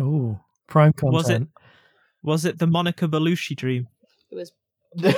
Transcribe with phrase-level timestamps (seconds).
[0.00, 1.14] Oh, prime content.
[1.14, 1.48] Was it-
[2.22, 3.88] Was it the Monica Bellucci dream?
[4.30, 4.52] It was.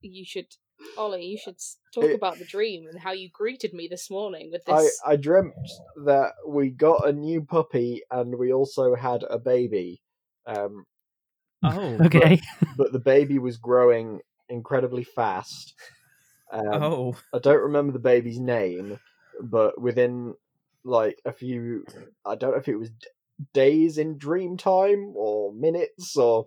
[0.00, 0.46] You should,
[0.96, 1.24] Ollie.
[1.24, 1.56] You should
[1.92, 5.00] talk It- about the dream and how you greeted me this morning with this.
[5.04, 5.54] I I dreamt
[6.04, 10.00] that we got a new puppy and we also had a baby.
[10.46, 10.84] Um,
[11.64, 12.40] Oh, Okay.
[12.76, 15.74] but the baby was growing incredibly fast.
[16.52, 19.00] Um, oh, I don't remember the baby's name,
[19.42, 20.34] but within
[20.84, 21.84] like a few,
[22.24, 23.06] I don't know if it was d-
[23.52, 26.46] days in dream time or minutes or,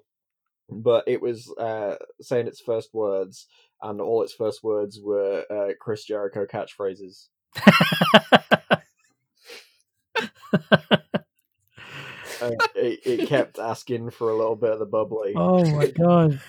[0.70, 3.48] but it was uh, saying its first words,
[3.82, 7.28] and all its first words were uh, Chris Jericho catchphrases.
[12.42, 15.34] Uh, it, it kept asking for a little bit of the bubbly.
[15.36, 16.42] oh my god.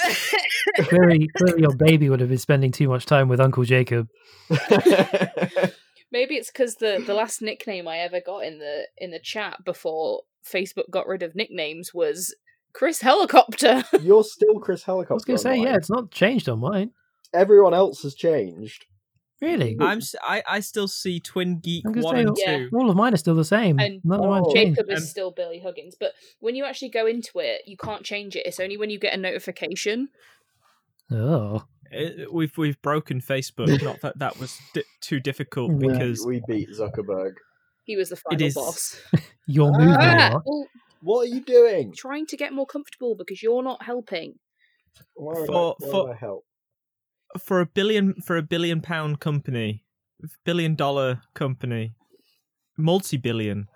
[0.78, 4.08] Clearly, clearly, your baby would have been spending too much time with Uncle Jacob.
[6.14, 9.64] Maybe it's because the the last nickname I ever got in the in the chat
[9.64, 12.32] before Facebook got rid of nicknames was
[12.72, 13.82] Chris Helicopter.
[14.00, 15.12] You're still Chris Helicopter.
[15.12, 15.62] I was going to say, online.
[15.66, 16.92] yeah, it's not changed on mine.
[17.32, 18.86] Everyone else has changed.
[19.42, 19.76] Really?
[19.80, 22.58] I'm s- I, I still see Twin Geek I'm one say, and Yeah.
[22.58, 22.70] two.
[22.76, 23.78] All of mine are still the same.
[23.80, 24.54] And None of mine Oh.
[24.54, 24.76] changed.
[24.78, 28.04] Jacob is Um, still Billy Huggins, but when you actually go into it, you can't
[28.04, 28.46] change it.
[28.46, 30.08] It's only when you get a notification.
[31.10, 31.64] Oh.
[31.94, 33.82] It- we've we've broken Facebook.
[33.88, 37.32] Not that that was di- too difficult because We beat Zuckerberg.
[37.84, 39.00] He was the final is- boss.
[39.46, 40.66] Your movie, Ah, well,
[41.02, 41.92] What are you doing?
[41.94, 44.34] trying to get more comfortable because you're not helping.
[45.14, 46.44] Why For- I, for- help?
[47.42, 49.84] for a billion for a billion pound company,
[50.44, 51.94] billion dollar company,
[52.78, 53.66] multi billion,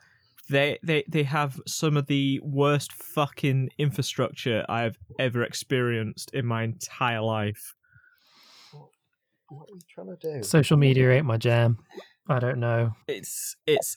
[0.48, 6.62] they they they have some of the worst fucking infrastructure I've ever experienced in my
[6.62, 7.74] entire life.
[9.48, 10.42] What are you trying to do?
[10.42, 11.78] Social media ain't my jam.
[12.28, 12.92] I don't know.
[13.06, 13.96] It's it's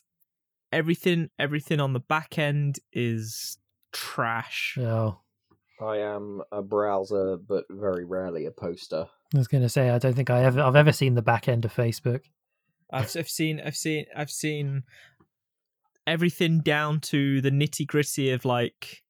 [0.72, 3.58] everything everything on the back end is
[3.92, 4.78] trash.
[4.80, 5.20] Oh.
[5.82, 9.08] I am a browser, but very rarely a poster.
[9.34, 11.48] I was going to say, I don't think I ever, I've ever seen the back
[11.48, 12.22] end of Facebook.
[12.92, 14.84] I've I've seen I've seen I've seen
[16.06, 19.02] everything down to the nitty gritty of like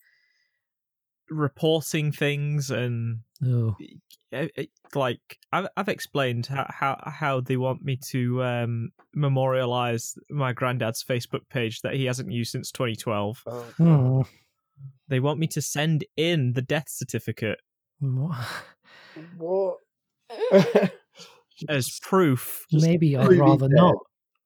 [1.31, 3.75] reporting things and Oh.
[4.31, 10.13] it, it- like I've I've explained how, how how they want me to um memorialize
[10.29, 13.43] my granddad's Facebook page that he hasn't used since 2012.
[13.47, 14.21] Oh, Hmm.
[15.07, 17.59] They want me to send in the death certificate
[17.99, 18.37] What?
[19.37, 19.77] What?
[21.69, 22.65] as proof.
[22.71, 23.75] Maybe I'd rather dead.
[23.75, 23.95] not,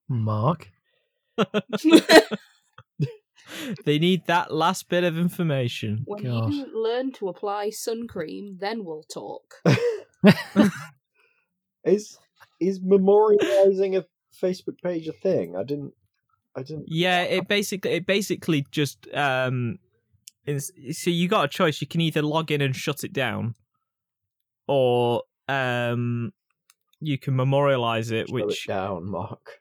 [0.10, 0.70] Mark.
[3.86, 6.04] They need that last bit of information.
[6.06, 6.52] when Gosh.
[6.52, 9.56] you learn to apply sun cream, then we'll talk.
[11.84, 12.18] is
[12.60, 14.06] is memorializing a
[14.42, 15.56] Facebook page a thing?
[15.56, 15.94] I didn't.
[16.56, 16.86] I didn't.
[16.88, 19.80] Yeah, it basically it basically just um
[20.46, 21.82] is so you got a choice.
[21.82, 23.56] You can either log in and shut it down,
[24.68, 26.32] or um
[27.00, 29.60] you can memorialize it, Slow which it down, Mark.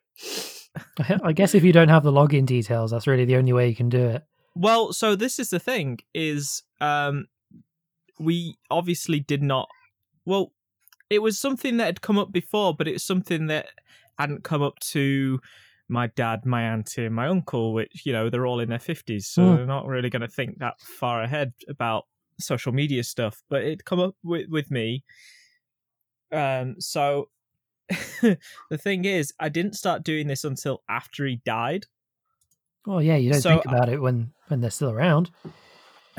[1.23, 3.77] I guess if you don't have the login details, that's really the only way you
[3.77, 4.25] can do it.
[4.55, 7.27] well, so this is the thing is um
[8.19, 9.69] we obviously did not
[10.25, 10.53] well
[11.11, 13.67] it was something that had come up before, but it's something that
[14.19, 15.39] hadn't come up to
[15.89, 19.27] my dad, my auntie, and my uncle, which, you know, they're all in their 50s,
[19.27, 19.57] so Hmm.
[19.57, 22.05] they're not really going to think that far ahead about
[22.41, 23.43] social media stuff.
[23.51, 25.05] But it come up with, with me.
[26.33, 27.29] Um, so
[28.23, 31.87] the thing is, I didn't start doing this until after he died.
[32.87, 35.31] Well, yeah, you don't So, think about it when when they're still around.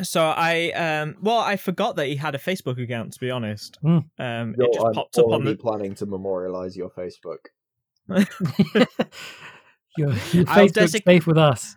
[0.04, 3.14] So I, um, well, I forgot that he had a Facebook account.
[3.14, 4.00] To be honest, Hmm.
[4.20, 5.58] um, Yo, it just I'm popped up on already the.
[5.58, 7.38] planning to memorialize your Facebook.
[9.98, 11.76] your your I'll Facebook's desic- safe with us.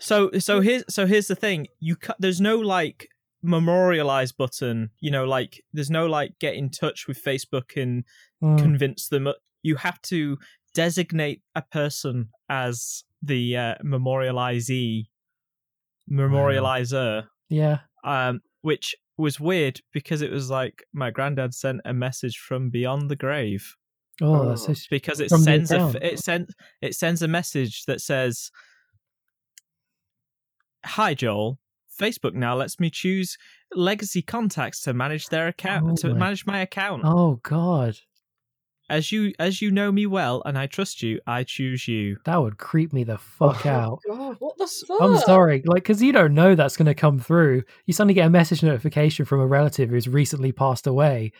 [0.00, 1.68] So so here's so here's the thing.
[1.80, 3.08] You ca- there's no like
[3.46, 4.90] memorialize button.
[5.00, 8.04] You know, like there's no like get in touch with Facebook and
[8.42, 8.56] Hmm.
[8.56, 9.28] convince them.
[9.62, 10.36] You have to
[10.74, 15.06] designate a person as the uh, memorializee,
[16.10, 17.28] memorializer.
[17.48, 17.78] Yeah.
[18.04, 23.10] Um, which was weird because it was like my granddad sent a message from beyond
[23.10, 23.74] the grave
[24.20, 24.74] Oh, that's Oh.
[24.90, 28.50] because it From sends a it sends it sends a message that says
[30.84, 31.58] hi joel
[31.98, 33.36] facebook now lets me choose
[33.74, 37.96] legacy contacts to manage their account Oh to my- manage my account Oh God,
[38.88, 42.36] as you as you know me well and i trust you i choose you that
[42.36, 43.98] would creep me the fuck Oh, out.
[44.08, 44.36] God.
[44.38, 45.00] What the fuck?
[45.00, 47.62] I'm sorry, like, because you don't know that's going to come through.
[47.86, 51.32] You suddenly get a message notification from a relative who's recently passed away.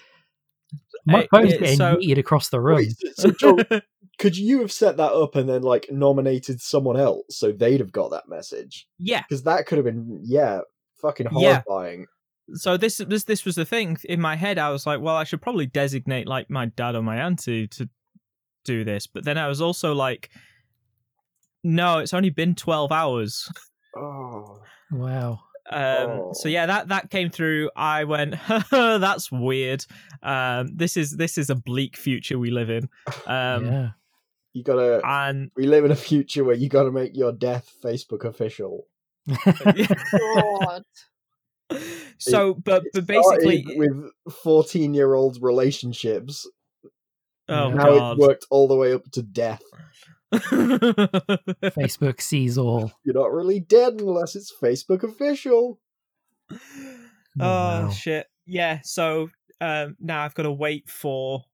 [1.06, 2.76] My It- phone's it- getting so- yeeted across the room.
[2.76, 3.56] Wait, so Joe,
[4.18, 7.92] could you have set that up and then like nominated someone else so they'd have
[7.92, 8.86] got that message?
[8.98, 9.22] yeah.
[9.22, 10.60] Because that could have been yeah,
[11.00, 11.62] fucking Yeah.
[11.66, 12.06] horrifying.
[12.54, 14.58] So this this this was the thing in my head.
[14.58, 17.88] I was like, well, I should probably designate like my dad or my auntie to
[18.64, 19.06] do this.
[19.08, 20.30] But then I was also like,
[21.64, 23.50] no, it's only been twelve hours.
[23.96, 24.60] Oh,
[24.92, 25.40] Wow.
[25.70, 26.52] Um, So Oh.
[26.52, 27.70] yeah, that that came through.
[27.76, 28.34] I went,
[28.70, 29.84] that's weird.
[30.22, 32.88] Um, this is this is a bleak future we live in.
[33.26, 33.88] Um, yeah.
[34.52, 35.00] you gotta.
[35.04, 38.86] and we live in a future where you gotta make your death Facebook official.
[39.44, 40.82] God.
[42.18, 46.48] so, but It but basically, with fourteen-year-old relationships.
[47.48, 48.18] oh now it's god.
[48.18, 49.62] worked all the way up to death.
[50.34, 52.92] Facebook sees all.
[53.04, 55.80] You're not really dead unless it's Facebook official.
[56.50, 56.58] Oh
[57.38, 57.90] wow.
[57.90, 58.26] shit!
[58.46, 58.80] Yeah.
[58.82, 59.28] So
[59.60, 61.44] um, now I've got to wait for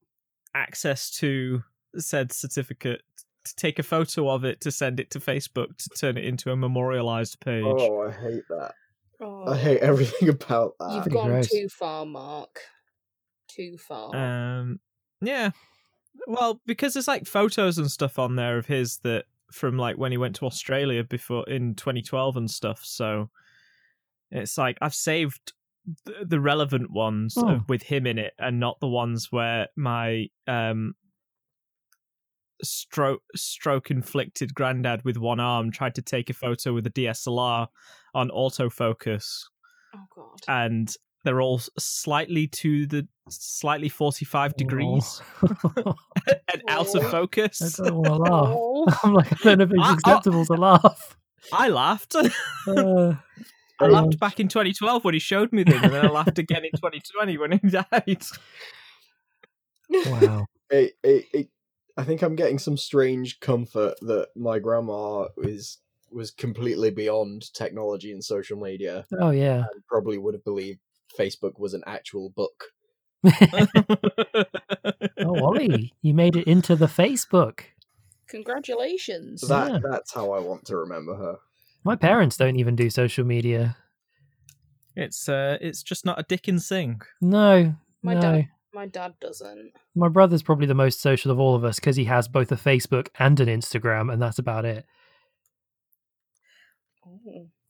[0.54, 1.62] access to
[1.96, 3.02] said certificate
[3.44, 6.50] to take a photo of it to send it to Facebook to turn it into
[6.50, 7.64] a memorialized page.
[7.66, 8.75] Oh, I hate that.
[9.20, 10.94] Oh, I hate everything about that.
[10.94, 11.50] You've gone gross.
[11.50, 12.60] too far, Mark.
[13.48, 14.14] Too far.
[14.14, 14.80] Um,
[15.20, 15.50] yeah.
[16.26, 20.12] Well, because there's like photos and stuff on there of his that from like when
[20.12, 22.80] he went to Australia before in 2012 and stuff.
[22.84, 23.28] So
[24.30, 25.52] it's like I've saved
[26.06, 27.48] th- the relevant ones Oh.
[27.56, 30.94] of, with him in it, and not the ones where my um
[32.62, 37.66] stroke stroke inflicted granddad with one arm tried to take a photo with a DSLR
[38.14, 39.42] on autofocus
[39.94, 40.40] oh God.
[40.46, 45.22] and they're all slightly to the slightly 45 degrees
[45.76, 45.94] Oh.
[46.52, 47.78] and out of focus.
[47.80, 48.48] I don't want to laugh.
[48.56, 48.86] Oh.
[49.04, 51.16] I'm like, I don't know if it's I- I- acceptable to laugh.
[51.52, 52.14] I laughed.
[52.69, 53.14] Uh,
[53.80, 56.64] I laughed back in 2012 when he showed me them, and then I laughed again
[56.64, 58.22] in 2020 when he died.
[60.06, 60.46] wow.
[60.70, 61.48] it, it, it,
[61.96, 65.78] I think I'm getting some strange comfort that my grandma is
[66.10, 69.64] was completely beyond technology and social media Oh yeah.
[69.72, 70.78] and probably would have believed
[71.19, 72.64] Facebook was an actual book.
[75.25, 77.61] Oh Ollie, you made it into the Facebook.
[78.29, 79.41] Congratulations.
[79.43, 79.79] That Yeah.
[79.91, 81.37] that's how I want to remember her.
[81.85, 83.76] My parents don't even do social media.
[84.97, 87.00] it's uh, it's just not a Dickens thing.
[87.20, 88.20] No, My no.
[88.20, 89.73] dad- My dad doesn't.
[89.94, 92.56] My brother's probably the most social of all of us because he has both a
[92.56, 94.85] Facebook and an Instagram, and that's about it.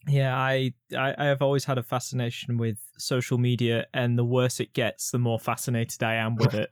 [0.08, 4.60] Yeah, I, I I have always had a fascination with social media, and the worse
[4.60, 6.70] it gets, the more fascinated I am with it.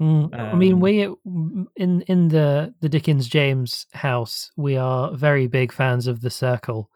[0.00, 1.02] Mm, I mean, Um, we
[1.76, 6.90] in in the the Dickens James house, we are very big fans of The Circle.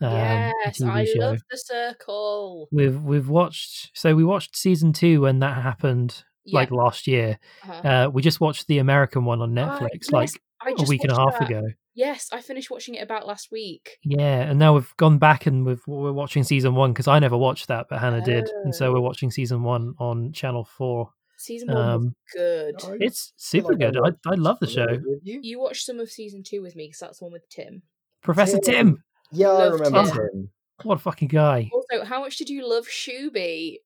[0.00, 1.18] Um, yes, I show.
[1.20, 2.68] love the circle.
[2.70, 6.60] We've we've watched so we watched season two when that happened Yeah.
[6.60, 7.38] like last year.
[7.64, 7.88] uh-huh.
[7.88, 10.30] Uh, we just watched the American one on Netflix yes, like
[10.60, 11.48] I a just week and a half that.
[11.50, 11.62] ago.
[11.96, 13.96] Yes, I finished watching it about last week.
[14.04, 17.36] Yeah, and now we've gone back and we've, we're watching season one because I never
[17.36, 18.92] watched that, but Hannah did, and so Oh.
[18.92, 21.10] we're watching season one on Channel Four.
[21.38, 22.74] Season one was Um, good.
[23.00, 24.16] It's super like I good.
[24.26, 24.86] I, I love the show.
[25.22, 25.40] you.
[25.42, 27.82] You watched some of season two with me because that's the one with Tim.
[28.22, 28.86] Professor Tim.
[28.86, 30.14] Tim, Yeah, I remember Tim.
[30.16, 30.50] Tim.
[30.84, 31.70] what a fucking guy.
[31.72, 33.76] Also, how much did you love Shooby?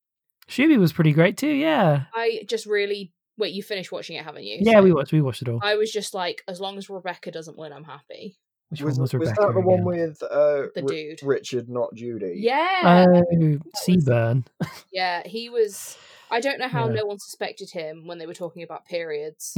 [0.48, 1.50] Shooby was pretty great too.
[1.52, 3.52] Yeah, I just really wait.
[3.54, 4.58] You finished watching it, haven't you?
[4.60, 5.58] yeah, So we watched we watched it all.
[5.62, 8.36] I was just like, as long as Rebecca doesn't win, I'm happy.
[8.68, 11.22] Which Was, one was was that the one with uh, The Ri- dude.
[11.26, 12.34] Richard, not Judy?
[12.36, 14.46] Yeah, Oh, was- Seaburn.
[14.92, 15.26] yeah.
[15.26, 15.96] He was.
[16.30, 16.94] I don't know how Yeah.
[17.00, 19.56] no one suspected him when they were talking about periods.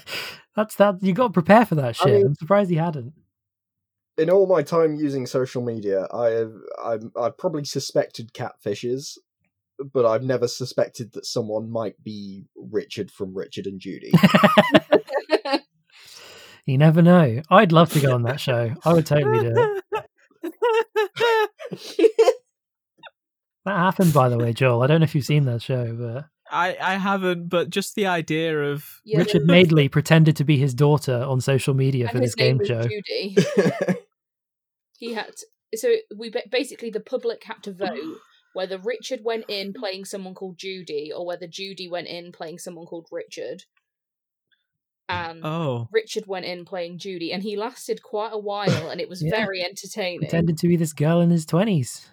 [0.56, 1.02] That's that.
[1.02, 2.06] You got to prepare for that I shit.
[2.14, 3.12] mean- I'm surprised he hadn't.
[4.18, 9.18] In all my time using social media, I have I've, I've probably suspected catfishes,
[9.92, 14.12] but I've never suspected that someone might be Richard from Richard and Judy.
[16.68, 17.42] You never know.
[17.48, 18.74] I'd love to go on that show.
[18.84, 20.02] I would totally do it.
[23.64, 24.82] That happened, by the way, Joel.
[24.82, 28.06] I don't know if you've seen that show, but I I haven't, but just the
[28.06, 32.20] idea of Yeah, Richard Madeley pretended to be his daughter on social media and for
[32.20, 32.82] this game was show.
[32.82, 33.36] Judy.
[34.98, 35.30] He had
[35.74, 37.98] so we basically the public had to vote
[38.56, 42.86] whether Richard went in playing someone called Judy or whether Judy went in playing someone
[42.86, 43.64] called Richard.
[45.10, 49.10] And oh Richard went in playing Judy, and he lasted quite a while, and it
[49.10, 49.30] was Yeah.
[49.30, 50.20] very entertaining.
[50.20, 52.08] Pretended to be this girl in his twenties.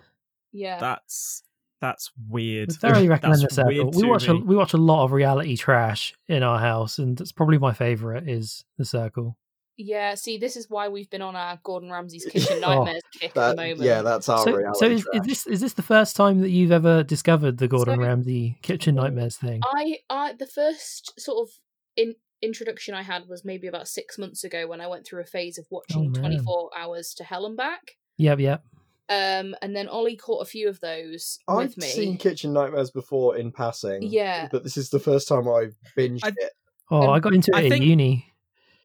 [0.51, 1.43] Yeah, that's
[1.79, 2.71] that's weird.
[2.71, 3.89] I thoroughly recommend the That's circle.
[3.91, 7.19] We to watch a, we watch a lot of reality trash in our house, and
[7.19, 9.38] it's probably my favorite is the circle.
[9.77, 13.35] Yeah, see, this is why we've been on our Gordon Ramsay's kitchen Oh, nightmares kick
[13.35, 13.81] at the moment.
[13.81, 14.79] yeah, that's our So, reality.
[14.79, 17.95] so is, is this is this the first time that you've ever discovered the Gordon
[17.95, 19.61] So- Ramsay kitchen nightmares thing?
[19.63, 21.53] I, I, the first sort of
[21.95, 25.25] in, introduction I had was maybe about six months ago when I went through a
[25.25, 26.21] phase of watching man.
[26.21, 27.93] 24 Hours to Hell and Back.
[28.17, 28.63] Yep, yep.
[29.09, 31.87] Um, and then Ollie caught a few of those with me.
[31.87, 34.01] I've seen Kitchen Nightmares before in passing.
[34.03, 34.47] Yeah.
[34.51, 36.51] But this is the first time I've binged I- it.
[36.91, 38.32] Oh, Um, I got into it I in think- uni.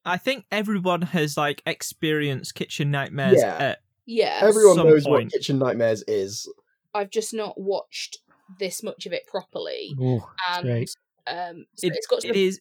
[0.04, 3.56] I think everyone has like experienced kitchen nightmares Yeah.
[3.58, 3.78] at
[4.10, 5.26] yeah, Everyone some knows point.
[5.26, 6.50] what Kitchen Nightmares is.
[6.94, 8.16] I've just not watched
[8.58, 9.94] this much of it properly.
[10.00, 10.88] Ooh, And great.
[11.26, 12.58] um, so it, it's got to it the, is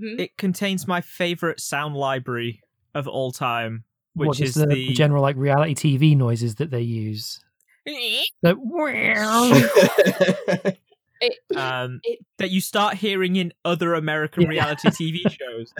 [0.00, 0.20] Mhm.
[0.20, 2.62] it contains my favorite sound library
[2.94, 3.82] of all time,
[4.14, 7.40] which what, just is the, the, general like reality TV noises that they use.
[8.42, 8.54] The
[11.20, 14.48] it, um, It- that you start hearing in other American Yeah.
[14.48, 15.72] reality TV shows.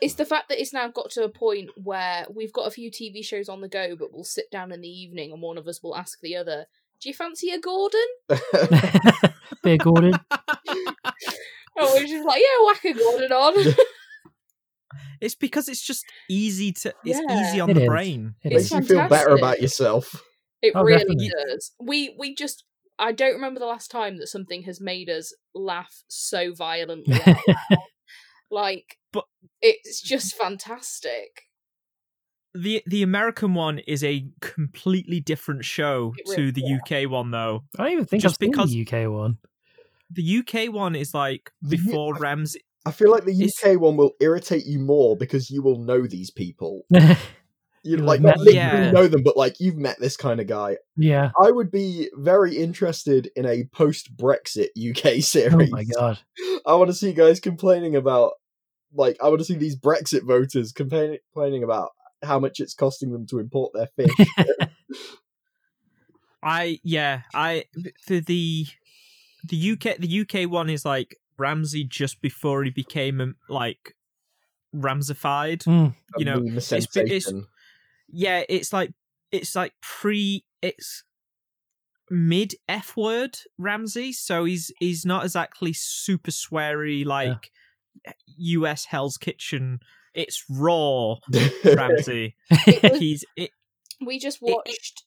[0.00, 2.90] it's the fact that it's now got to a point where we've got a few
[2.90, 5.66] TV shows on the go, but we'll sit down in the evening and one of
[5.68, 6.66] us will ask the other,
[7.00, 8.06] "Do you fancy a Gordon?"
[9.62, 10.14] Beer Gordon.
[11.76, 13.74] Oh, we're just like, "Yeah, whack a Gordon on."
[15.20, 17.48] It's because it's just easy to it's Yeah.
[17.48, 17.88] easy on It the is.
[17.88, 18.34] brain.
[18.44, 18.90] It It's Makes is.
[18.90, 20.22] you feel better about yourself.
[20.62, 21.30] It Oh, really definitely.
[21.48, 21.72] does.
[21.80, 22.62] We we just
[22.98, 27.18] I don't remember the last time that something has made us laugh so violently.
[28.50, 29.24] like, But-
[29.60, 31.42] it's just fantastic.
[32.56, 37.02] The the American one is a completely different show It to the yeah.
[37.04, 37.64] UK one though.
[37.76, 39.38] I don't even think Just I've seen because- the UK one.
[40.10, 43.80] The UK one is like The U- before Ramsay I feel like the It's- UK
[43.80, 46.82] one will irritate you more because you will know these people.
[47.84, 48.90] You You'll like have not met Yeah.
[48.90, 50.78] know them, but like you've met this kind of guy.
[50.96, 51.30] yeah.
[51.40, 55.52] I would be very interested in a post Brexit UK series.
[55.72, 56.18] Oh my god.
[56.66, 58.32] I want to see guys complaining about,
[58.94, 61.90] like, I want to see these Brexit voters complaining complaining about
[62.22, 64.28] how much it's costing them to import their fish.
[66.42, 67.64] I yeah, I
[68.06, 68.66] the the
[69.48, 73.94] the UK the UK one is like Ramsay just before he became um, like
[74.74, 75.64] Ramsified.
[75.64, 75.94] Mm.
[76.18, 77.46] You know, it's- it's- sensation.
[78.16, 78.92] Yeah, it's like
[79.32, 81.02] it's like pre it's
[82.10, 87.50] mid F word Ramsay, so he's he's not exactly super sweary like
[88.36, 89.80] US Hell's Kitchen.
[90.14, 91.16] It's raw
[91.64, 92.36] Ramsay.
[92.66, 93.50] Was- he's it,
[94.04, 95.04] we just it- watched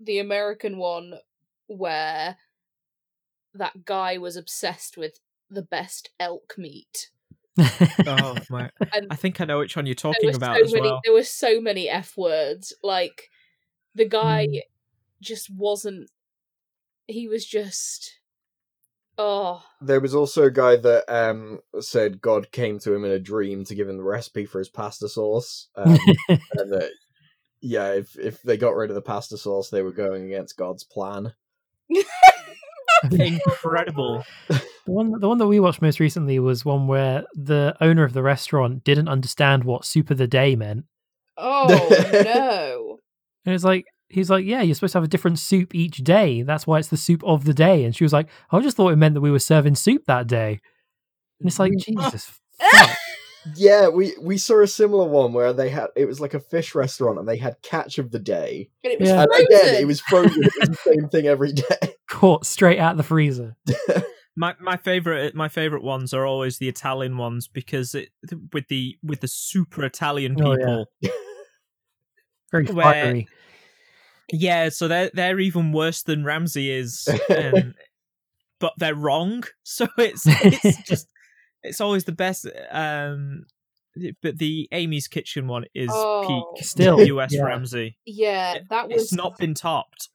[0.00, 1.14] the American one
[1.66, 2.38] where
[3.54, 5.18] that guy was obsessed with
[5.50, 7.10] the best elk meat.
[8.06, 10.72] Oh my And I think I know which one you're talking were about so as
[10.72, 11.00] many well.
[11.04, 12.72] there were so many F words.
[12.82, 13.30] Like
[13.94, 14.60] the guy Mm.
[15.20, 16.10] just wasn't
[17.06, 18.18] he was just
[19.18, 23.18] oh There was also a guy that um, said God came to him in a
[23.18, 25.96] dream to give him the recipe for his pasta sauce, um,
[26.28, 26.90] and that
[27.62, 30.84] yeah, if if they got rid of the pasta sauce, they were going against God's
[30.84, 31.32] plan.
[33.12, 34.24] Incredible.
[34.48, 38.12] The one, the one that we watched most recently was one where the owner of
[38.12, 40.84] the restaurant didn't understand what soup of the day meant.
[41.36, 41.66] oh
[42.24, 42.98] no.
[43.46, 46.42] And it's like, he's like, yeah, you're supposed to have a different soup each day.
[46.42, 47.84] That's why it's the soup of the day.
[47.84, 50.26] And she was like, I just thought it meant that we were serving soup that
[50.26, 50.58] day.
[51.38, 51.78] And it's like, mm.
[51.78, 52.40] Jesus.
[53.54, 56.74] Yeah, we we saw a similar one where they had it was like a fish
[56.74, 59.22] restaurant and they had catch of the day, And it was Yeah.
[59.22, 60.42] and again it was frozen.
[60.42, 61.94] it was the same thing every day.
[62.16, 63.56] Caught straight out the freezer.
[64.38, 68.10] My my favorite my favorite ones are always the Italian ones because it
[68.52, 70.56] with the with the super Italian Oh, yeah.
[70.56, 70.86] people.
[72.52, 73.28] Very Where- fiery.
[74.30, 74.68] yeah.
[74.68, 77.74] so they're they're even worse than Ramsay is, and,
[78.60, 79.44] but they're wrong.
[79.62, 81.06] So it's it's just
[81.62, 82.46] it's always the best.
[82.70, 83.44] Um,
[84.22, 86.52] but the Amy's Kitchen one is Oh.
[86.56, 87.42] peak Still, US yeah.
[87.42, 87.96] Ramsay.
[88.04, 90.10] Yeah, that was It's not been topped.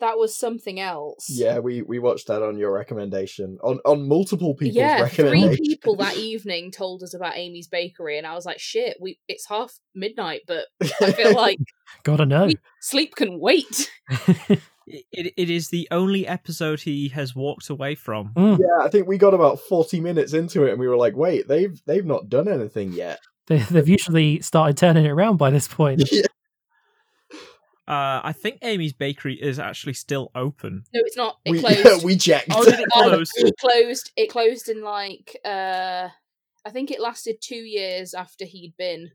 [0.00, 1.28] That was something else.
[1.28, 5.96] Yeah, we we watched that on your recommendation on on multiple people's yeah, three people
[5.96, 9.78] that evening told us about Amy's Bakery, and I was like, "Shit, we it's half
[9.94, 10.66] midnight, but
[11.00, 11.58] I feel like
[12.02, 12.48] Gotta know.
[12.80, 13.90] sleep can wait."
[14.90, 18.32] It, it, it is the only episode he has walked away from.
[18.34, 18.58] Mm.
[18.58, 21.46] yeah, I think we got about forty minutes into it and we were like, wait,
[21.46, 23.20] they've they've not done anything yet.
[23.48, 26.10] They, they've usually started turning it around by this point.
[26.10, 26.22] Yeah.
[27.88, 30.84] Uh, I think Amy's Bakery is actually still open.
[30.92, 31.38] No, it's not.
[31.46, 32.04] It We closed.
[32.04, 32.48] we checked.
[32.52, 33.30] Oh, did it Um, close?
[33.36, 34.12] it closed.
[34.16, 36.08] It closed in like uh,
[36.66, 39.12] I think it lasted two years after he'd been.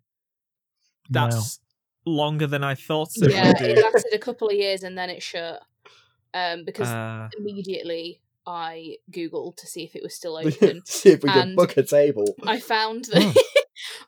[1.09, 1.59] That's
[2.05, 5.09] longer than I thought it Yeah, would it lasted a couple of years and then
[5.09, 5.61] it shut.
[6.33, 10.81] Um, because Uh, immediately I googled to see if it was still open.
[10.85, 12.35] See if we can And- book a table.
[12.43, 13.37] I found that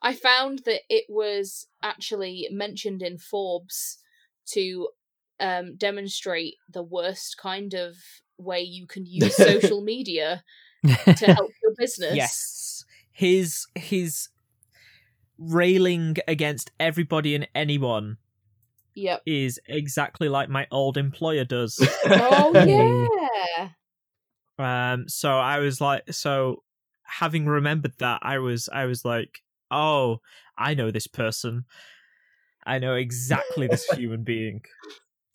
[0.01, 4.00] I found that it was actually mentioned in Forbes
[4.52, 4.90] to
[5.40, 7.96] um, demonstrate the worst kind of
[8.38, 10.44] way you can use social media
[10.84, 12.16] to help your business.
[12.16, 12.86] Yes.
[13.12, 14.28] His his
[15.38, 18.18] railing against everybody and anyone
[18.98, 19.24] Yep.
[19.25, 21.78] is exactly like my old employer does.
[22.06, 23.70] Oh yeah.
[24.94, 26.64] um so I was like so
[27.04, 30.20] having remembered that I was I was like, "Oh,
[30.58, 31.66] I know this person.
[32.65, 34.62] I know exactly this human being."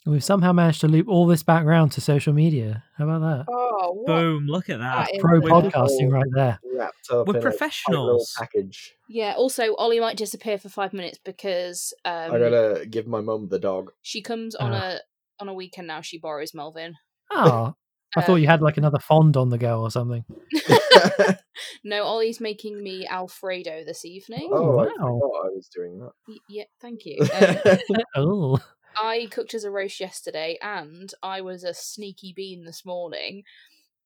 [0.07, 2.85] We've somehow managed to loop all this back round to social media.
[2.97, 3.45] How about that?
[3.53, 4.07] Oh, what?
[4.07, 5.09] Boom, look at that.
[5.09, 6.59] That is Pro podcasting right there.
[6.59, 8.35] Up We're in a tight little professionals.
[8.39, 8.95] package.
[9.11, 9.35] Yeah.
[9.37, 13.59] Also, Ollie might disappear for five minutes because um, I gotta give my mum the
[13.59, 13.93] dog.
[14.01, 14.77] she comes on Ah.
[14.95, 14.99] a
[15.39, 16.01] on a weekend now.
[16.01, 16.95] She borrows Melvin.
[17.31, 17.75] Oh,
[18.17, 20.25] I thought you Um, had like another fond on the go or something.
[21.85, 24.51] No, Ollie's making me Alfredo this evening.
[24.53, 24.91] oh, I wow.
[24.97, 26.11] forgot I was doing that.
[26.29, 27.19] Y- Yeah, thank you.
[27.35, 27.79] Um,
[28.17, 28.59] Oh,
[29.01, 33.45] I cooked as a roast yesterday, and I was a sneaky bean this morning.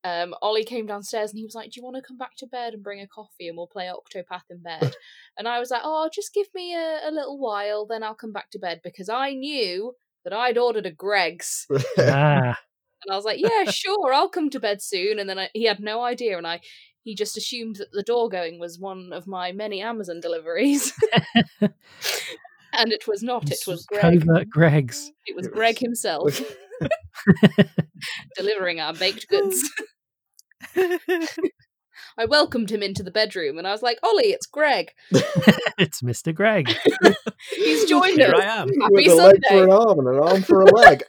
[0.03, 2.47] Um, Ollie came downstairs and he was like, "Do you want to come back to
[2.47, 4.95] bed and bring a coffee and we'll play Octopath in bed?"
[5.37, 8.31] and I was like, "Oh, just give me a, a little while, then I'll come
[8.31, 11.67] back to bed," because I knew that I'd ordered a Greggs,
[11.99, 12.57] ah,
[13.05, 15.65] and I was like, "Yeah, sure, I'll come to bed soon." And then I, he
[15.65, 16.61] had no idea, and I
[17.03, 20.91] he just assumed that the door going was one of my many Amazon deliveries,
[21.61, 23.51] and it was not.
[23.51, 24.25] It was Greg.
[24.25, 25.11] covert Greggs.
[25.25, 26.41] It was Greg himself
[28.35, 29.61] delivering our baked goods.
[32.17, 34.91] I welcomed him into the bedroom and I was like, Ollie, it's Greg.
[35.77, 36.33] it's Mr.
[36.33, 36.73] Greg.
[37.53, 38.41] He's joined Here us.
[38.41, 38.69] I am.
[38.69, 41.03] Happy With a leg for an arm and an arm for a leg.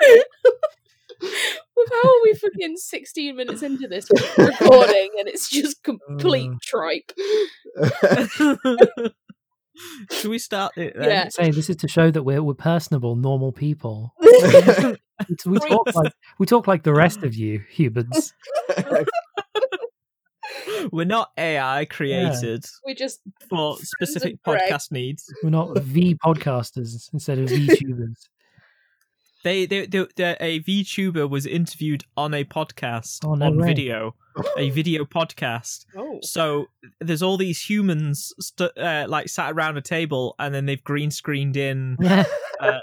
[1.76, 6.56] Well, How are we fucking 16 minutes into this recording and it's just complete Uh.
[6.62, 7.12] tripe?
[10.12, 11.08] Should we start it then?
[11.08, 11.28] Yeah.
[11.30, 14.14] Say this is to show that we're we're personable, normal people.
[15.46, 18.34] We talk like we talk like the rest of you humans.
[20.90, 25.24] We're not AI created We just for specific podcast needs.
[25.42, 28.28] We're not V podcasters instead of VTubers.
[29.44, 33.66] They, they, they, they, a VTuber was interviewed on a podcast Oh, no on way.
[33.68, 34.14] video,
[34.58, 35.84] a video podcast.
[35.96, 36.66] oh So
[37.00, 41.10] there's all these humans st- uh, like sat around a table, and then they've green
[41.12, 42.24] screened in uh,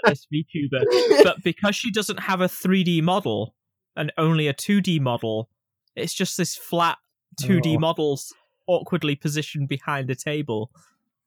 [0.04, 1.22] this VTuber.
[1.24, 3.54] But because she doesn't have a 3D model
[3.96, 5.50] and only a 2D model,
[5.96, 6.96] it's just this flat
[7.42, 7.78] 2D Oh.
[7.80, 8.32] models
[8.68, 10.70] awkwardly positioned behind a table,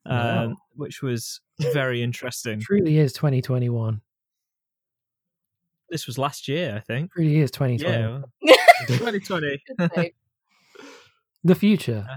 [0.05, 0.55] um, Wow.
[0.75, 1.41] which was
[1.73, 2.59] very interesting.
[2.61, 4.01] truly is 2021.
[5.89, 7.11] This was last year, I think.
[7.13, 8.23] Truly is 2020.
[8.41, 8.55] Yeah,
[8.87, 9.63] 2020.
[11.43, 12.07] The future.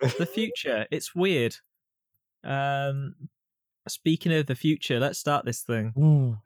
[0.00, 0.86] the future.
[0.92, 1.56] It's weird.
[2.44, 3.16] Um,
[3.88, 5.92] speaking of the future, let's start this thing.
[5.98, 6.38] Mm.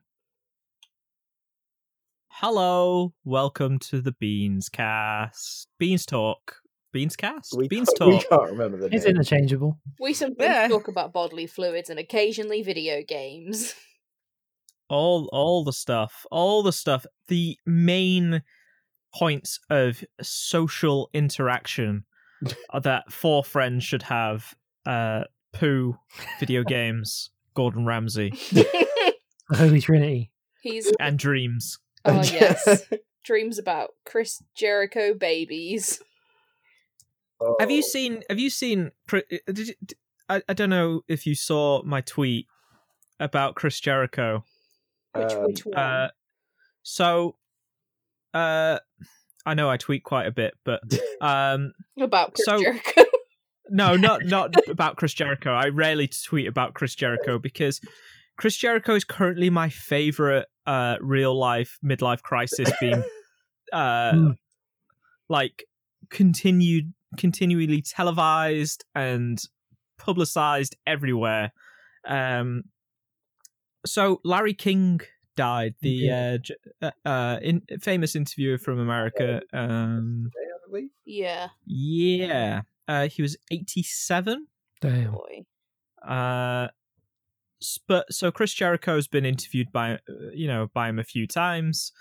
[2.29, 5.67] Hello, welcome to the Beans Cast.
[5.77, 6.55] Beans Talk.
[6.91, 7.53] Beans Cast.
[7.55, 8.29] we, Beans can't, we Talk.
[8.29, 8.97] can't remember the name.
[8.97, 9.77] It's interchangeable.
[9.99, 10.67] We sometimes Yeah.
[10.67, 13.75] talk about bodily fluids and occasionally video games.
[14.91, 16.25] All, all the stuff.
[16.31, 17.05] All the stuff.
[17.27, 18.43] The main
[19.15, 22.03] points of social interaction
[22.81, 24.53] that four friends should have.
[24.85, 25.23] Uh,
[25.53, 25.95] poo,
[26.39, 29.13] video games, Gordon Ramsay, The
[29.53, 30.31] Holy Trinity.
[30.63, 31.77] He's and dreams.
[32.05, 32.83] oh yes,
[33.23, 36.01] dreams about Chris Jericho babies.
[37.59, 37.87] Have you Oh.
[37.87, 38.23] seen?
[38.29, 38.91] Have you seen?
[39.09, 39.95] Chri- uh, Did you, d-
[40.29, 42.47] I, I don't know if you saw my tweet
[43.19, 44.43] about Chris Jericho.
[45.13, 45.77] Which Um, which one?
[45.77, 46.09] Uh,
[46.83, 47.35] so,
[48.33, 48.79] uh,
[49.45, 50.81] I know I tweet quite a bit, but
[51.21, 53.03] um, about Chris so- Jericho.
[53.69, 55.51] no, not not about Chris Jericho.
[55.51, 57.79] I rarely tweet about Chris Jericho because
[58.37, 63.03] Chris Jericho is currently my favorite uh, real life midlife crisis being
[63.73, 64.35] uh, Mm.
[65.29, 65.63] like
[66.09, 69.41] continued continually televised and
[69.97, 71.51] publicized everywhere.
[72.07, 72.63] Um,
[73.85, 75.01] so Larry King
[75.35, 76.37] died, the Yeah.
[76.81, 79.41] uh, uh, uh, in, famous interviewer from America.
[79.53, 80.29] Um,
[81.05, 84.47] yeah, yeah, uh, he was eighty-seven.
[84.81, 85.11] Damn.
[85.11, 85.45] boy.
[86.07, 86.67] Uh,
[87.87, 89.97] but so Chris Jericho's been interviewed by uh,
[90.33, 91.91] you know by him a few times.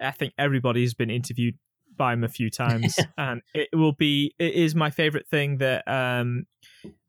[0.00, 1.58] I think everybody's been interviewed
[1.96, 5.86] by him a few times, and it will be it is my favorite thing that
[5.86, 6.46] um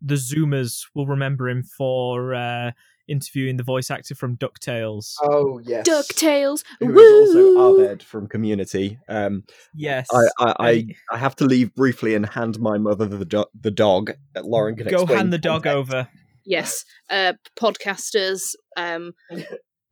[0.01, 2.71] the Zoomers will remember him for uh
[3.11, 5.15] interviewing the voice actor from Ducktales.
[5.21, 6.63] Oh yes, Ducktales.
[6.79, 7.01] Who Woo!
[7.01, 8.97] is also Abed from Community.
[9.09, 9.43] Um,
[9.75, 13.45] yes, I, I, I, I have to leave briefly and hand my mother the do-
[13.59, 14.11] the dog.
[14.41, 15.93] Lauren can go explain hand the dog context.
[15.93, 16.07] over.
[16.45, 19.11] yes uh podcasters um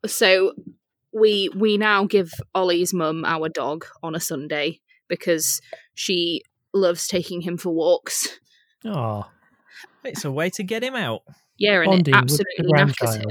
[0.06, 0.54] so
[1.14, 5.62] we we now give ollie's mum our dog on a sunday because
[5.94, 6.42] she
[6.74, 8.40] loves taking him for walks
[8.86, 9.26] Oh,
[10.04, 11.22] It's a way to get him out.
[11.60, 13.26] Yeah and it absolutely knackers him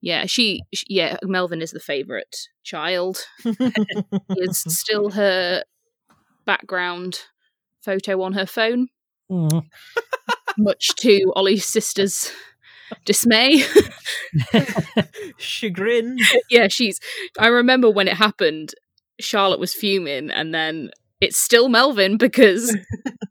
[0.00, 3.18] yeah she, she yeah melvin is the favorite child
[4.30, 5.62] is still her
[6.44, 7.20] background
[7.82, 8.88] photo on her phone
[9.30, 9.62] Mm.
[10.58, 12.30] much to ollie's sister's
[13.06, 13.62] dismay
[15.38, 16.18] Chagrin.
[16.50, 17.00] yeah, she's.
[17.38, 18.74] I remember when it happened,
[19.20, 22.76] Charlotte was fuming, and then it's still Melvin because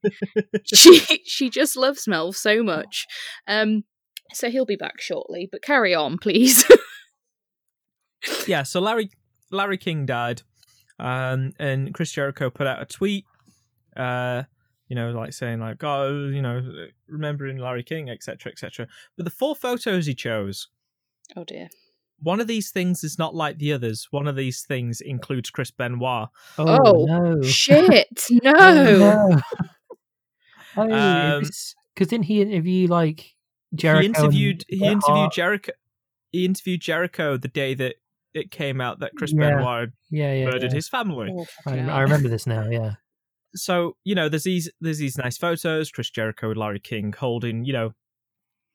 [0.66, 3.06] she she just loves Melv so much.
[3.48, 3.84] Um,
[4.34, 6.65] so he'll be back shortly, but carry on, please.
[8.48, 9.10] yeah, so Larry
[9.52, 10.41] Larry King died,
[11.00, 13.26] um, and Chris Jericho put out a tweet,
[13.98, 14.44] uh,
[14.88, 16.62] you know, like saying like, oh, you know,
[17.08, 18.88] remembering Larry King, etc., etc.
[19.17, 20.67] But the four photos he chose,
[21.36, 21.67] oh dear.
[22.20, 24.08] one of these things is not like the others.
[24.12, 26.30] One of these things includes Chris Benoit.
[26.58, 27.41] Oh, Oh, no.
[27.41, 28.08] Shit!
[28.44, 28.54] No.
[28.54, 29.41] Oh, no.
[30.78, 31.44] Oh, Um,
[31.94, 33.36] because didn't he interview like
[33.76, 34.02] Jericho?
[34.02, 35.34] he interviewed he interviewed Hart?
[35.34, 35.72] Jericho.
[36.32, 37.96] He interviewed Jericho the day that
[38.34, 39.50] it came out that Chris Yeah.
[39.58, 40.46] Benoit Yeah, yeah.
[40.46, 40.76] murdered yeah.
[40.76, 41.30] his family.
[41.36, 42.68] Oh, I, I remember this now.
[42.70, 42.94] Yeah.
[43.56, 47.66] so you know there's these there's these nice photos chris jericho and larry king holding
[47.66, 47.92] you know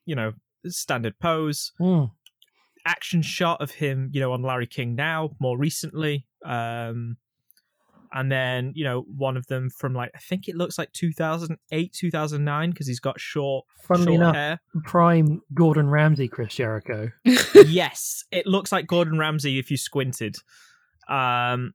[0.05, 0.33] you know
[0.67, 2.11] standard pose Mm.
[2.85, 7.17] action shot of him you know on larry king now more recently um
[8.13, 11.93] and then you know one of them from like i think it looks like 2008
[11.93, 14.59] 2009 because he's got short Funnily short enough, hair.
[14.85, 17.11] prime Gordon Ramsay, Chris Jericho.
[17.67, 20.35] yes it looks like gordon ramsay if you squinted.
[21.09, 21.73] Um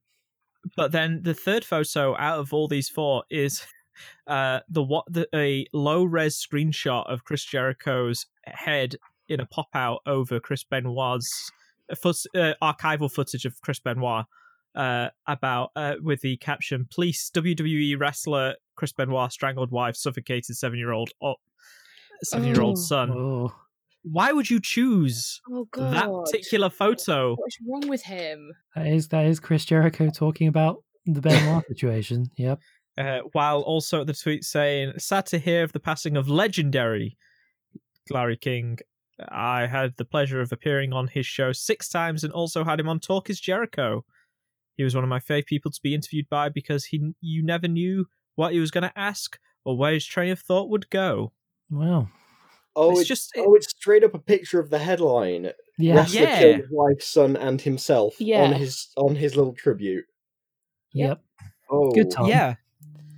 [0.77, 3.67] but then the third photo out of all these four is
[4.27, 8.97] uh the what the a low res screenshot of chris jericho's head
[9.29, 11.51] in a pop out over chris benoit's
[11.91, 14.25] uh, uh, archival footage of chris benoit
[14.75, 20.79] uh about uh with the caption police wwe wrestler chris benoit strangled wife suffocated seven
[20.79, 21.37] year old or
[22.25, 22.81] seven year old Oh.
[22.81, 23.55] son Oh,
[24.05, 25.95] why would you choose oh god.
[25.95, 27.35] that particular photo.
[27.37, 28.53] What's wrong with him?
[28.75, 32.27] that is that is Chris Jericho talking about the Benoit situation.
[32.37, 32.59] Yep.
[32.99, 37.17] Uh, while also the tweet saying, "Sad to hear of the passing of legendary
[38.11, 38.79] Larry King.
[39.31, 42.89] I had the pleasure of appearing on his show six times and also had him
[42.89, 44.05] on Talk is Jericho.
[44.77, 47.69] He was one of my favorite people to be interviewed by because he you never
[47.69, 51.33] knew what he was going to ask or where his train of thought would go.
[51.71, 52.09] Wow.
[52.75, 55.53] Oh, it's it's, just oh, it's straight up a picture of the headline.
[55.79, 55.97] Yeah.
[55.97, 56.39] Wrestler Yeah.
[56.39, 58.55] killed his wife, son, and himself on Yeah.
[58.55, 60.07] his on his little tribute.
[60.95, 61.23] Yep.
[61.71, 62.27] Oh, Good time.
[62.27, 62.55] yeah,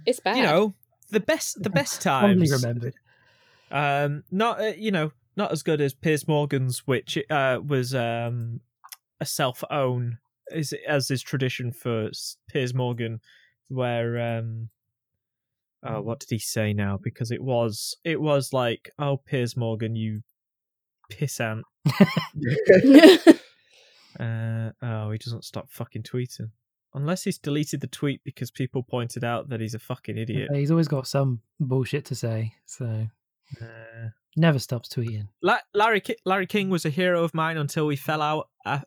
[0.07, 0.37] It's bad.
[0.37, 0.75] you know
[1.11, 2.63] the best the best Fondly times.
[2.65, 2.95] remembered.
[3.71, 8.61] Um, not uh, you know not as good as Piers Morgan's, which uh was um
[9.21, 10.19] a self own
[10.53, 12.11] is as is tradition for
[12.49, 13.21] Piers Morgan,
[13.69, 14.69] where um
[15.85, 16.99] oh what did he say now?
[17.03, 20.23] Because it was it was like oh Piers Morgan you
[21.13, 21.63] pissant.
[24.21, 26.51] Uh oh he doesn't stop fucking tweeting.
[26.95, 30.49] Unless he's deleted the tweet because people pointed out that he's a fucking idiot.
[30.55, 33.09] He's always got some bullshit to say, so
[33.61, 35.27] Uh, never stops tweeting.
[35.43, 38.79] La- Larry Ki- Larry King was a hero of mine until we fell out uh,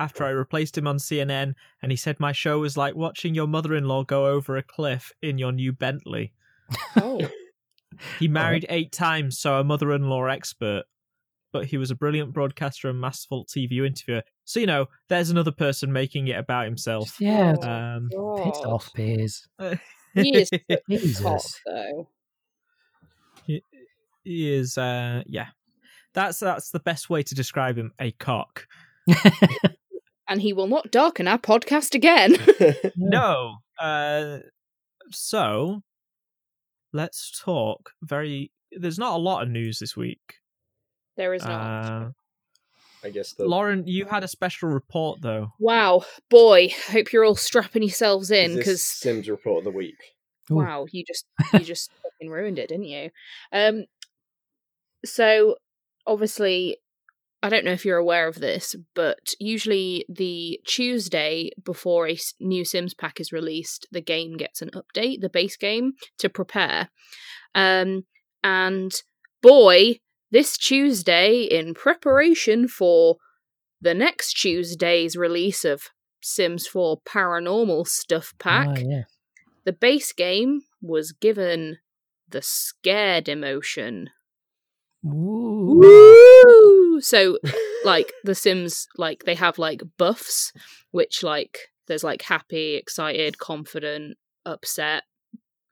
[0.00, 3.46] after I replaced him on CNN, and he said my show was like watching your
[3.46, 6.32] mother-in-law go over a cliff in your new Bentley.
[6.96, 7.20] oh.
[8.18, 10.82] He married eight times, so a mother-in-law expert,
[11.52, 14.22] but he was a brilliant broadcaster and masterful TV interviewer.
[14.44, 17.20] So you know, there's another person making it about himself.
[17.20, 18.08] Yeah, Oh, Um,
[18.42, 18.66] piss God.
[18.66, 19.46] off, Piers.
[20.14, 20.50] He is
[20.90, 21.20] Jesus.
[21.22, 22.08] cock, though.
[23.46, 23.62] he
[24.24, 25.48] is, uh, yeah.
[26.14, 27.92] That's that's the best way to describe him.
[28.00, 28.66] A cock.
[30.28, 32.36] And he will not darken our podcast again.
[32.96, 33.56] No.
[33.78, 34.38] Uh,
[35.10, 35.82] so
[36.92, 37.90] let's talk.
[38.02, 38.50] Very.
[38.72, 40.40] There's not a lot of news this week.
[41.16, 41.60] there is not.
[41.86, 42.08] Uh,
[43.04, 45.48] I guess the Lauren, you had a special report though.
[45.58, 49.98] Wow, boy, hope you're all strapping yourselves in because Sims report of the week.
[50.50, 50.56] Ooh.
[50.56, 53.10] wow, you just you just fucking ruined it, didn't you?
[53.52, 53.84] Um,
[55.04, 55.56] so
[56.06, 56.78] obviously,
[57.44, 62.64] I don't know if you're aware of this, but usually the Tuesday before a new
[62.64, 66.88] Sims pack is released, the game gets an update, the base game to prepare.
[67.54, 68.06] Um,
[68.42, 68.92] and
[69.42, 73.16] boy, this Tuesday, in preparation for
[73.78, 75.90] the next Tuesday's release of
[76.22, 79.02] Sims 4 Paranormal Stuff Pack, Ah, yeah.
[79.66, 81.76] the base game was given
[82.26, 84.08] the scared emotion.
[85.06, 85.80] Ooh.
[85.80, 87.00] Woo!
[87.00, 87.38] So,
[87.84, 90.52] like, the Sims, like, they have, like, buffs,
[90.90, 95.02] which, like, there's, like, happy, excited, confident, upset,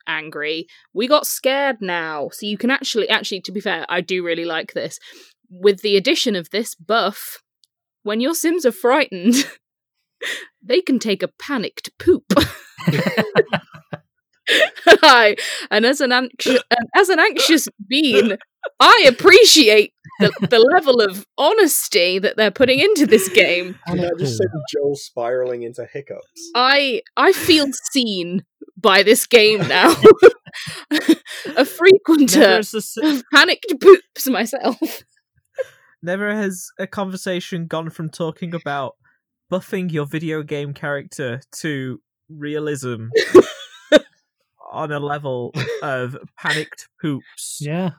[0.06, 0.66] angry.
[0.92, 2.28] We got scared now.
[2.32, 4.98] So you can actually, actually, to be fair, I do really like this.
[5.50, 7.42] With the addition of this buff,
[8.02, 9.34] when your Sims are frightened,
[10.62, 12.24] they can take a panicked poop.
[14.86, 15.36] Hi,
[15.70, 16.62] and as an anxious,
[16.96, 18.36] as an anxious being,
[18.80, 23.78] I appreciate the, the level of honesty that they're putting into this game.
[23.86, 26.50] Can I just send Joel spiraling into hiccups?
[26.54, 28.44] I I feel seen
[28.76, 29.94] by this game now.
[30.90, 31.00] a
[31.46, 35.04] Never frequenter has, of panicked poops myself.
[36.02, 38.96] never has a conversation gone from talking about
[39.52, 43.08] buffing your video game character to realism
[44.72, 47.58] on a level of panicked poops.
[47.60, 47.90] Yeah.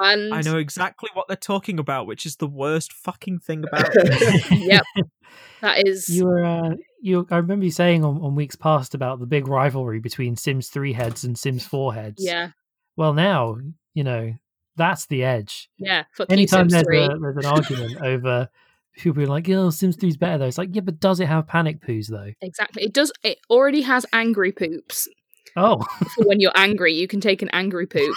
[0.00, 3.88] And I know exactly what they're talking about, which is the worst fucking thing about
[3.94, 4.60] it.
[4.60, 4.84] yep,
[5.60, 7.26] that is You were, uh, you.
[7.32, 10.92] I remember you saying on, on weeks past about the big rivalry between Sims 3
[10.92, 12.24] heads and Sims 4 heads.
[12.24, 12.50] yeah,
[12.96, 13.56] Well, now,
[13.92, 14.34] you know,
[14.76, 15.68] that's the edge.
[15.78, 16.04] yeah.
[16.16, 17.04] Fuck Anytime you, Sims there's, 3.
[17.04, 18.48] a, there's an argument over
[18.96, 20.46] people being like, oh, Sims 3 is better, though.
[20.46, 22.30] It's like, yeah, but does it have panic poos, though?
[22.40, 22.84] Exactly.
[22.84, 23.10] It does.
[23.24, 25.08] It already has angry poops.
[25.56, 25.78] Oh,
[26.14, 28.16] For when you're angry, you can take an angry poop,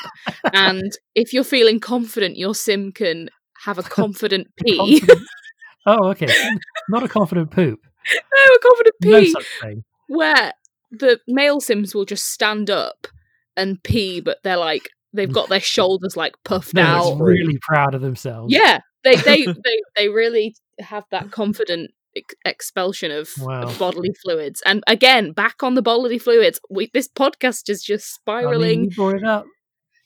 [0.54, 3.30] and if you're feeling confident, your sim can
[3.65, 4.78] have a confident pee.
[5.00, 5.28] confident-
[5.86, 6.28] oh, okay.
[6.89, 7.80] Not a confident poop.
[8.13, 9.10] no, a confident pee.
[9.12, 9.84] No such thing.
[10.08, 10.54] where
[10.91, 13.08] the male sims will just stand up
[13.56, 17.20] and pee, but they're like they've got their shoulders like puffed No, out.
[17.20, 18.54] really proud of themselves.
[18.54, 23.63] Yeah, they they they they really have that confident ex- expulsion of, Wow.
[23.63, 24.62] of bodily fluids.
[24.65, 26.60] And again, back on the bodily fluids.
[26.69, 28.82] We this podcast is just I spiraling.
[28.82, 29.45] mean, brought it up.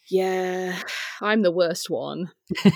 [0.10, 0.80] yeah,
[1.22, 2.32] I'm the worst one.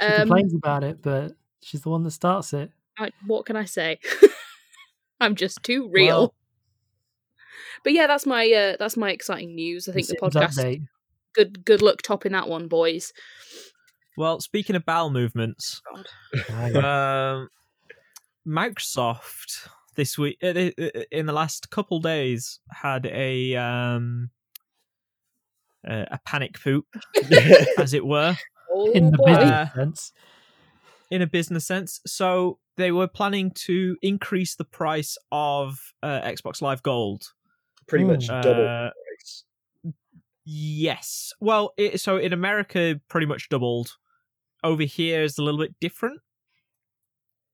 [0.00, 2.70] She Um, complains about it, but she's the one that starts it.
[2.98, 3.98] I, what can I say?
[5.20, 6.18] I'm just too real.
[6.18, 6.34] Well-
[7.84, 9.88] but yeah, that's my uh, that's my exciting news.
[9.88, 10.86] I think the podcast update.
[11.34, 13.12] good good luck topping that one, boys.
[14.16, 15.82] well, speaking of bowel movements,
[16.50, 17.48] um,
[18.46, 24.30] Microsoft this week uh, uh, uh, in the last couple days had a um
[25.88, 26.84] uh, a panic poop,
[27.78, 28.36] as it were,
[28.70, 30.12] Oh, In the business Uh, sense.
[31.10, 32.00] in a business sense.
[32.06, 37.32] So they were planning to increase the price of uh, Xbox Live Gold.
[37.88, 39.44] Pretty much double Uh, price.
[40.44, 41.32] Yes.
[41.40, 43.96] Well, it, so in America, pretty much doubled.
[44.62, 46.20] Over here is a little bit different.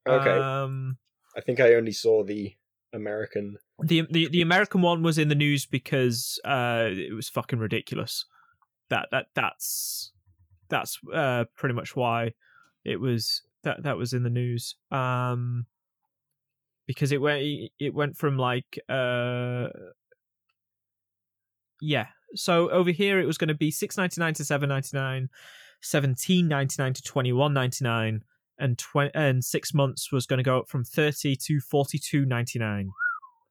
[0.06, 0.98] Okay, Um,
[1.36, 2.54] I think I only saw the
[2.92, 3.58] American.
[3.82, 8.24] the the the American one was in the news because uh, it was fucking ridiculous.
[8.88, 10.12] That that that's
[10.68, 12.34] that's uh, pretty much why
[12.84, 14.76] it was that that was in the news.
[14.90, 15.66] Um,
[16.86, 17.42] because it went
[17.78, 19.68] it went from like uh,
[21.80, 22.06] yeah.
[22.34, 25.28] So over here it was going to be six ninety nine to seven ninety nine,
[25.80, 28.22] seventeen ninety nine to twenty one ninety nine,
[28.58, 32.24] and twenty and six months was going to go up from thirty to forty two
[32.26, 32.90] ninety nine.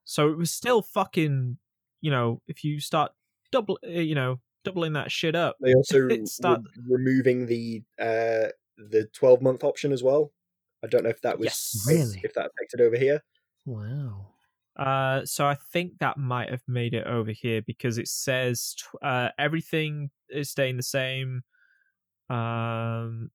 [0.04, 1.58] So it was still fucking,
[2.02, 3.12] you know, if you start
[3.52, 5.56] double, uh, you know, doubling that shit up.
[5.62, 10.32] They also start- were removing the uh, the twelve month option as well.
[10.84, 11.86] I don't know if that was Yes.
[11.88, 12.22] Really?
[12.24, 13.24] if that affected over here.
[13.66, 14.28] Wow.
[14.78, 19.04] Uh, so I think that might have made it over here because it says tw-
[19.04, 21.44] uh, everything is staying the same.
[22.30, 23.32] Um,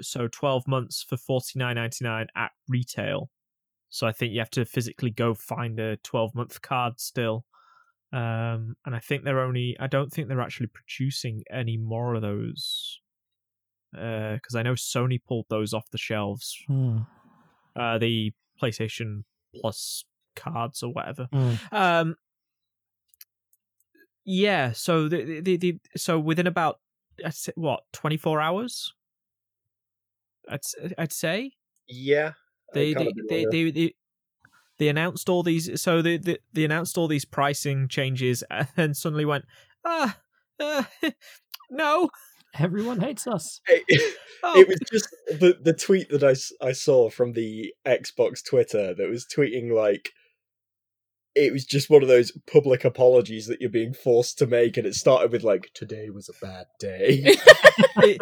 [0.00, 3.30] so twelve months for forty nine ninety nine at retail.
[3.88, 7.44] So I think you have to physically go find a twelve month card still.
[8.12, 9.76] Um, and I think they're only.
[9.80, 13.00] I don't think they're actually producing any more of those.
[13.92, 16.56] Because I know Sony pulled those off the shelves.
[16.66, 16.98] Hmm.
[17.74, 21.28] Uh, the PlayStation Plus cards or whatever.
[21.32, 21.54] Hmm.
[21.72, 22.16] Um,
[24.24, 24.72] yeah.
[24.72, 26.80] So the, the the so within about
[27.54, 28.92] what twenty four hours.
[30.48, 31.52] I'd s- I'd say
[31.88, 32.32] Yeah,
[32.72, 33.94] they It they, they, they they
[34.78, 35.80] they announced all these.
[35.80, 39.44] So they they, they announced all these pricing changes, and then suddenly went
[39.84, 40.18] ah.
[40.58, 40.84] Uh,
[41.70, 42.08] no,
[42.58, 43.60] Everyone hates us.
[43.66, 48.44] It, oh, it was just the the tweet that I I saw from the Xbox
[48.44, 50.10] Twitter that was tweeting like
[51.34, 54.86] it was just one of those public apologies that you're being forced to make, and
[54.86, 57.22] it started with like "Today was a bad day."
[57.96, 58.20] it,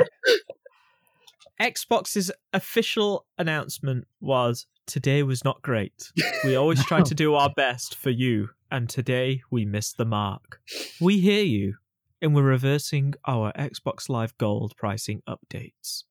[1.61, 6.13] Xbox's official announcement was today was not great.
[6.45, 10.61] We always try to do our best for you, and today we missed the mark.
[11.01, 11.75] We hear you,
[12.21, 16.05] and we're reversing our Xbox Live Gold pricing updates.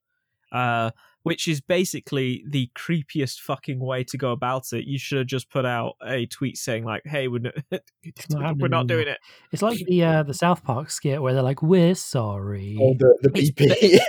[0.52, 0.92] Uh,
[1.24, 4.86] which is basically the creepiest fucking way to go about it.
[4.86, 7.40] You should have just put out a tweet saying like, "Hey, we're
[7.72, 7.84] not,
[8.30, 9.18] not we're not doing it."
[9.52, 13.18] It's like the uh, the South Park skit where they're like, "We're sorry." Oh, the,
[13.22, 14.00] the It's- BP.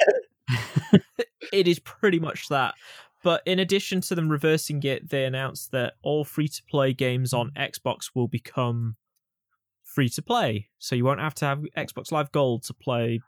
[1.53, 2.75] it is pretty much that.
[3.23, 7.33] But in addition to them reversing it, they announced that all free to play games
[7.33, 8.97] on Xbox will become
[9.83, 10.69] free to play.
[10.79, 13.21] So you won't have to have Xbox Live Gold to play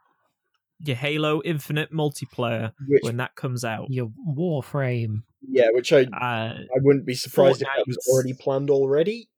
[0.79, 3.87] your Halo Infinite multiplayer which, when that comes out.
[3.89, 5.23] Your Warframe.
[5.47, 9.29] yeah, which I Uh, I wouldn't be surprised if that was already planned already.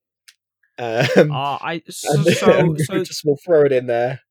[0.78, 4.22] Um, uh, I so, and so, we so just will throw it in there.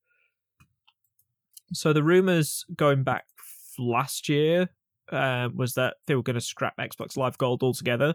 [1.73, 3.38] So the rumors going back f-
[3.79, 4.69] last year
[5.11, 8.15] uh, was that they were going to scrap Xbox Live Gold altogether.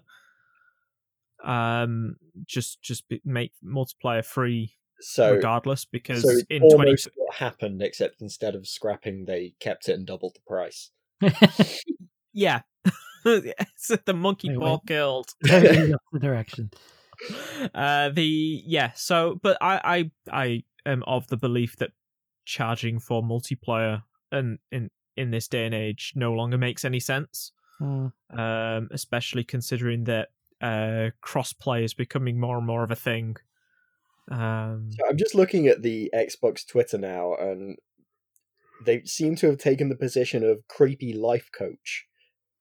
[1.44, 7.36] Um, just just be, make multiplayer free So, regardless because so it's in twenty what
[7.36, 10.92] happened, except instead of scrapping, they kept it and doubled the price.
[12.34, 12.62] yeah,
[13.26, 14.88] it's the monkey Wait, paw wait.
[14.88, 15.34] killed.
[15.44, 16.72] The direction.
[17.74, 21.92] Uh, the yeah, so but I I I am of the belief that
[22.46, 27.52] charging for multiplayer and in in this day and age no longer makes any sense.
[27.80, 28.08] Hmm.
[28.30, 30.30] um, especially considering that
[30.62, 33.36] uh, crossplay is becoming more and more of a thing.
[34.32, 37.78] Um, So I'm just looking at the Xbox Twitter now, and
[38.86, 42.06] they seem to have taken the position of creepy life coach.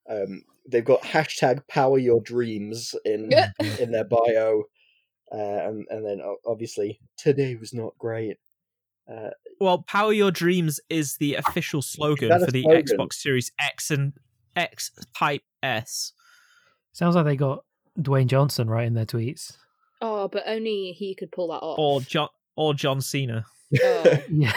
[0.09, 3.31] Um, they've got hashtag Power Your Dreams in
[3.79, 4.63] in their bio,
[5.31, 8.37] uh, and and then o- obviously today was not great.
[9.11, 12.83] Uh, well, "Power Your Dreams" is the official slogan for the slogan?
[12.85, 14.13] Xbox Series X and
[14.55, 16.13] X Type S.
[16.93, 17.63] Sounds like they got
[17.99, 19.57] Dwayne Johnson right in their tweets.
[20.01, 21.79] Oh, but only he could pull that off.
[21.79, 23.45] or John or John Cena.
[23.81, 24.17] Oh.
[24.29, 24.51] Yeah.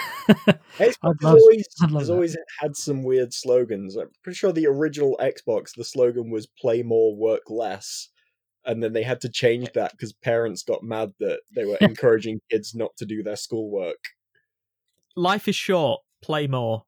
[0.77, 2.13] Xbox has love- always, has that.
[2.13, 3.95] always had some weird slogans.
[3.95, 8.09] I'm pretty sure the original Xbox, the slogan was "Play more, work less,"
[8.65, 12.39] and then they had to change that because parents got mad that they were encouraging
[12.51, 13.97] kids not to do their schoolwork.
[15.17, 16.01] Life is short.
[16.21, 16.83] Play more.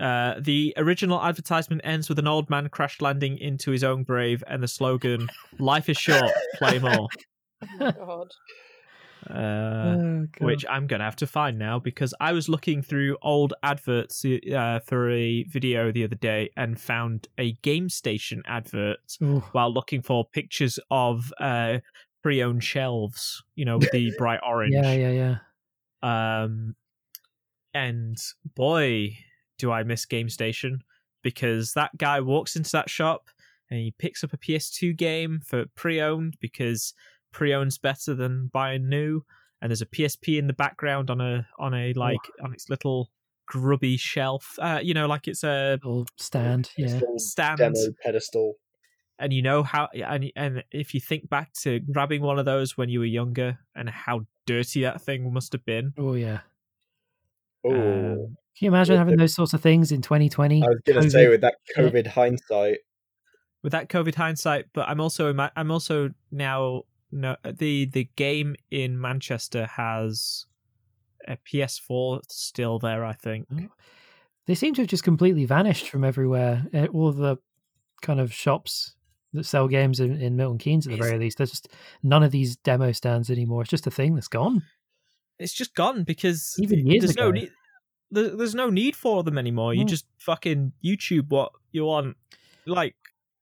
[0.00, 4.42] Uh, the original advertisement ends with an old man crash landing into his own grave,
[4.46, 6.30] and the slogan "Life is short.
[6.56, 7.08] Play more."
[7.80, 8.28] Oh god.
[9.30, 10.46] Uh, Oh, God.
[10.46, 14.80] which I'm gonna have to find now because I was looking through old adverts uh,
[14.84, 19.44] for a video the other day and found a Game Station advert Ooh.
[19.52, 21.78] while looking for pictures of uh,
[22.24, 24.74] pre-owned shelves, you know, with the bright orange.
[24.74, 25.36] Yeah, yeah, yeah.
[26.02, 26.74] Um,
[27.74, 28.16] and
[28.54, 29.16] boy,
[29.58, 30.82] do I miss Game Station
[31.22, 33.28] because that guy walks into that shop
[33.70, 36.94] and he picks up a PS2 game for pre-owned because
[37.32, 39.22] pre-owned's better than buying new.
[39.60, 43.10] And there's a PSP in the background on a on a like on its little
[43.46, 44.58] grubby shelf.
[44.60, 46.70] Uh, you know, like it's a Little stand.
[46.76, 46.86] Yeah.
[46.88, 48.54] Pedestal, stand Demo pedestal.
[49.20, 52.76] and you know how and and if you think back to grabbing one of those
[52.76, 56.40] when you were younger and how dirty that thing must have been Oh, yeah.
[57.64, 58.16] Oh, um,
[58.56, 60.62] Can you imagine having the- those sorts of things in 2020?
[60.62, 61.84] I was gonna say with that Yeah.
[61.84, 62.78] COVID hindsight,
[63.62, 69.00] with that covid hindsight but i'm also i'm also now no the the game in
[69.00, 70.46] manchester has
[71.28, 73.46] a ps4 still there i think
[74.46, 76.66] They seem to have just completely vanished from everywhere.
[76.74, 77.36] Uh, All the
[78.00, 78.96] kind of shops
[79.34, 81.68] that sell games in, in Milton Keynes, at the It's- very least, there's just
[82.02, 83.62] none of these demo stands anymore.
[83.62, 84.62] It's just a thing that's gone.
[85.38, 87.40] it's just gone because Even years there's no ago.
[87.40, 87.50] need
[88.10, 92.14] there's no need for them anymore you just fucking youtube what you want
[92.66, 92.94] like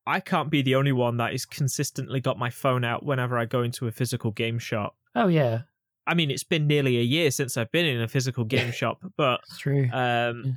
[0.07, 3.45] i can't be the only one that is consistently got my phone out whenever i
[3.45, 5.63] go into a physical game shop Oh, yeah.
[6.07, 8.99] i mean it's been nearly a year since i've been in a physical game shop
[9.17, 9.89] but It's true.
[9.93, 10.53] um Yeah.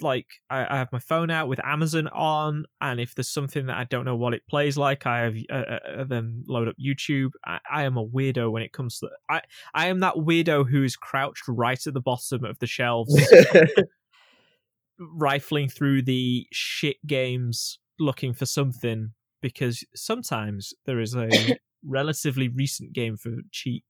[0.00, 3.76] Like I, I have my phone out with amazon on and if there's something that
[3.76, 7.30] i don't know what it plays like i have uh, uh, then load up youtube
[7.44, 9.40] I, I am a weirdo when it comes to i
[9.74, 13.14] i am that weirdo who is crouched right at the bottom of the shelves
[14.98, 21.28] rifling through the shit games looking for something because sometimes there is a
[21.84, 23.84] relatively recent game for cheap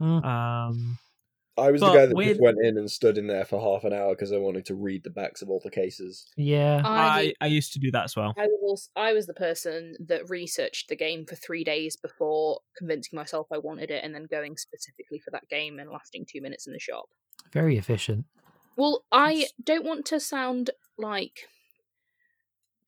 [0.00, 0.24] Mm.
[0.24, 0.98] um
[1.56, 3.60] I was But the guy that with- just went in and stood in there for
[3.60, 6.26] half an hour because I wanted to read the backs of all the cases.
[6.36, 6.82] yeah.
[6.84, 9.94] I, I used to do that as well I was also, I was the person
[10.06, 14.26] that researched the game for three days before convincing myself I wanted it, and then
[14.28, 17.04] going specifically for that game and lasting two minutes in the shop.
[17.52, 18.24] Very efficient.
[18.76, 21.46] Well, I don't want to sound like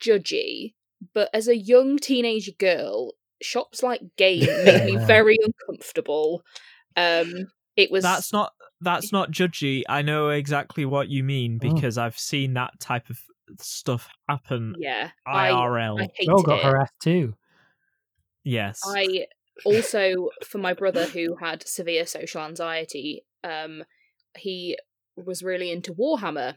[0.01, 0.75] judgy,
[1.15, 3.13] but as a young teenage girl,
[3.43, 6.43] shops like Game made me very uncomfortable.
[6.97, 9.83] Um, it was That's not that's not judgy.
[9.89, 11.73] I know exactly what you mean Oh.
[11.75, 13.19] because I've seen that type of
[13.61, 15.11] stuff happen yeah.
[15.27, 16.01] I IRL.
[16.01, 16.65] I hated Joel got it.
[16.65, 17.35] harassed too.
[18.45, 18.81] yes.
[18.87, 19.27] I
[19.65, 23.85] also, for my brother who had severe social anxiety, um,
[24.37, 24.77] he
[25.17, 26.57] was really into Warhammer.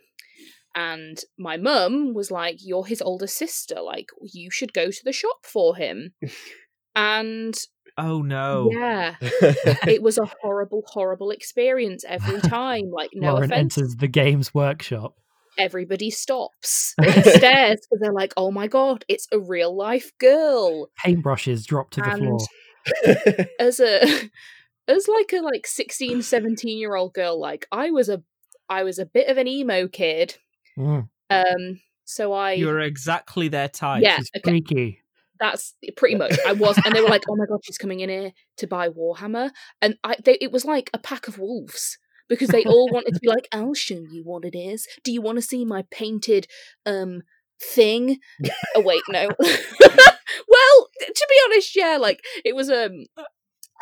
[0.75, 3.81] And my mum was like, You're his older sister.
[3.81, 6.13] Like, you should go to the shop for him.
[6.95, 7.55] and
[8.01, 8.69] oh no.
[8.71, 12.89] yeah, it was a horrible, horrible experience every time.
[12.91, 15.15] Like, no Lauren offense, enters the games workshop.
[15.57, 20.89] everybody stops and stares because they're like, Oh my god, it's a real life girl.
[21.05, 22.39] Paintbrushes drop to the And- floor.
[23.59, 24.01] as a
[24.87, 28.23] as like a like 16 17 year old girl like i was a
[28.69, 30.35] i was a bit of an emo kid
[30.77, 34.01] Mm, um so i You're exactly their type.
[34.01, 34.19] Yeah.
[34.37, 34.41] okay.
[34.49, 35.01] freaky.
[35.39, 38.09] That's pretty much i was and they were like oh my god she's coming in
[38.09, 42.49] here to buy warhammer and i they, it was like a pack of wolves because
[42.49, 45.37] they all wanted to be like i'll show you what it is do you want
[45.37, 46.47] to see my painted
[46.85, 47.21] um
[47.61, 48.17] thing
[48.75, 53.05] oh wait no well to be honest yeah like it was um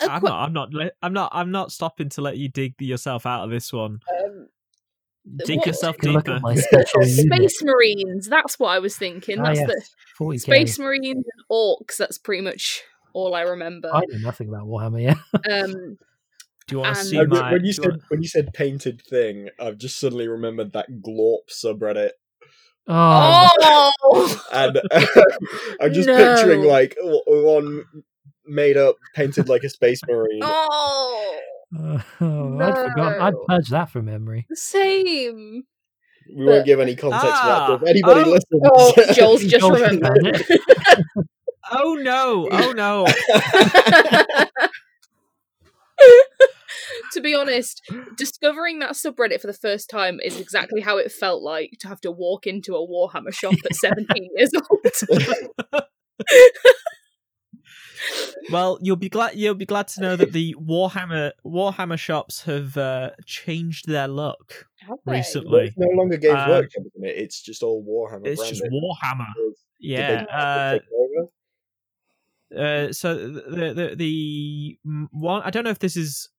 [0.02, 0.46] a I'm qu- not.
[0.46, 0.70] I'm not.
[1.02, 1.32] I'm not.
[1.34, 4.00] I'm not stopping to let you dig yourself out of this one.
[4.24, 4.48] um,
[5.46, 7.04] Dig what- yourself You can look at my special.
[7.04, 8.28] Space Marines.
[8.30, 9.40] That's what I was thinking.
[9.40, 9.68] Ah, That's yes,
[10.20, 10.40] the 40k.
[10.40, 11.98] Space Marines and Orcs.
[11.98, 13.90] That's pretty much all I remember.
[13.94, 15.02] I know nothing about Warhammer.
[15.02, 15.16] Yeah,
[15.64, 15.98] Um,
[16.68, 17.52] Do you want to see Uh, my?
[17.52, 21.50] when you said want- when you said painted thing, I've just suddenly remembered that Glorp
[21.50, 22.12] subreddit,
[22.88, 23.50] oh,
[24.04, 24.80] oh, and
[25.82, 26.18] I'm just No.
[26.36, 27.84] picturing like one
[28.46, 30.40] made up, painted like a space marine.
[30.42, 31.40] oh,
[31.76, 33.22] uh, oh, I'd forgotten.
[33.22, 33.44] I'd No.
[33.48, 34.46] purge that from memory.
[34.54, 35.64] same.
[36.36, 37.62] we won't give any context for that.
[37.70, 40.44] Ah, If anybody oh, listens, Oh, Joel's just Joel's remembered.
[41.72, 42.48] oh no!
[42.52, 43.06] Oh no!
[47.14, 47.82] to be honest,
[48.16, 52.02] discovering that subreddit for the first time is exactly how it felt like to have
[52.02, 54.86] to walk into a Warhammer shop at 17 years old.
[58.52, 59.36] Well, you'll be glad.
[59.36, 64.68] You'll be glad to know that the Warhammer Warhammer shops have uh, changed their look
[64.88, 65.14] Have they?
[65.14, 65.66] recently.
[65.68, 67.18] it's no longer Games Um, Workshop, isn't it?
[67.18, 68.28] It's just all Warhammer.
[68.28, 68.64] It's just.
[68.64, 69.34] Warhammer.
[69.36, 70.26] Did Yeah.
[70.32, 70.80] Uh,
[72.58, 74.80] uh, so the the the
[75.12, 76.30] one I don't know if this is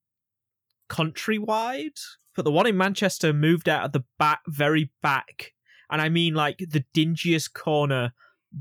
[0.89, 2.01] countrywide,
[2.35, 5.53] but the one in Manchester moved out of the back, very back,
[5.91, 8.15] and I mean like the dingiest corner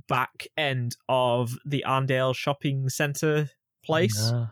[0.08, 3.50] back end of the Arndale shopping centre
[3.84, 4.48] place, Nah.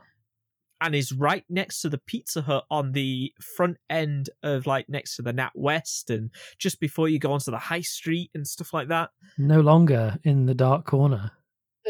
[0.82, 5.16] and is right next to the Pizza Hut on the front end of like next
[5.18, 8.74] to the Nat West, and just before you go onto the high street and stuff
[8.74, 9.10] like that.
[9.38, 11.32] No longer in the dark corner.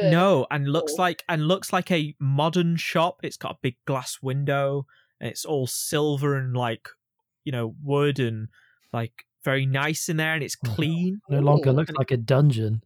[0.01, 0.11] Ugh.
[0.11, 0.99] No, and looks Cool.
[1.05, 3.19] like and looks like a modern shop.
[3.23, 4.85] It's got a big glass window,
[5.19, 6.89] and it's all silver and like
[7.43, 8.47] you know wood and
[8.91, 10.75] like very nice in there, and it's Oh, no.
[10.75, 11.21] clean.
[11.29, 11.73] No longer Ooh.
[11.73, 12.81] looks like a dungeon.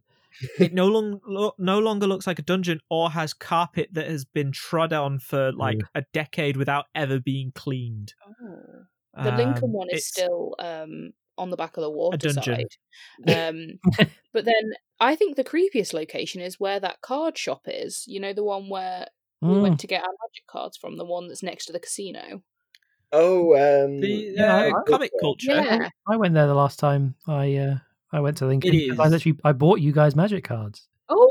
[0.58, 4.24] It no long lo- no longer looks like a dungeon or has carpet that has
[4.24, 5.88] been trod on for like Ugh.
[5.96, 8.14] a decade without ever being cleaned.
[8.42, 8.84] Oh.
[9.22, 12.42] The Lincoln Um, one is still um, on the back of the water dungeon.
[12.42, 12.76] side.
[13.50, 13.80] Um,
[14.32, 18.04] but then I think the creepiest location is where that card shop is.
[18.06, 19.06] You know, the one where
[19.42, 21.80] we Mm, went to get our magic cards from, the one that's next to the
[21.80, 22.42] casino.
[23.12, 25.52] Oh, um, the uh, I- comic culture.
[25.54, 25.88] Yeah.
[26.06, 27.78] I went there the last time I uh,
[28.12, 28.74] I went to Lincoln.
[28.74, 29.12] It 'cause I is.
[29.12, 30.86] literally I bought you guys magic cards.
[31.08, 31.30] Oh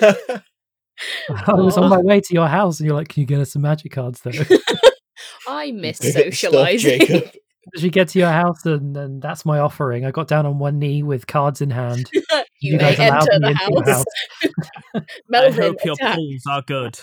[0.00, 0.12] yeah.
[1.46, 3.52] I was on my way to your house, and you're like, "Can you get us
[3.52, 4.30] some magic cards?" Though
[5.48, 7.00] I miss Big stuff, socializing.
[7.00, 7.30] Jacob.
[7.74, 10.04] As you get to your house, and, and that's my offering.
[10.04, 12.10] I got down on one knee with cards in hand.
[12.12, 12.22] you,
[12.60, 14.04] You may guys allowed enter me the into your house.
[14.94, 15.00] I
[15.30, 16.16] Melvin, hope your attack.
[16.16, 16.98] pulls are good.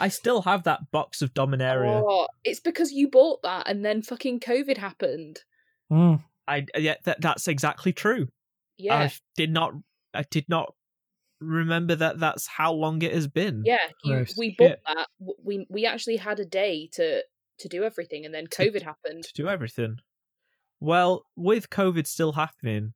[0.00, 2.02] I still have that box of Dominaria.
[2.04, 5.40] Oh, it's because you bought that and then fucking COVID happened.
[5.90, 6.22] Mm.
[6.48, 8.28] I yeah, that, that's exactly true.
[8.78, 8.96] Yeah.
[8.98, 9.72] I did not.
[10.14, 10.74] I did not
[11.40, 12.18] remember that.
[12.18, 13.62] That's how long it has been.
[13.64, 14.36] yeah, you, Gross.
[14.36, 15.08] we bought that.
[15.42, 17.22] We we actually had a day to
[17.58, 19.24] to do everything, and then COVID happened.
[19.24, 19.96] to do everything.
[20.80, 22.92] Well, with COVID still happening,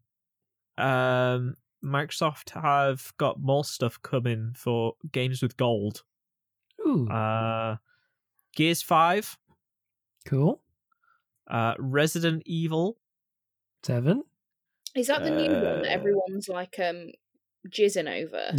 [0.77, 6.03] um, Microsoft have got more stuff coming for games with gold.
[6.87, 7.77] Ooh, Uh,
[8.55, 9.39] Gears Five,
[10.27, 10.63] cool.
[11.51, 12.99] uh, Resident Evil.
[13.83, 14.23] Seven.
[14.97, 17.11] Is that the new one that Uh, everyone's like um
[17.69, 18.53] jizzing over?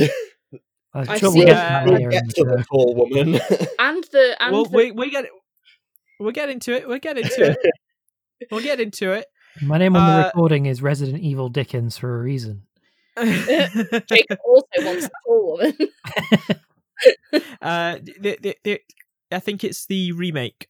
[0.94, 1.84] I'm I've seen- we'll get Yeah.
[1.86, 3.34] We'll that later in get the to the tall woman.
[3.80, 5.26] And the and well, the, we we get
[6.20, 6.88] we'll get into it.
[6.88, 7.58] We'll get into it.
[8.52, 9.26] we'll get into it.
[9.62, 12.64] My name on the Uh, recording is Resident Evil Dickens for a reason.
[13.18, 15.78] Jacob also wants a tall woman.
[17.62, 18.82] uh, the, the, the,
[19.32, 20.68] I think it's the remake.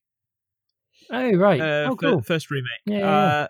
[1.11, 1.59] Oh right.
[1.61, 2.21] Uh, oh cool.
[2.21, 2.69] first remake.
[2.85, 3.47] Yeah, yeah, uh,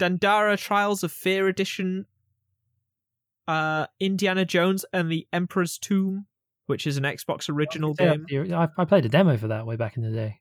[0.00, 2.06] Dandara Trials of Fear Edition.
[3.46, 6.26] Uh, Indiana Jones and the Emperor's Tomb,
[6.66, 8.52] which is an Xbox original Yeah, game.
[8.54, 10.40] I, I played a demo for that way back in the day.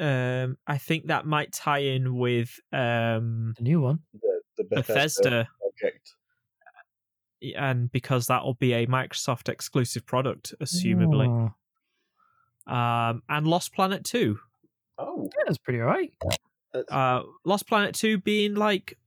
[0.00, 4.00] Um, I think that might tie in with um The new one.
[4.12, 6.14] The, the Bethesda, Bethesda, project.
[7.56, 11.52] and because that'll be a Microsoft exclusive product, assumably.
[12.66, 14.38] Oh, Um, and Lost Planet Two.
[14.98, 16.12] Oh, yeah, that's pretty alright.
[16.90, 18.98] Uh, Lost Planet Two being like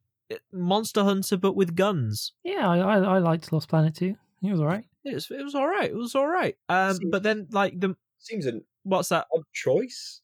[0.51, 2.34] Monster Hunter but with guns.
[2.43, 4.16] Yeah, I, I I liked Lost Planet Two.
[4.43, 4.86] It was alright.
[5.03, 5.89] It was it was all right.
[5.89, 6.55] It was all right.
[6.70, 9.28] Um, Seems- but then like the seems an what's that?
[9.36, 10.22] odd choice.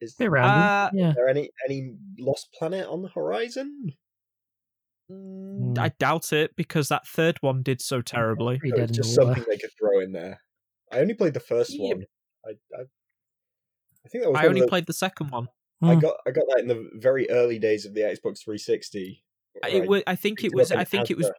[0.00, 0.50] Is Bit random.
[0.52, 1.12] Uh, yeah.
[1.14, 3.92] there any any Lost Planet on the horizon?
[5.10, 8.58] Mm, I doubt it because that third one did so terribly.
[8.58, 9.34] Pretty it's just the water.
[9.36, 10.40] something they could throw in there.
[10.90, 11.88] I only played the first Yeah.
[11.94, 12.04] one.
[12.44, 12.82] I, I
[14.04, 15.48] I think that was I only the, played the second one.
[15.82, 16.00] I Mm.
[16.02, 19.22] got I got that in the very early days of the Xbox 360.
[19.64, 20.02] It was.
[20.06, 20.70] I think it was.
[20.72, 21.30] I think it was.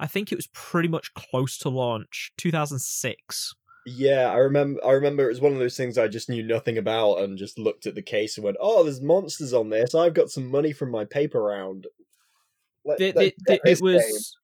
[0.00, 3.54] I think it was pretty much close to launch, 2006.
[3.86, 4.84] Yeah, I remember.
[4.84, 7.58] I remember it was one of those things I just knew nothing about, and just
[7.58, 9.94] looked at the case and went, "Oh, there's monsters on this.
[9.94, 11.86] I've got some money from my paper round."
[12.84, 14.36] Let, The- the- the- it game." was.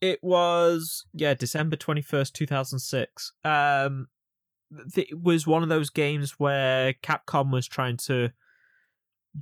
[0.00, 3.32] It was yeah, December 21st, 2006.
[3.44, 4.08] Um, th-
[4.96, 8.30] it was one of those games where Capcom was trying to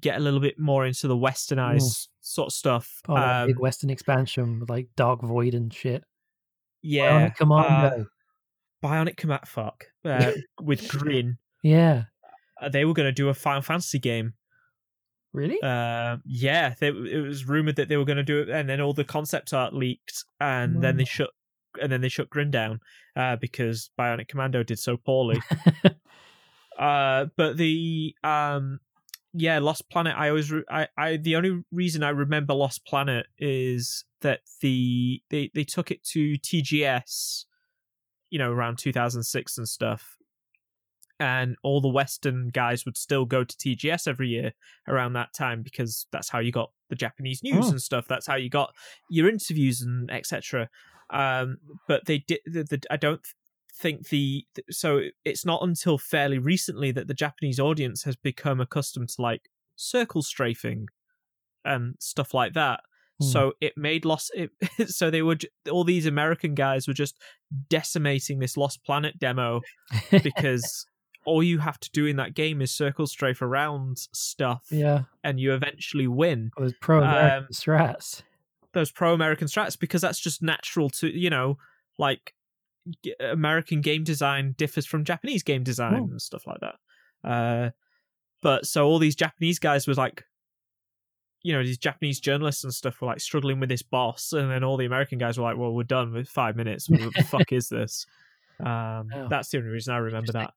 [0.01, 3.01] get a little bit more into the westernized sort of stuff.
[3.07, 6.05] That Um, big Western expansion with like Dark Void and shit.
[6.83, 8.01] yeah, Bionic Commando.
[8.01, 8.05] uh,
[8.87, 11.39] Bionic Command, fuck, uh, with Grin.
[11.63, 12.05] yeah.
[12.61, 14.35] Uh, they were going to do a Final Fantasy game.
[15.33, 15.61] Really?
[15.63, 18.81] Uh, yeah, they, it was rumored that they were going to do it, and then
[18.81, 21.31] all the concept art leaked, and then they shut,
[21.81, 22.81] and then they shut Grin down
[23.17, 25.41] uh, because Bionic Commando did so poorly.
[26.79, 28.81] uh, but the um,
[29.35, 30.15] yeah, Lost Planet.
[30.17, 35.23] I always, re- I, I, the only reason I remember Lost Planet is that the
[35.31, 37.45] they they took it to TGS,
[38.31, 40.17] you know, around 2006 and stuff.
[41.21, 44.53] And all the Western guys would still go to TGS every year
[44.87, 47.71] around that time because that's how you got the Japanese news Oh.
[47.71, 48.07] and stuff.
[48.07, 48.73] That's how you got
[49.11, 50.69] your interviews and etc.
[51.11, 52.41] Um, but they did.
[52.47, 53.21] The, the, I don't
[53.75, 59.09] think the so it's not until fairly recently that the Japanese audience has become accustomed
[59.11, 60.89] to like circle strafing
[61.65, 62.81] and stuff like that.
[63.21, 63.27] Hmm.
[63.27, 64.33] So it made lost.
[64.35, 64.51] It,
[64.89, 65.37] so they were
[65.71, 67.19] all these American guys were just
[67.69, 69.61] decimating this Lost Planet demo
[70.11, 70.87] because
[71.25, 75.03] all you have to do in that game is circle strafe around stuff, yeah.
[75.23, 78.23] and you eventually win It was pro Um, strats.
[78.75, 81.57] Those pro American strats because that's just natural to you know
[81.99, 82.35] like
[83.21, 86.05] American game design differs from Japanese game design Oh.
[86.05, 87.29] and stuff like that.
[87.29, 87.71] Uh,
[88.43, 90.25] but so all these Japanese guys was like,
[91.43, 94.65] you know, these Japanese journalists and stuff were like struggling with this boss, and then
[94.65, 96.89] all the American guys were like, "Well, we're done with five minutes.
[96.89, 98.07] What the fuck is this?"
[98.61, 100.53] Um, Oh, that's the only reason I remember that.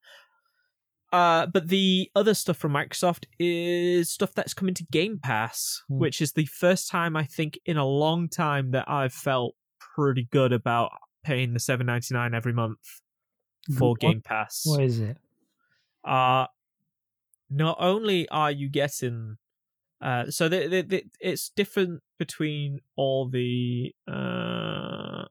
[1.11, 5.97] Uh, but the other stuff from Microsoft is stuff that's coming to Game Pass, Hmm.
[5.99, 9.55] which is the first time I think in a long time that I've felt
[9.95, 10.91] pretty good about
[11.23, 12.79] paying the seven ninety nine every month
[13.77, 14.63] for What- Game Pass.
[14.65, 15.17] What is it?
[16.03, 16.47] Uh
[17.49, 19.35] not only are you getting
[20.01, 25.25] uh so the, the, the, it's different between all the uh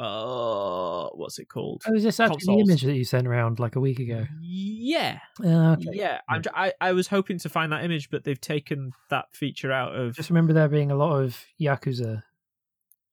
[0.00, 1.82] uh what's it called?
[1.86, 2.56] Oh, is this actually Consoles.
[2.56, 4.26] the image that you sent around like a week ago?
[4.40, 5.18] Yeah.
[5.44, 5.90] Uh, okay.
[5.92, 9.70] Yeah, I'm, I I was hoping to find that image, but they've taken that feature
[9.70, 10.16] out of.
[10.16, 12.22] Just remember there being a lot of Yakuza.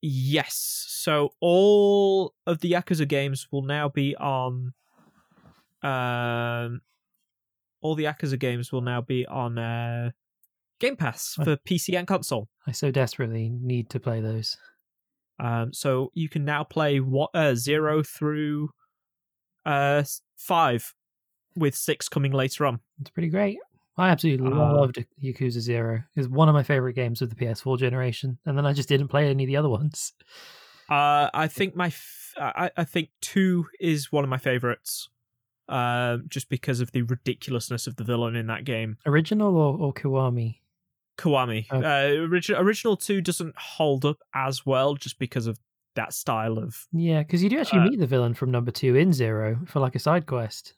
[0.02, 4.74] Yes, so all of the Yakuza games will now be on.
[5.84, 6.82] Um,
[7.82, 10.12] all the Yakuza games will now be on uh,
[10.80, 12.48] Game Pass for PC and console.
[12.66, 14.56] I so desperately need to play those.
[15.40, 18.70] Um, so you can now play what uh, zero through
[19.66, 20.04] uh
[20.38, 20.94] five,
[21.56, 22.80] with six coming later on.
[23.02, 23.58] It's pretty great.
[23.98, 26.04] I absolutely Uh, loved Yakuza Zero.
[26.16, 29.08] It's one of my favorite games of the PS4 generation, and then I just didn't
[29.08, 30.14] play any of the other ones.
[30.90, 35.10] Uh, I think my f- I, I think two is one of my favorites.
[35.70, 39.94] Um, just because of the ridiculousness of the villain in that game, Original or, or
[39.94, 40.60] Kiwami?
[41.18, 41.66] Kiwami.
[41.72, 41.86] Okay.
[41.86, 45.60] Uh, original original two doesn't hold up as well, just because of
[45.96, 46.88] that style of.
[46.92, 49.80] Yeah, because you do actually Uh, meet the villain from number two in Zero for
[49.80, 50.76] like a side quest.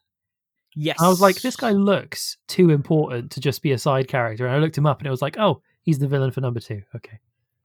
[0.76, 1.02] Yes.
[1.02, 4.46] I was like, this guy looks too important to just be a side character.
[4.46, 6.60] And I looked him up and it was like, oh, he's the villain for number
[6.60, 6.84] two.
[6.96, 7.20] Okay.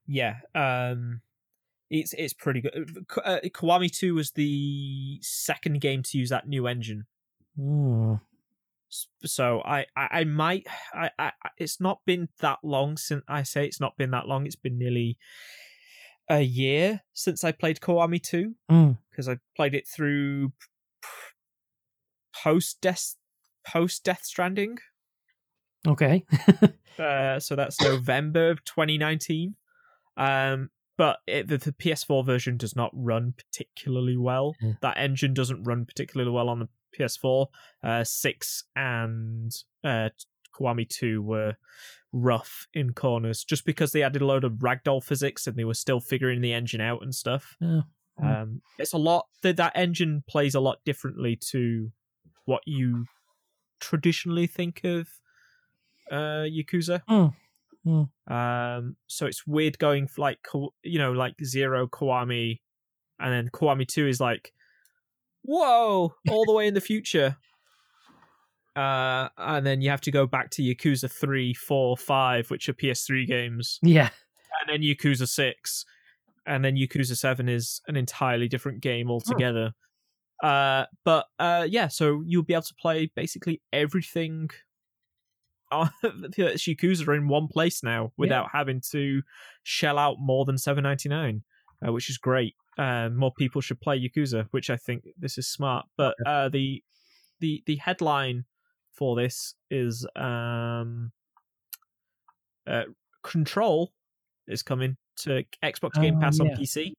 [0.07, 0.37] Yeah.
[0.55, 1.21] Um,
[1.91, 3.07] it's it's pretty good.
[3.25, 7.07] Uh, Kiwami Two was the second game to use that new engine.
[9.25, 13.65] So I, I, I might I, I it's not been that long since I say
[13.67, 14.47] it's not been that long.
[14.47, 15.19] It's been nearly
[16.31, 18.99] a year since I played Kiwami 2 Mm.
[19.11, 20.53] because I played it through
[22.43, 23.15] post death
[23.67, 24.79] post Death Stranding.
[25.87, 26.25] Okay.
[26.97, 29.57] Uh, so that's November of 2019.
[30.17, 34.55] Um, but it, the, the PS4 version does not run particularly well.
[34.61, 34.75] Yeah.
[34.81, 36.69] That engine doesn't run particularly well on the
[36.99, 37.47] PS4.
[37.83, 40.09] Uh, six and uh,
[40.55, 41.57] Kiwami 2 were
[42.13, 45.75] rough in corners just because they added a load of ragdoll physics and they were
[45.75, 47.57] still figuring the engine out and stuff.
[47.61, 47.81] Yeah.
[48.23, 51.91] Um, it's a lot that that engine plays a lot differently to
[52.45, 53.07] what you
[53.81, 55.09] traditionally think of
[56.11, 57.03] uh, Yakuza.
[57.09, 57.35] Mm.
[57.87, 58.09] Mm.
[58.31, 60.39] Um, so it's weird going for like
[60.83, 62.61] you know like zero Kiwami,
[63.19, 64.53] and then Kiwami two is like,
[65.45, 67.37] whoa, all the way in the future.
[68.77, 72.73] Uh, and then you have to go back to Yakuza 3, 4, 5, which are
[72.75, 74.09] PS3 games, Yeah.
[74.61, 75.85] and then Yakuza 6,
[76.47, 79.73] and then Yakuza 7 is an entirely different game altogether.
[80.43, 84.51] Uh, but uh, yeah, so you'll be able to play basically everything
[85.71, 85.93] that's
[86.69, 89.23] Yakuza in one place now without having to
[89.63, 91.43] shell out more than seven ninety nine,
[91.87, 92.55] uh, which is great.
[92.77, 95.87] Uh, more people should play Yakuza, which I think this is smart.
[95.97, 96.83] But uh, the
[97.41, 98.45] the the headline
[98.93, 101.13] for this is um,
[102.67, 102.85] uh,
[103.23, 103.93] Control
[104.47, 106.57] is coming to Xbox Game Oh, Pass on yeah.
[106.57, 106.93] PC,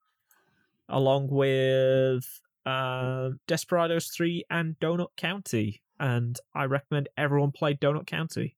[0.89, 5.81] along with uh, Desperados 3 and Donut County.
[5.99, 8.57] And I recommend everyone play Donut County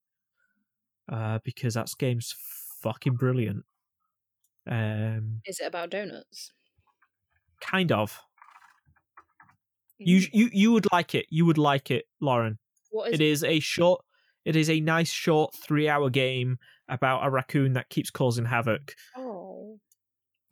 [1.12, 2.36] uh, because that game's
[2.82, 3.66] fucking brilliant.
[4.66, 6.52] Um, Is it about donuts?
[7.62, 8.20] Kind of.
[10.00, 10.30] You Mm.
[10.34, 11.26] you you would like it.
[11.30, 12.60] You would like it, Lauren.
[12.92, 14.04] What is It is a short.
[14.46, 18.94] It is a nice short three-hour game about a raccoon that keeps causing havoc.
[19.18, 19.80] Oh,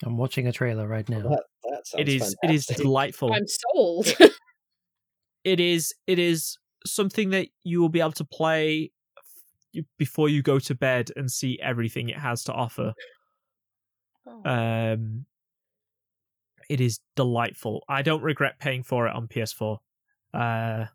[0.03, 1.21] I'm watching a trailer right now.
[1.21, 3.31] That, that sounds It is it is delightful.
[3.31, 4.07] I'm sold.
[5.43, 8.91] it is it is something that you will be able to play
[9.97, 12.93] before you go to bed and see everything it has to offer.
[14.27, 14.41] Oh.
[14.93, 15.25] Um,
[16.69, 17.83] it is delightful.
[17.87, 19.77] I don't regret paying for it on PS4.
[20.33, 20.85] Uh,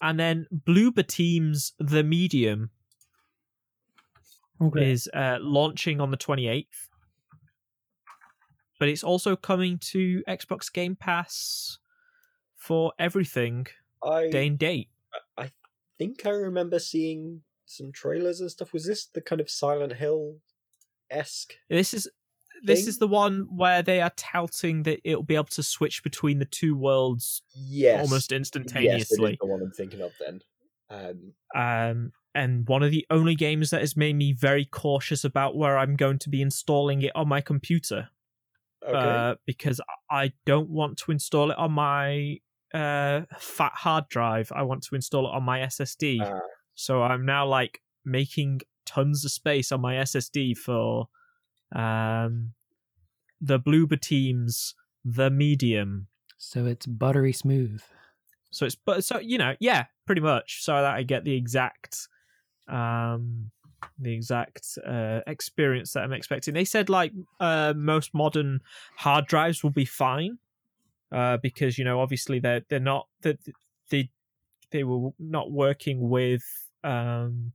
[0.00, 2.70] and then Bloober Team's The Medium
[4.60, 4.90] Okay.
[4.92, 6.66] is uh, launching on the 28th.
[8.78, 11.78] But it's also coming to Xbox Game Pass
[12.56, 13.66] for everything
[14.02, 14.88] I day and date.
[15.38, 15.52] I
[15.98, 18.72] think I remember seeing some trailers and stuff.
[18.72, 20.36] Was this the kind of Silent Hill
[21.10, 21.54] esque?
[21.70, 22.10] This is
[22.62, 22.88] this thing?
[22.88, 26.44] is the one where they are touting that it'll be able to switch between the
[26.44, 29.32] two worlds Yes, almost Yes, instantaneously.
[29.32, 30.12] is the one I'm thinking of.
[30.20, 30.40] Then,
[30.90, 35.56] um, um, and one of the only games that has made me very cautious about
[35.56, 38.08] where I'm going to be installing it on my computer,
[38.86, 39.80] okay, uh, because
[40.10, 42.38] I don't want to install it on my
[42.72, 44.50] uh, fat hard drive.
[44.54, 46.20] I want to install it on my SSD.
[46.22, 46.40] Ah.
[46.74, 51.08] So I'm now like making tons of space on my SSD for
[51.74, 52.52] um,
[53.40, 56.06] the Bloober teams, the medium.
[56.38, 57.82] So it's buttery smooth.
[58.50, 62.08] So it's but so you know yeah pretty much so that I get the exact
[62.68, 63.50] um
[63.98, 66.54] the exact uh experience that I'm expecting.
[66.54, 68.60] They said like uh most modern
[68.96, 70.38] hard drives will be fine
[71.10, 73.38] uh because you know obviously they're they're not that
[73.90, 74.10] they
[74.70, 76.44] they were not working with
[76.84, 77.52] um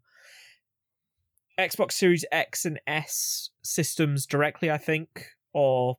[1.59, 5.97] Xbox Series X and S systems directly I think or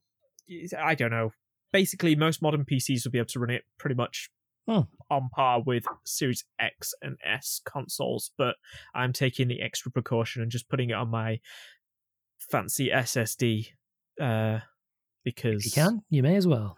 [0.78, 1.32] I don't know
[1.72, 4.30] basically most modern PCs will be able to run it pretty much
[4.68, 4.80] Hmm.
[5.08, 8.54] on par with Series X and S consoles, but
[8.94, 11.40] I'm taking the extra precaution and just putting it on my
[12.38, 13.68] fancy SSD
[14.20, 14.60] uh,
[15.24, 16.76] because If you can, you may as well.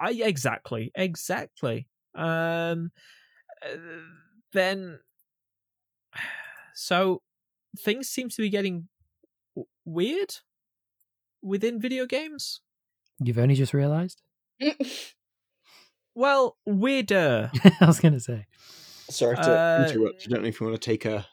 [0.00, 1.86] I exactly, exactly.
[2.14, 2.90] Um,
[3.64, 3.76] uh,
[4.52, 4.98] then,
[6.74, 7.22] so
[7.78, 8.88] things seem to be getting
[9.54, 10.36] w- weird
[11.42, 12.60] within video games.
[13.22, 14.22] You've only just realised?
[16.14, 17.50] Well, weirder.
[17.80, 18.46] I was going to say.
[19.08, 20.26] sorry to uh, interrupt.
[20.26, 21.26] I don't know if you want to take a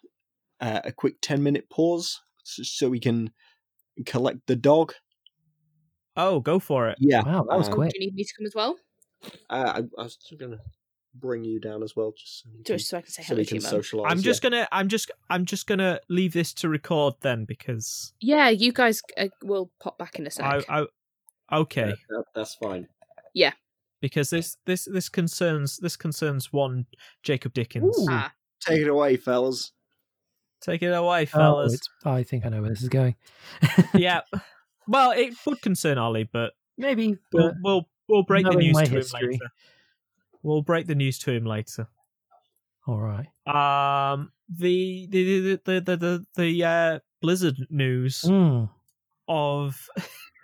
[0.62, 3.32] uh, a quick ten minute pause so, so we can
[4.06, 4.94] collect the dog.
[6.16, 6.98] Oh, go for it.
[7.00, 7.92] Yeah, Wow, that was um, quick.
[7.92, 8.78] Do you need me to come as well?
[9.50, 10.60] Uh, I, I was gonna
[11.16, 13.34] bring you down as well, just so you can, Just so I can say so
[13.34, 13.62] hello to you.
[13.62, 14.12] Socialize.
[14.12, 14.50] I'm just yeah.
[14.50, 19.02] gonna I'm just I'm just gonna leave this to record then because Yeah, you guys
[19.18, 20.46] uh, will pop back in a sec.
[20.70, 20.82] I,
[21.52, 22.88] I okay Yeah, that- that's fine.
[23.34, 23.54] Yeah,
[24.02, 26.86] because this this this concerns this concerns one
[27.24, 27.96] Jacob Dickens.
[28.10, 28.32] Ah,
[28.62, 29.72] Take it away, fellas.
[30.62, 31.74] Take it away, Oh, fellas.
[31.76, 33.16] it's, I think I know where this is going.
[33.94, 34.22] yeah.
[34.88, 37.18] Well, it would concern Ollie, but Maybe.
[37.32, 39.20] we'll we'll we'll break the news to history.
[39.20, 39.52] him later.
[40.44, 41.88] We'll break the news to him later.
[42.88, 43.28] all right.
[43.46, 48.70] Um, the the the the the the, the uh, Blizzard news Mm.
[49.28, 49.88] of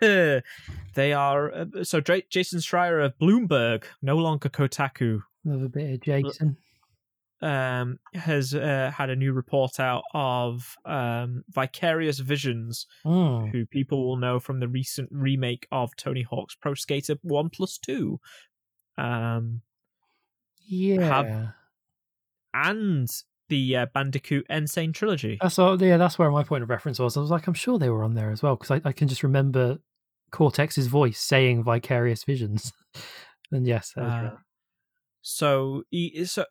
[0.00, 6.00] they are uh, so Dra- Jason Schreier of Bloomberg, no longer Kotaku, Another bit of
[6.02, 6.56] Jason.
[7.42, 13.50] um, has uh, had a new report out of um, Vicarious Visions, Mm.
[13.50, 17.78] who people will know from the recent remake of Tony Hawk's Pro Skater One Plus
[17.78, 18.20] Two,
[18.98, 19.62] um,
[20.66, 21.48] Yeah.
[22.54, 23.08] and
[23.48, 24.66] the uh, Bandicoot N.
[24.66, 25.38] Sane trilogy.
[25.40, 27.16] That's all, yeah, that's where my point of reference was.
[27.16, 29.06] I was like, I'm sure they were on there as well because I, I can
[29.08, 29.78] just remember
[30.32, 32.72] Cortex's voice saying "Vicarious Visions."
[33.52, 34.32] and yes, Uh, right.
[35.22, 35.84] so,
[36.24, 36.44] so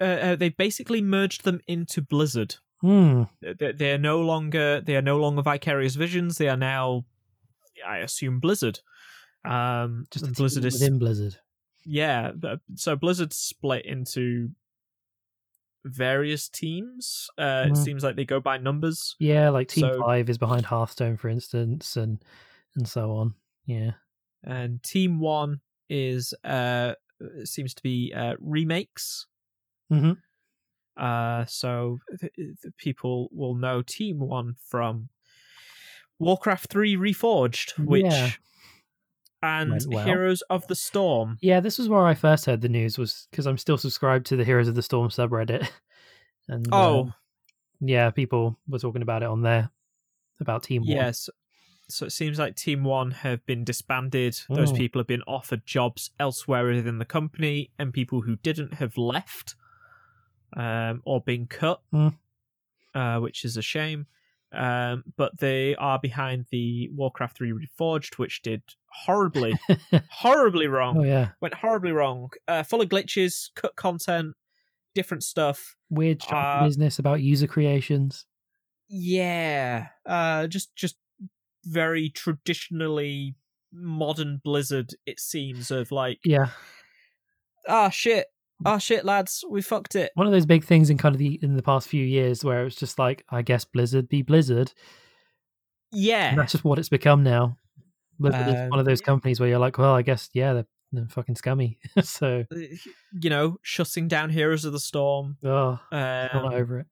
[0.00, 2.56] uh, uh, they basically merged them into Blizzard.
[2.80, 3.24] Hmm.
[3.42, 6.38] They, they are no longer they are no longer Vicarious Visions.
[6.38, 7.04] They are now,
[7.86, 8.80] I assume, Blizzard.
[9.44, 11.36] Um, just a and team Blizzard is within Blizzard.
[11.84, 12.32] Yeah.
[12.76, 14.50] So Blizzard split into
[15.84, 17.28] various teams.
[17.38, 17.76] Uh, It Mhm.
[17.84, 19.16] seems like they go by numbers.
[19.18, 22.22] Yeah, like Team So- Five is behind Hearthstone, for instance, and
[22.76, 23.34] and so on.
[23.66, 23.92] Yeah.
[24.42, 25.60] and Team One
[25.90, 26.94] is uh
[27.44, 29.26] seems to be uh remakes.
[29.92, 30.16] Mhm.
[30.96, 35.08] Uh, so th- th- people will know Team One from
[36.18, 38.30] Warcraft Three Reforged, which Yeah.
[39.42, 40.04] And Went well.
[40.04, 41.38] Heroes of the Storm.
[41.40, 44.36] Yeah, this was where I first heard the news was because I'm still subscribed to
[44.36, 45.68] the Heroes of the Storm subreddit.
[46.48, 47.00] And Oh.
[47.02, 47.14] um,
[47.80, 49.70] yeah, people were talking about it on there
[50.40, 50.88] about Team One.
[50.96, 51.28] Yes.
[51.88, 54.40] So it seems like Team One have been disbanded.
[54.48, 54.76] Those Mm.
[54.76, 59.54] people have been offered jobs elsewhere within the company, and people who didn't have left
[60.56, 62.16] um, or been cut, Mm.
[62.94, 64.06] uh, which is a shame.
[64.52, 68.62] Um, but they are behind the Warcraft 3 Reforged, which did
[69.04, 69.54] horribly,
[70.10, 70.98] horribly wrong.
[70.98, 72.30] oh yeah, Went horribly wrong.
[72.48, 74.34] Uh, full of glitches, cut content,
[74.94, 75.76] different stuff.
[75.88, 78.24] weird Uh, business about user creations.
[78.88, 80.96] Yeah, uh, just just
[81.64, 83.36] very traditionally
[83.72, 84.94] modern Blizzard.
[85.06, 86.48] It seems of like, Yeah,
[87.68, 88.26] ah shit,
[88.64, 90.10] ah shit, lads, we fucked it.
[90.14, 92.66] one of those big things in kind of the in the past few years where
[92.66, 94.72] it's just like I guess Blizzard be Blizzard.
[95.92, 97.56] Yeah, And that's just what it's become now.
[98.18, 100.66] Blizzard is Um, one of those companies where you're like, well, I guess yeah, they're,
[100.92, 101.78] they're fucking scummy.
[102.02, 102.56] so Uh,
[103.20, 105.36] you know, shutting down Heroes of the Storm.
[105.44, 106.86] oh, Um, not over it.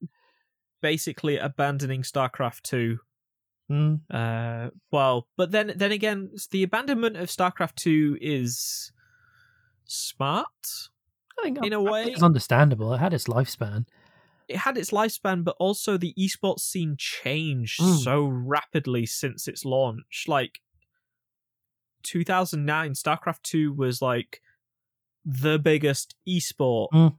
[0.82, 2.98] basically abandoning StarCraft two.
[3.70, 4.00] Mm.
[4.10, 8.90] Uh, well, but then then again, the abandonment of StarCraft two is
[9.84, 10.46] smart.
[11.40, 12.92] I think In a I think way- it's understandable.
[12.94, 13.86] It had its lifespan.
[14.48, 17.98] it had its lifespan, but also the esports scene changed Mm.
[18.02, 20.24] so rapidly since its launch.
[20.26, 20.60] Like
[22.02, 24.40] 2009, StarCraft 2 was like
[25.24, 26.88] the biggest esport.
[26.92, 27.18] Mm.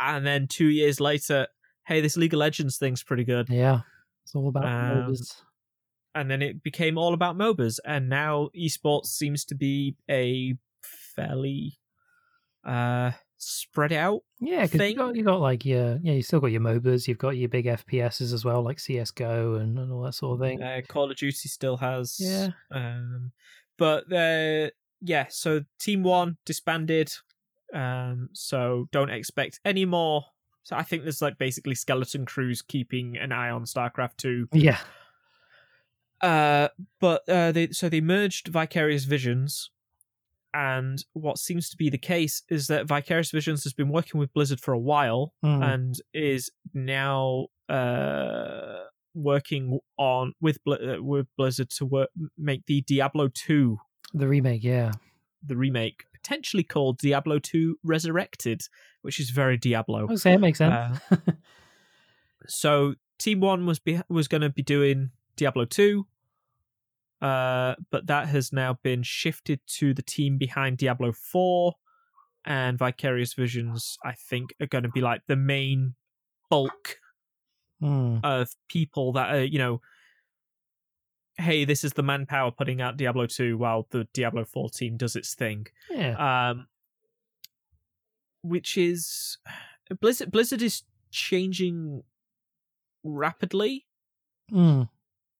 [0.00, 1.48] And then two years later,
[1.86, 3.48] hey, this League of Legends thing's pretty good.
[3.48, 3.80] Yeah,
[4.22, 5.42] it's all about Um, MOBAs.
[6.14, 7.80] And then it became all about MOBAs.
[7.84, 11.78] And now esports seems to be a fairly
[12.64, 14.22] uh, spread out.
[14.40, 17.08] Yeah, because you got you got like your yeah, you still got your MOBAs.
[17.08, 20.46] You've got your big FPSs as well, like CS:GO and, and all that sort of
[20.46, 20.62] thing.
[20.62, 22.16] Uh, Call of Duty still has.
[22.18, 22.48] Yeah.
[22.70, 23.32] Um,
[23.78, 24.70] but uh,
[25.00, 27.12] yeah, so Team One disbanded.
[27.72, 30.24] Um, so don't expect any more.
[30.62, 34.48] So I think there's like basically skeleton crews keeping an eye on StarCraft Two.
[34.52, 34.78] Yeah,
[36.20, 36.68] Uh,
[37.00, 39.70] but uh, they so they merged Vicarious Visions,
[40.54, 44.32] and what seems to be the case is that Vicarious Visions has been working with
[44.32, 45.74] Blizzard for a while Mm.
[45.74, 48.84] and is now uh
[49.14, 53.78] working on with Bli- uh, with Blizzard to work make the Diablo 2
[54.12, 54.62] the remake.
[54.64, 54.92] Yeah,
[55.46, 58.62] the remake potentially called Diablo 2 Resurrected
[59.02, 60.98] which is very Diablo I say it makes sense.
[61.10, 61.16] Uh,
[62.46, 66.06] so Team 1 was be- was going to be doing Diablo 2
[67.24, 71.72] uh but that has now been shifted to the team behind Diablo 4
[72.44, 75.94] and Vicarious Visions I think are going to be like the main
[76.50, 76.98] bulk
[77.82, 78.20] Mm.
[78.24, 79.80] of people that are, you know,
[81.36, 85.16] hey, this is the manpower putting out Diablo 2 while the Diablo 4 team does
[85.16, 85.66] its thing.
[85.90, 86.14] Yeah,
[86.50, 86.68] Um,
[88.42, 89.38] which is
[90.00, 90.30] Blizzard.
[90.30, 92.02] Blizzard is changing
[93.02, 93.86] rapidly
[94.52, 94.88] Mm.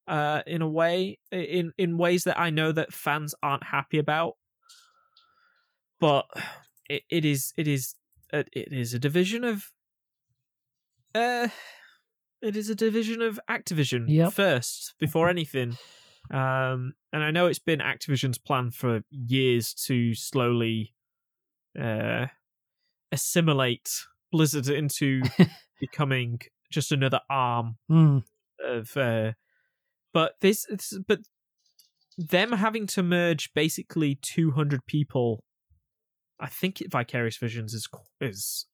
[0.06, 4.34] Uh, in a way, in in ways that I know that fans aren't happy about.
[6.00, 6.26] But
[6.88, 7.94] it, it is it is
[8.32, 9.70] a, it is a division of
[11.14, 11.48] uh
[12.42, 14.32] it is a division of Activision Yep.
[14.32, 15.76] first before anything.
[16.30, 20.94] Um and I know it's been Activision's plan for years to slowly
[21.80, 22.26] uh
[23.12, 23.88] assimilate
[24.32, 25.22] Blizzard into
[25.80, 26.40] becoming
[26.70, 28.24] just another arm Mm.
[28.62, 29.32] of uh
[30.14, 30.66] but this
[31.06, 31.18] but
[32.16, 35.44] them having to merge basically 200 people
[36.40, 37.86] i think vicarious visions is
[38.20, 38.66] is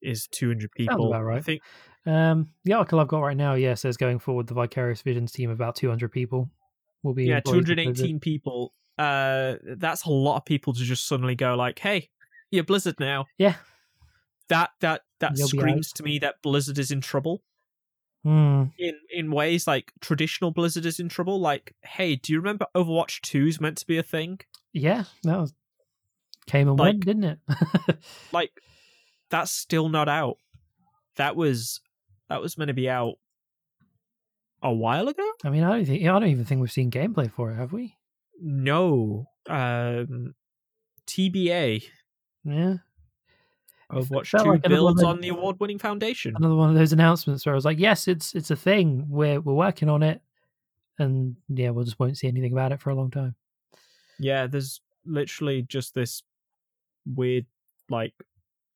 [0.00, 1.38] is 200 people about right.
[1.38, 1.60] i think
[2.06, 5.50] Um, the article I've got right now, yeah, says going forward, the Vicarious Visions team
[5.50, 6.48] of about 200 people
[7.02, 7.96] will be yeah employed with Blizzard.
[7.96, 12.08] 218 people uh that's a lot of people to just suddenly go like hey
[12.50, 13.56] you're blizzard now Yeah.
[14.48, 17.42] that that that You'll screams to me that blizzard is in trouble
[18.22, 18.64] Hmm.
[18.78, 23.22] in in ways like traditional blizzard is in trouble like hey do you remember overwatch
[23.22, 24.40] 2 is meant to be a thing
[24.74, 25.54] Yeah, that was
[26.46, 27.38] came and Like- went, didn't it?
[28.32, 28.50] like
[29.30, 30.36] that's still not out.
[31.16, 31.80] That was
[32.28, 33.14] that was meant to be out
[34.62, 35.26] a while ago.
[35.44, 37.72] I mean, I don't think I don't even think we've seen gameplay for it, have
[37.72, 37.96] we?
[38.42, 40.34] No, um,
[41.06, 41.84] TBA
[42.44, 42.74] Yeah,
[43.90, 46.34] of Watch felt Two like builds on the award-winning foundation.
[46.36, 49.06] another one of those announcements where I was like, "Yes, it's it's a thing.
[49.08, 50.20] We're we're working on it,"
[50.98, 53.34] and yeah, we'll just won't see anything about it for a long time.
[54.18, 56.22] Yeah, there's literally just this
[57.14, 57.46] weird
[57.88, 58.12] like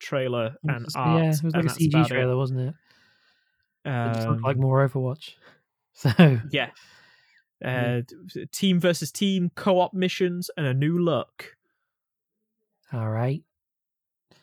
[0.01, 1.23] trailer and just- art.
[1.23, 2.09] yeah, it was like a CG about it.
[2.09, 2.75] trailer, wasn't it?
[3.87, 5.35] It just like Um, more Overwatch.
[5.97, 6.11] So
[6.51, 6.71] yeah.
[7.63, 7.99] Yeah.
[7.99, 11.57] Uh, t- team versus team co-op missions and a new look.
[12.93, 13.43] all right,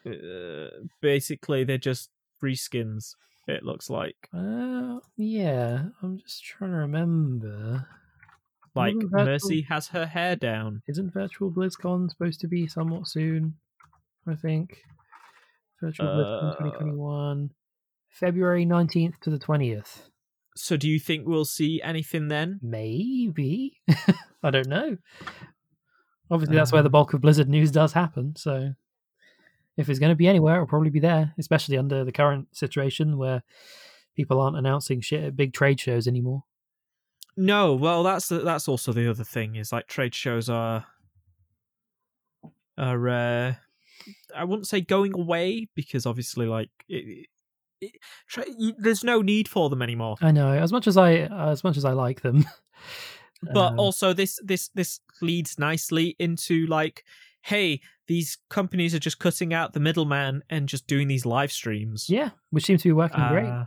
[0.05, 0.69] uh,
[1.01, 3.15] basically they're just free skins.
[3.47, 7.87] It looks like uh, yeah, I'm just trying to remember.
[8.75, 10.81] like Virtual- Mercy has her hair down.
[10.87, 13.55] Isn't Virtual BlizzCon supposed to be somewhat soon?
[14.27, 14.77] I think.
[15.81, 17.49] Virtual BlizzCon Uh, 2021,
[18.09, 20.09] February 19th to the 20th.
[20.55, 22.59] So do you think we'll see anything then?
[22.61, 23.81] Maybe.
[24.43, 24.97] I don't know.
[26.29, 28.35] Obviously, that's where the Um, bulk of Blizzard news does happen.
[28.35, 28.73] So,
[29.77, 33.17] if it's going to be anywhere, it'll probably be there, especially under the current situation
[33.17, 33.43] where
[34.15, 36.43] people aren't announcing shit at big trade shows anymore.
[37.37, 37.73] No.
[37.73, 40.85] Well, that's that's also the other thing is like trade shows are
[42.77, 43.53] are uh,
[44.35, 47.27] I wouldn't say going away because obviously like it,
[47.79, 47.91] it,
[48.27, 48.45] tra-
[48.77, 50.17] there's no need for them anymore.
[50.21, 50.51] I know.
[50.51, 52.45] As much as I, as much as I like them,
[53.41, 57.05] but um, also this this this leads nicely into like
[57.43, 57.81] hey
[58.11, 62.31] these companies are just cutting out the middleman and just doing these live streams yeah,
[62.49, 63.45] which seems to be working great.
[63.45, 63.63] Uh,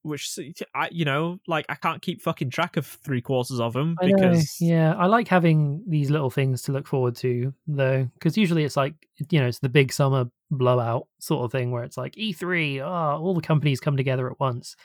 [0.00, 0.38] which
[0.74, 4.06] I, you know, like I can't keep fucking track of three quarters of them I
[4.06, 8.38] know, because yeah, I like having these little things to look forward to, though, because
[8.38, 8.94] usually it's like
[9.28, 13.22] you know it's the big summer blowout sort of thing where it's like E3, oh,
[13.22, 14.76] all the companies come together at once.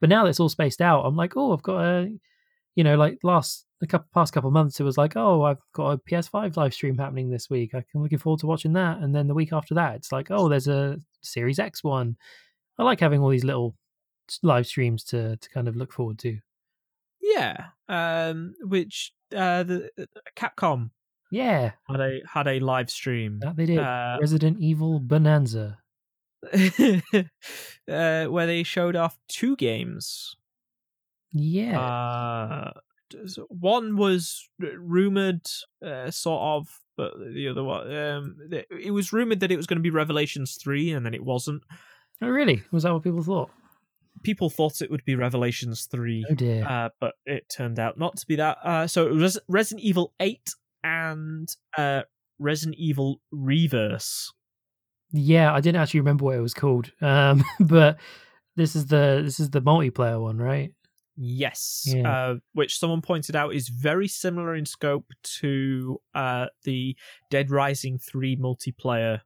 [0.00, 2.12] But now that it's all spaced out, I'm like, oh, I've got a,
[2.74, 5.60] you know, like last the couple past couple of months, it was like, oh, I've
[5.72, 7.74] got a PS5 live stream happening this week.
[7.74, 10.48] I'm looking forward to watching that, and then the week after that, it's like, oh,
[10.48, 12.16] there's a Series X one.
[12.78, 13.76] I like having all these little
[14.42, 16.38] live streams to to kind of look forward to.
[17.20, 20.04] yeah, um, which uh, the uh,
[20.36, 20.90] Capcom
[21.30, 23.78] Yeah, had a had a live stream that they did.
[23.78, 25.78] uh, Resident Evil Bonanza.
[26.52, 30.36] uh, where they showed off two games.
[31.32, 31.78] Yeah.
[31.80, 32.72] Uh,
[33.48, 35.46] one was r- rumored,
[35.84, 38.36] uh, sort of, but the other one, um,
[38.70, 41.62] it was rumored that it was going to be Revelations three, and then it wasn't.
[42.22, 42.62] oh, really?
[42.72, 43.50] Was that what people thought?
[44.24, 46.66] People thought it would be Revelations three, Oh dear.
[46.66, 48.58] uh, but it turned out not to be that.
[48.64, 50.50] Uh, so it was Resident Evil eight
[50.82, 52.02] and uh,
[52.40, 54.32] Resident Evil Re:Verse.
[55.12, 56.90] yeah, I didn't actually remember what it was called.
[57.00, 57.98] Um, but
[58.56, 60.72] this is the this is the multiplayer one, right?
[61.20, 62.08] Yes, Yeah.
[62.10, 65.06] uh, which someone pointed out is very similar in scope
[65.40, 66.96] to uh, the
[67.28, 69.20] Dead Rising 3 multiplayer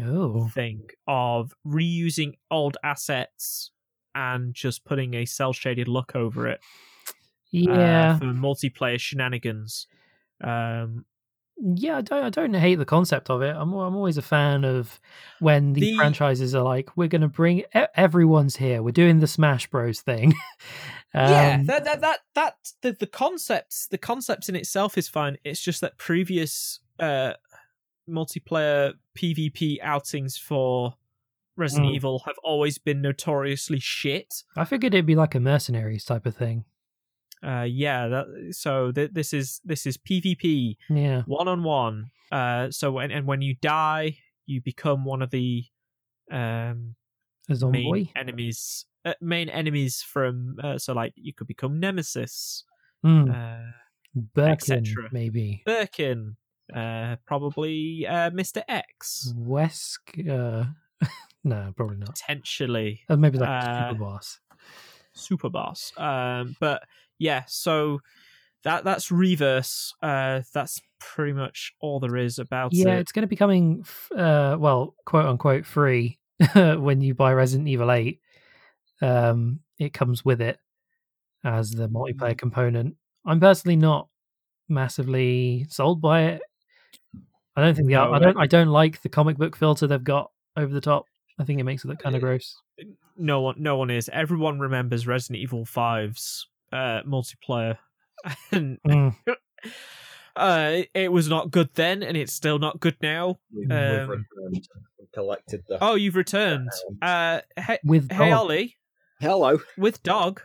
[0.00, 3.70] Oh, thing of reusing old assets
[4.14, 6.60] and just putting a cell shaded look over it
[7.08, 7.12] uh,
[7.50, 9.86] yeah, for multiplayer shenanigans.
[10.44, 11.04] Um,
[11.60, 11.96] yeah.
[11.96, 13.56] I don't I don't hate the concept of it.
[13.56, 15.00] I'm I'm always a fan of
[15.40, 17.64] when the, The- franchises are like, we're going to bring
[17.96, 18.82] everyone's here.
[18.82, 20.34] We're doing the Smash Bros thing.
[21.18, 25.36] yeah, Um, that that that that the, the concepts the concepts in itself is fine.
[25.44, 27.32] It's just that previous uh
[28.08, 30.94] multiplayer PvP outings for
[31.56, 31.94] Resident Mm.
[31.96, 34.44] Evil have always been notoriously shit.
[34.56, 36.64] I figured it'd be like a mercenaries type of thing.
[37.42, 41.22] Uh, yeah, that, so th- this is this is PvP Yeah.
[41.26, 42.10] one on one.
[42.30, 45.64] Uh, so when and when you die, you become one of the
[46.30, 46.94] um
[47.50, 47.90] A zombie.
[47.90, 48.86] main enemies.
[49.08, 52.64] Uh, main enemies from uh, so like you could become Nemesis,
[53.04, 53.70] Mm, uh,
[54.34, 55.62] Birkin, maybe.
[55.64, 56.36] Birkin,
[56.74, 60.16] uh, probably uh, Mister X, Wesk.
[60.18, 60.64] Uh,
[61.44, 62.08] no, probably not.
[62.10, 64.40] potentially Uh, maybe like Uh, super boss.
[65.12, 65.92] Super Boss.
[65.96, 66.82] Um, but
[67.18, 68.00] yeah, so
[68.64, 69.94] that that's Re:Verse.
[70.02, 73.00] Uh, that's pretty much all there is about Yeah, it.
[73.00, 76.18] it's going to be coming, f- uh, well, quote unquote, free
[76.54, 78.20] when you buy Resident Evil 8.
[79.00, 80.58] Um, it comes with it
[81.44, 82.38] as the multiplayer Mm.
[82.38, 82.96] component.
[83.24, 84.08] I'm personally not
[84.68, 86.42] massively sold by it.
[87.56, 90.02] I don't think the No, I don't I don't like the comic book filter they've
[90.02, 91.06] got over the top.
[91.38, 92.56] I think it makes it look kind of gross.
[93.16, 94.08] No one, no one is.
[94.12, 97.78] Everyone remembers Resident Evil 5's uh, multiplayer,
[98.52, 99.16] and Mm,
[100.36, 103.38] uh, it, it was not good then, and it's still not good now.
[103.52, 104.68] We've, Um, we've returned
[104.98, 105.78] and collected the.
[105.80, 106.70] Oh, you've returned.
[107.02, 108.30] Uh, hey, with hey.
[108.32, 108.76] Ollie,
[109.20, 109.58] Hello.
[109.76, 110.40] with dog.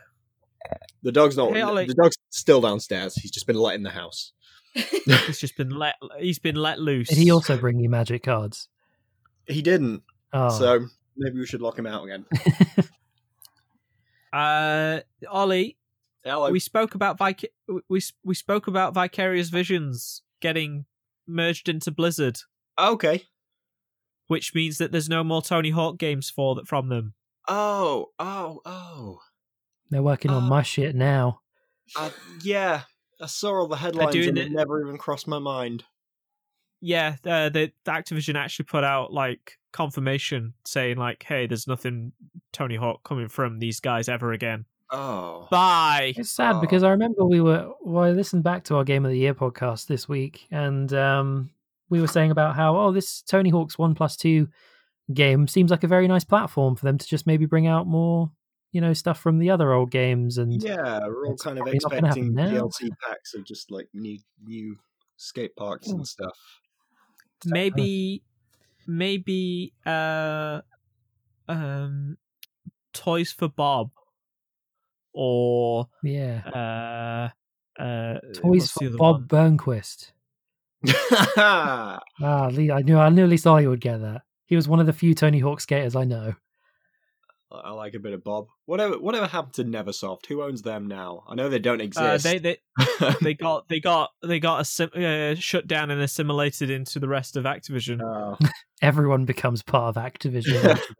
[1.02, 1.52] The dog's not.
[1.52, 1.86] Hey, Ollie.
[1.86, 3.14] the dog's still downstairs.
[3.14, 4.32] He's just been let in the house.
[4.74, 5.94] He's just been let.
[6.18, 7.08] He's been let loose.
[7.08, 8.68] Did he also bring you magic cards?
[9.46, 10.02] He didn't.
[10.32, 12.24] Oh, So maybe we should lock him out again.
[14.32, 14.98] Uh,
[15.30, 15.76] Ollie,
[16.24, 16.50] Hello.
[16.50, 17.52] we spoke about Vic-
[17.88, 20.86] we we spoke about Vicarious Visions getting
[21.24, 22.38] merged into Blizzard,
[22.76, 23.22] okay.
[24.26, 27.14] which means that there's no more Tony Hawk games for that from them.
[27.48, 29.18] Oh, oh, oh.
[29.90, 31.40] they're working on uh, my shit now.
[31.96, 32.10] Uh,
[32.42, 32.82] yeah,
[33.20, 35.84] I saw all the headlines doing and it- it never even crossed my mind.
[36.80, 42.12] Yeah, uh, the, the Activision actually put out like confirmation saying like, "Hey, there's nothing
[42.52, 45.48] Tony Hawk coming from these guys ever again." Oh.
[45.50, 46.12] Bye.
[46.16, 46.60] It's sad Oh.
[46.60, 49.34] because I remember we were well, I listened back to our Game of the Year
[49.34, 51.50] podcast this week, and um,
[51.88, 54.48] we were saying about how oh, this Tony Hawk's One Plus Two
[55.12, 58.30] game seems like a very nice platform for them to just maybe bring out more,
[58.72, 60.38] you know, stuff from the other old games.
[60.38, 62.68] And Yeah, we're all kind of probably not gonna happen expecting now.
[62.68, 64.76] DLC packs of just like new new
[65.16, 66.36] skate parks and stuff.
[67.44, 68.22] maybe,
[68.86, 70.60] maybe, uh,
[71.48, 72.16] um,
[72.92, 73.90] Toys for Bob,
[75.12, 77.30] or yeah,
[77.78, 79.56] uh, uh, toys for Bob one?
[79.58, 80.12] Burnquist.
[81.36, 84.22] Ah, Lee, I knew I knew at least Ollie would get that.
[84.46, 86.34] He was one of the few Tony Hawk skaters I know.
[87.52, 88.48] I like a bit of Bob.
[88.66, 90.26] Whatever whatever happened to Neversoft?
[90.26, 91.22] Who owns them now?
[91.28, 92.24] I know they don't Uh, exist.
[92.24, 92.58] they they
[93.22, 97.36] they got they got they got assim- uh, shut down and assimilated into the rest
[97.36, 98.00] of Activision.
[98.02, 98.36] Oh.
[98.82, 100.80] Everyone becomes part of Activision.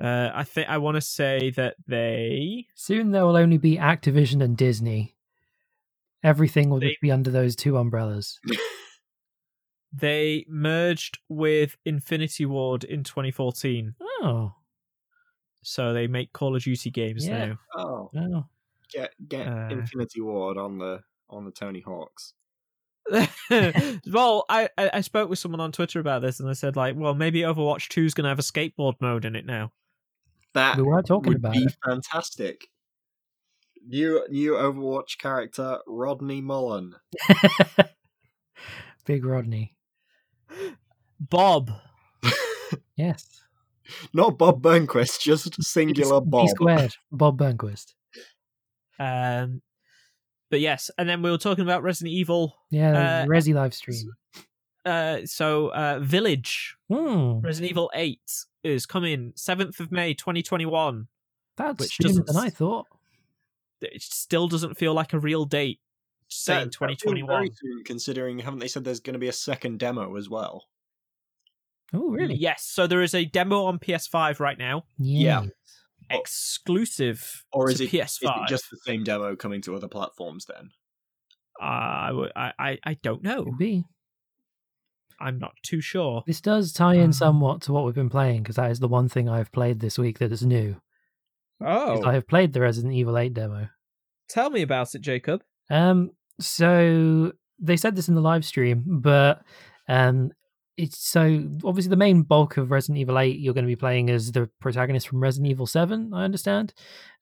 [0.00, 4.40] Uh, I think I want to say that they Soon there will only be Activision
[4.40, 5.16] and Disney.
[6.22, 8.38] Everything will They- just be under those two umbrellas.
[9.92, 14.54] They merged with Infinity Ward in 2014, Oh,
[15.62, 17.54] so they make Call of Duty games Yeah.
[17.76, 18.44] oh, oh.
[18.92, 19.68] get get Uh.
[19.70, 22.34] Infinity Ward on the on the Tony Hawks.
[23.10, 26.94] well, I, I I spoke with someone on Twitter about this, and I said like,
[26.96, 29.72] well, maybe Overwatch 2 is going to have a skateboard mode in it now.
[30.54, 31.76] That We were talking would about be it.
[31.84, 32.66] fantastic.
[33.86, 36.96] New new Overwatch character Rodney Mullen.
[39.06, 39.74] Big Rodney.
[41.20, 41.70] Bob.
[42.96, 43.40] Yes.
[44.12, 46.48] Not Bob Burnquist, just singular B Bob.
[46.48, 46.94] squared.
[47.12, 47.94] Bob Burnquist.
[48.98, 49.62] Um,
[50.50, 52.56] but yes, and then we were talking about Resident Evil.
[52.70, 54.12] Yeah, Uh, Resi live stream.
[54.84, 58.20] Uh, so uh, Village, Hmm, Resident Evil 8
[58.64, 61.06] is coming 7th of May 2021.
[61.56, 62.86] that's which sooner than I s- thought.
[63.80, 65.78] It still doesn't feel like a real date.
[66.28, 67.48] Just That- saying that feels 2021.
[67.54, 70.66] Soon, considering haven't they said there's going to be a second demo as well?
[71.94, 72.34] Oh, really?
[72.34, 75.42] Yes, so there is a demo on PS5 right now, Yeah.
[75.44, 75.50] Yes.
[76.10, 76.16] Oh.
[76.18, 78.06] exclusive Or is to it, PS5.
[78.06, 80.70] is it just the same demo coming to other platforms then?
[81.60, 83.44] Uh, I, w- I, I, I don't know.
[83.44, 83.84] Could be.
[85.20, 86.22] I'm not too sure.
[86.26, 88.86] This does tie in Um, somewhat to what we've been playing because that is the
[88.88, 90.76] one thing I've played this week that is new.
[91.60, 93.68] Oh, I have played the Resident Evil 8 demo.
[94.28, 95.42] tell me about it, Jacob.
[95.70, 99.42] Um, so they said this in the live stream, but
[99.88, 100.30] um,
[100.76, 104.10] it's so obviously the main bulk of Resident Evil 8 you're going to be playing
[104.10, 106.12] as the protagonist from Resident Evil 7.
[106.14, 106.72] I understand.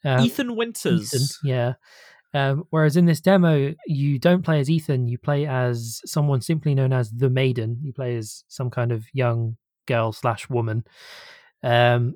[0.04, 1.14] Um, Ethan Winters.
[1.14, 1.74] Ethan, yeah.
[2.34, 6.74] Um, whereas in this demo, you don't play as Ethan, you play as someone simply
[6.74, 7.78] known as the Maiden.
[7.82, 9.56] You play as some kind of young
[9.86, 10.84] girl slash woman.
[11.62, 12.14] Um,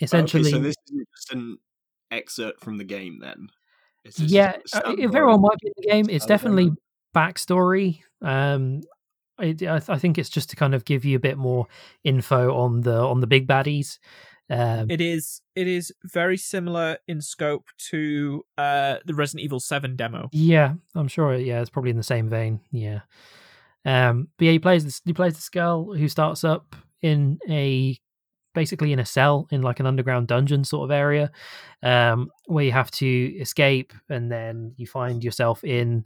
[0.00, 1.58] essentially, Okay, so this isn't just an
[2.10, 3.48] excerpt from the game then.
[4.06, 6.06] It's just yeah, uh, it very well might be in the game.
[6.08, 6.70] It's definitely
[7.14, 8.00] backstory.
[8.22, 8.82] Um,
[9.38, 11.66] I, I I think it's just to kind of give you a bit more
[12.04, 13.98] info on the on the big baddies.
[14.48, 19.96] Um, It is it is very similar in scope to uh the Resident Evil 7
[19.96, 20.28] demo.
[20.32, 21.34] Yeah, I'm sure.
[21.34, 22.60] Yeah, it's probably in the same vein.
[22.70, 23.00] Yeah.
[23.84, 25.00] Um, but yeah, he plays this.
[25.04, 27.98] He plays this girl who starts up in a
[28.56, 31.30] basically in a cell in like an underground dungeon sort of area,
[31.84, 33.06] um, where you have to
[33.38, 36.04] escape, and then you find yourself in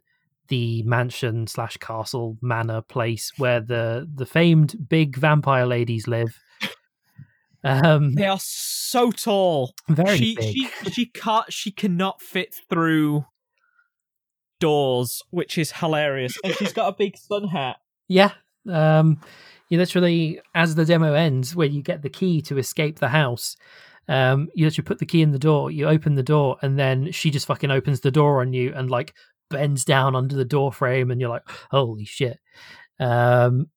[0.48, 6.38] the mansion slash castle manor place where the the famed big vampire ladies live.
[7.62, 9.74] Um, They are so tall.
[9.88, 10.52] very she big.
[10.52, 13.26] she she can't she cannot fit through
[14.58, 16.36] doors, which is hilarious.
[16.44, 17.76] And she's got a big sun hat.
[18.08, 18.32] Yeah.
[18.68, 19.20] Um,
[19.70, 23.56] you literally, as the demo ends, where you get the key to escape the house,
[24.08, 27.12] um, you literally put the key in the door, you open the door, and then
[27.12, 29.14] she just fucking opens the door on you and like
[29.48, 32.38] bends down under the door frame, and you're like, holy shit.
[32.98, 33.68] Um,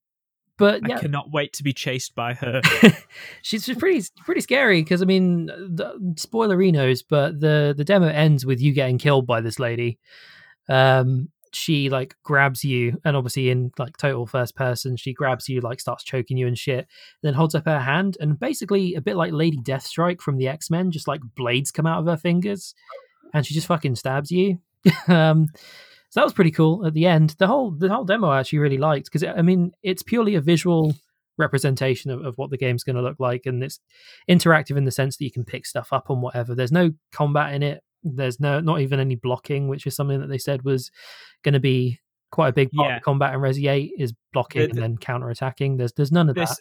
[0.58, 2.62] but I cannot wait to be chased by her.
[3.44, 8.46] she's just pretty pretty scary because I mean, the, spoilerinos, but the the demo ends
[8.46, 10.00] with you getting killed by this lady.
[10.70, 15.62] Um, she like grabs you, and obviously in like total first person, she grabs you,
[15.62, 16.88] like starts choking you and shit.
[17.22, 20.70] Then holds up her hand, and basically a bit like Lady Deathstrike from the X
[20.70, 22.76] Men, just like blades come out of her fingers,
[23.34, 24.60] and she just fucking stabs you.
[25.08, 25.48] um,
[26.10, 27.36] so that was pretty cool at the end.
[27.40, 30.42] The whole the whole demo I actually really liked because I mean it's purely a
[30.42, 30.94] visual
[31.38, 33.80] representation of, of what the game's going to look like, and it's
[34.30, 36.54] interactive in the sense that you can pick stuff up on whatever.
[36.56, 37.84] There's no combat in it.
[38.04, 40.92] There's no not even any blocking, which is something that they said was
[41.44, 42.00] going to be
[42.32, 42.98] quite a big part Yeah.
[42.98, 45.78] of combat in Resi 8 is blocking The- and then counter attacking.
[45.78, 46.60] There's there's none of this that.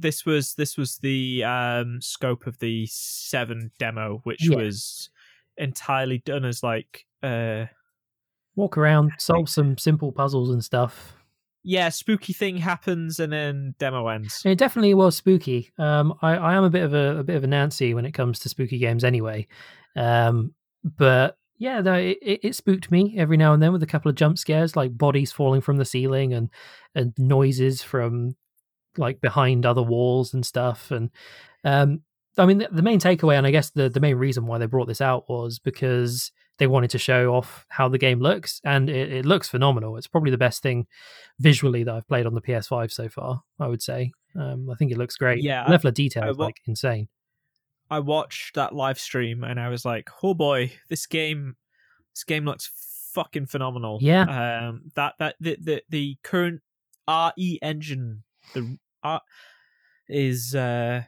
[0.00, 4.56] this was this was the um scope of the 7 demo, which Yeah.
[4.58, 5.10] was
[5.56, 7.66] entirely done as like uh
[8.56, 11.14] Walk around, solve some simple puzzles and stuff.
[11.64, 14.42] yeah, spooky thing happens and then demo ends.
[14.44, 15.72] It definitely was spooky.
[15.78, 18.12] Um, I, I am a bit of a, a bit of a Nancy when it
[18.12, 19.48] comes to spooky games, anyway.
[19.96, 24.08] Um, but yeah, no, it, it, spooked me every now and then with a couple
[24.08, 26.50] of jump scares, like bodies falling from the ceiling and
[26.94, 28.36] and noises from
[28.98, 30.90] like behind other walls and stuff.
[30.90, 31.10] And
[31.64, 32.02] um,
[32.36, 34.66] I mean, the, the main takeaway, and I guess the the main reason why they
[34.66, 38.90] brought this out was because they wanted to show off how the game looks, and
[38.90, 39.96] it, it looks phenomenal.
[39.96, 40.86] It's probably the best thing
[41.38, 43.42] visually that I've played on the PS5 so far.
[43.60, 44.12] I would say.
[44.36, 45.42] Um, I think it looks great.
[45.42, 47.08] Yeah, the level of detail I is like insane.
[47.90, 51.56] I watched that live stream and I was like, "Oh boy, this game,
[52.14, 52.70] this game looks
[53.12, 54.22] fucking phenomenal." Yeah.
[54.68, 56.62] Um, that that the the, the current
[57.08, 58.22] RE engine,
[58.54, 59.18] the uh,
[60.08, 61.02] is uh,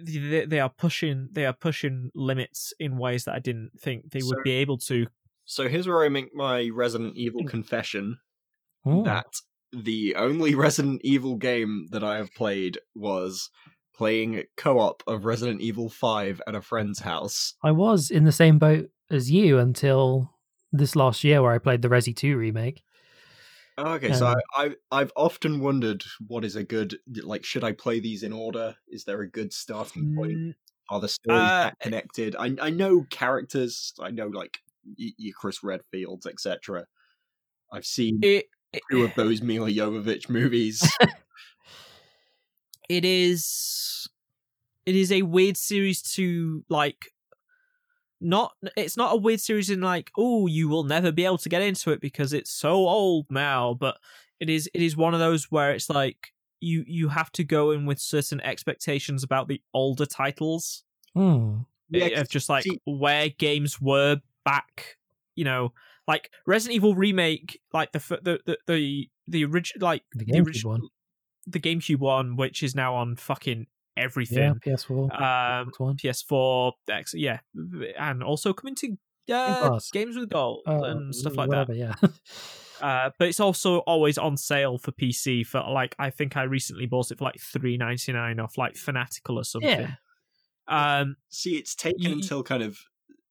[0.00, 4.22] they, they are pushing they are pushing limits in ways that I didn't think they
[4.22, 5.06] would be able to.
[5.44, 8.18] So here's where I make my Resident Evil confession
[8.84, 9.04] Oh.
[9.04, 9.26] that
[9.72, 13.50] the only Resident Evil game that I have played was
[14.02, 17.54] playing co-op of Resident Evil 5 at a friend's house.
[17.62, 20.34] I was in the same boat as you until
[20.72, 22.82] this last year, where I played the Resi 2 remake.
[23.78, 27.70] Okay, so Um, I, I I've often wondered what is a good like should I
[27.70, 28.74] play these in order?
[28.88, 30.32] Is there a good starting point?
[30.36, 30.54] Mm,
[30.90, 32.34] Are the stories Uh, that connected?
[32.34, 33.94] I I know characters.
[34.00, 34.58] I know like
[34.96, 36.86] you Chris Redfields, etc.
[37.72, 38.46] I've seen It,
[38.90, 40.82] two of those Milla Jovovich movies.
[42.88, 44.08] It is
[44.86, 47.06] it is a weird series to like
[48.20, 51.48] not it's not a weird series in like oh you will never be able to
[51.48, 53.98] get into it because it's so old now but
[54.38, 57.72] it is it is one of those where it's like you you have to go
[57.72, 60.84] in with certain expectations about the older titles
[61.14, 61.58] Hmm.
[61.90, 64.96] Yeah, of 'cause, just like see- where games were back
[65.34, 65.72] you know
[66.08, 70.72] like Resident Evil remake like the the the the, the original like The the original
[70.72, 70.88] one.
[71.46, 73.66] The GameCube one which is now on fucking
[73.96, 75.20] Yeah, everything PS4.
[75.20, 75.96] um One.
[75.96, 77.40] PS4 X yeah
[77.98, 78.96] and also coming to
[79.32, 79.90] uh, Pass.
[79.90, 81.94] games with gold Uh, and stuff like whatever, Yeah.
[82.80, 86.86] uh but it's also always on sale for PC for like I think I recently
[86.86, 89.94] bought it for like 3.99 off like Fanatical or something yeah.
[91.00, 92.78] um See, it's taken You- you- until kind of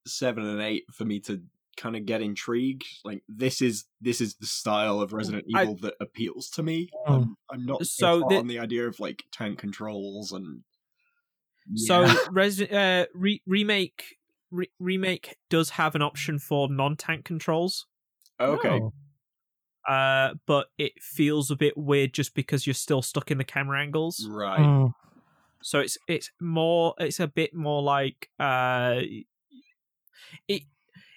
[0.07, 1.41] seven and eight for me to
[1.77, 2.85] kind of get intrigued.
[3.03, 6.89] Like this is this is the style of Resident I- Evil that appeals to me.
[7.07, 7.13] Mm.
[7.13, 10.63] I'm, I'm not So so the- on the idea of like tank controls and
[11.75, 12.13] So Yeah.
[12.31, 14.17] Resi- uh, re- remake
[14.51, 17.85] re- remake does have an option for non-tank controls,
[18.39, 18.81] Okay.
[18.81, 18.93] Oh.
[19.91, 23.79] uh, but it feels a bit weird just because you're still stuck in the camera
[23.81, 24.27] angles.
[24.29, 24.59] Right.
[24.59, 24.93] Mm.
[25.63, 29.01] So it's it's more it's a bit more like uh
[30.47, 30.63] it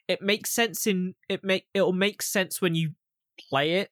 [0.09, 2.91] it makes sense in it make it'll make sense when you
[3.51, 3.91] play it,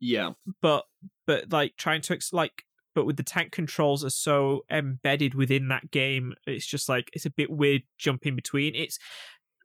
[0.00, 0.32] Yeah.
[0.60, 0.84] but
[1.26, 2.64] but like trying to ex- like
[2.94, 7.24] but with the tank controls are so embedded within that game, it's just like it's
[7.26, 8.74] a bit weird jumping between.
[8.74, 8.98] It's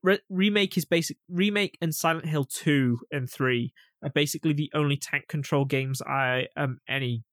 [0.03, 4.95] re- remake is basic remake and Silent Hill 2 and 3 are basically the only
[4.95, 7.23] tank control games I am any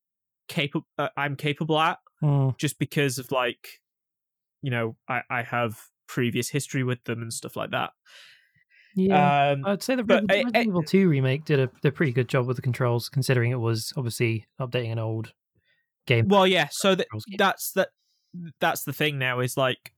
[0.48, 2.56] capable uh, I'm capable at Mm.
[2.58, 3.80] just because of like
[4.62, 7.90] you know I I have previous history with them and stuff like that.
[8.96, 9.50] Yeah.
[9.52, 12.28] Um I'd say the but Resident Evil 2 remake did a, did a pretty good
[12.28, 15.32] job with the controls, considering it was obviously updating an old
[16.06, 16.28] game.
[16.28, 17.06] well yeah, so that
[17.38, 17.88] that's that
[18.60, 19.92] that's the thing now is like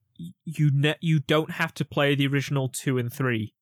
[0.45, 3.53] you ne- you don't have to play the original 2 and 3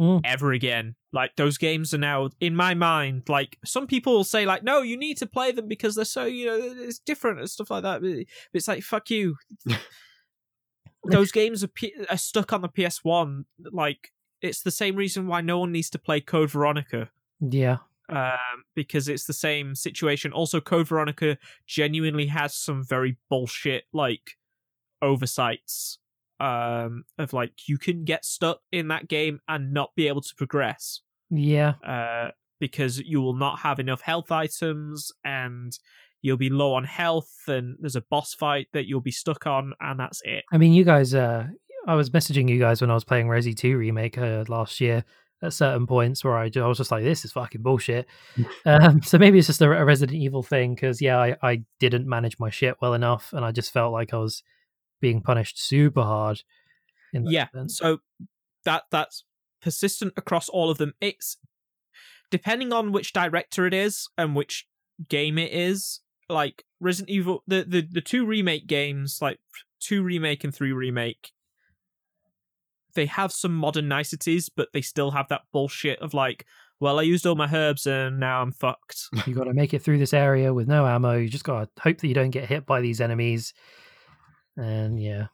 [0.00, 0.22] Mm.
[0.24, 0.96] ever again.
[1.12, 3.28] Like those games are now in my mind.
[3.28, 6.24] Like some people will say, like, no, you need to play them because they're so
[6.24, 8.02] you know it's different and stuff like that.
[8.02, 9.36] But it's like fuck you.
[11.06, 13.44] those games are, P- are stuck on the PS One.
[13.72, 14.10] Like
[14.40, 17.10] it's the same reason why no one needs to play Code Veronica.
[17.40, 17.78] Yeah.
[18.10, 20.32] Um, because it's the same situation.
[20.32, 24.32] Also, Code Veronica genuinely has some very bullshit like
[25.02, 25.98] oversights
[26.40, 30.34] um of like you can get stuck in that game and not be able to
[30.36, 31.00] progress
[31.30, 31.74] Yeah.
[31.86, 35.78] uh because you will not have enough health items and
[36.24, 39.74] you'll be low on health and there's a boss fight that you'll be stuck on
[39.80, 41.46] and that's it I mean, you guys, uh,
[41.86, 45.04] I was messaging you guys when I was playing Resi 2 remake uh, last year
[45.42, 48.06] at certain points where I, I was just like, this is fucking bullshit.
[48.64, 52.08] um, so maybe it's just a, a Resident Evil thing because, yeah, I, I didn't
[52.08, 54.42] manage my shit well enough and I just felt like I was
[55.00, 56.42] being punished super hard.
[57.12, 57.76] In that yeah sense.
[57.76, 57.98] so
[58.64, 59.24] that that's
[59.62, 61.36] persistent across all of them it's
[62.30, 64.66] depending on which director it is and which
[65.08, 69.38] game it is like resident evil the the, the two remake games like
[69.80, 71.32] two remake and three remake
[72.94, 76.46] they have some modern niceties but they still have that bullshit of like
[76.80, 78.84] well i used all my herbs and now i'm fucked
[79.26, 81.16] you got to make it through this area with no ammo.
[81.16, 83.54] You just got to hope that you don't get hit by these enemies.
[84.56, 85.26] And yeah.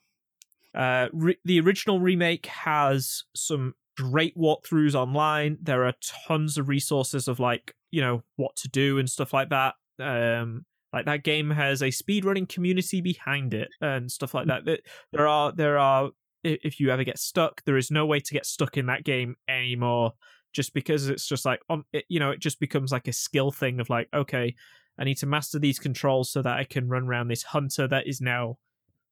[0.75, 5.59] Uh, re- the original remake has some great walkthroughs online.
[5.61, 5.95] There are
[6.27, 9.75] tons of resources of like you know what to do and stuff like that.
[9.99, 14.49] Um, like that game has a speedrunning community behind it and stuff like mm.
[14.49, 14.65] that.
[14.65, 14.81] That-
[15.13, 16.11] There are there are
[16.43, 19.37] if you ever get stuck, there is no way to get stuck in that game
[19.49, 20.13] anymore.
[20.53, 23.53] Just because it's just like on it, you know, it just becomes like a skill
[23.53, 24.55] thing of like, okay,
[24.99, 28.07] I need to master these controls so that I can run around this hunter that
[28.07, 28.59] is now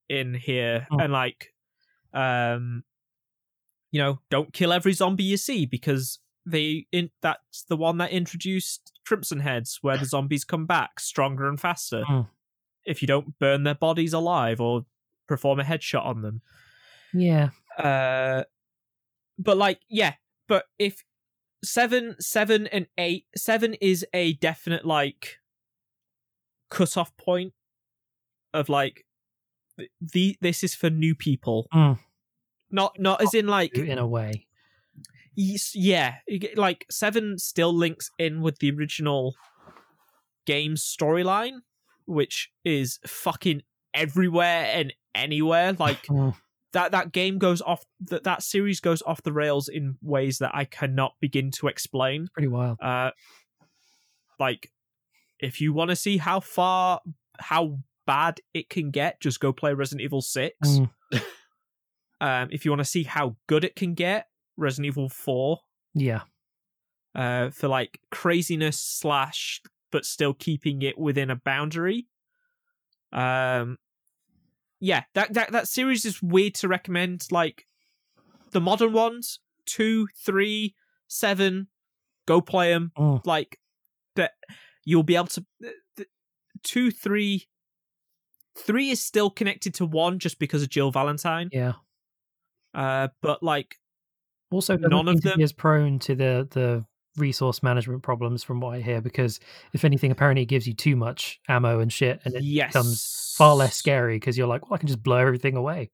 [0.09, 0.97] in here Oh.
[0.97, 1.49] and like
[2.13, 2.83] um
[3.91, 6.19] you know don't kill every zombie you see because
[6.49, 11.47] they in that's the one that introduced crimson heads where the zombies come back stronger
[11.47, 12.21] and faster Hmm.
[12.85, 14.85] if you don't burn their bodies alive or
[15.27, 16.41] perform a headshot on them
[17.13, 17.49] Yeah.
[17.77, 18.43] uh
[19.37, 20.13] but like yeah
[20.47, 21.03] but if
[21.63, 25.37] seven seven and eight seven is a definite like
[26.69, 27.53] cut off point
[28.53, 29.05] of like
[30.01, 31.99] the this is for new people Mm.
[32.71, 34.45] not not as in like In a way.
[35.73, 36.15] Yeah
[36.55, 39.35] like seven still links in with the original
[40.45, 41.59] game's storyline
[42.05, 43.61] which is fucking
[43.93, 46.35] everywhere and anywhere like Mm.
[46.73, 50.51] that that game goes off that that series goes off the rails in ways that
[50.53, 52.27] I cannot begin to explain.
[52.33, 52.77] Pretty wild.
[52.81, 53.11] Uh,
[54.39, 54.71] like
[55.39, 57.01] if you want to see how far
[57.39, 60.55] how bad it can get, just go play Resident Evil Six.
[60.67, 60.89] Mm.
[62.21, 64.27] Um, if you want to see how good it can get,
[64.59, 65.59] Resident Evil Four.
[65.93, 66.21] Yeah.
[67.15, 69.61] Uh, for like craziness slash,
[69.91, 72.07] but still keeping it within a boundary.
[73.11, 73.77] Um,
[74.79, 77.25] yeah, that that that series is weird to recommend.
[77.31, 77.65] Like
[78.51, 80.75] the modern ones, two, three,
[81.07, 81.67] seven,
[82.27, 82.91] go play them.
[82.97, 83.25] Mm.
[83.25, 83.59] Like
[84.15, 84.33] that,
[84.85, 85.45] you'll be able to.
[86.61, 87.47] Two, three,
[88.57, 91.49] three is still connected to one just because of Jill Valentine.
[91.53, 91.73] Yeah.
[92.73, 93.78] Uh, but like
[94.51, 96.85] Also, None of them- is prone to the the
[97.17, 99.01] resource management problems, from what I hear.
[99.01, 99.39] Because
[99.73, 103.35] if anything, apparently it gives you too much ammo and shit, and it yes, becomes
[103.37, 105.91] far less scary because you're like, well, I can just blow everything away.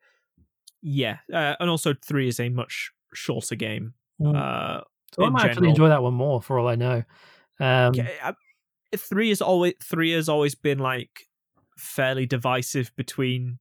[0.81, 3.93] Yeah, uh, and also three is a much shorter game.
[4.21, 4.35] Mm.
[4.35, 4.81] Uh,
[5.13, 7.03] so I might actually enjoy that one more, for all I know.
[7.59, 11.27] Um, yeah, I- three is always three has always been like
[11.77, 13.59] fairly divisive between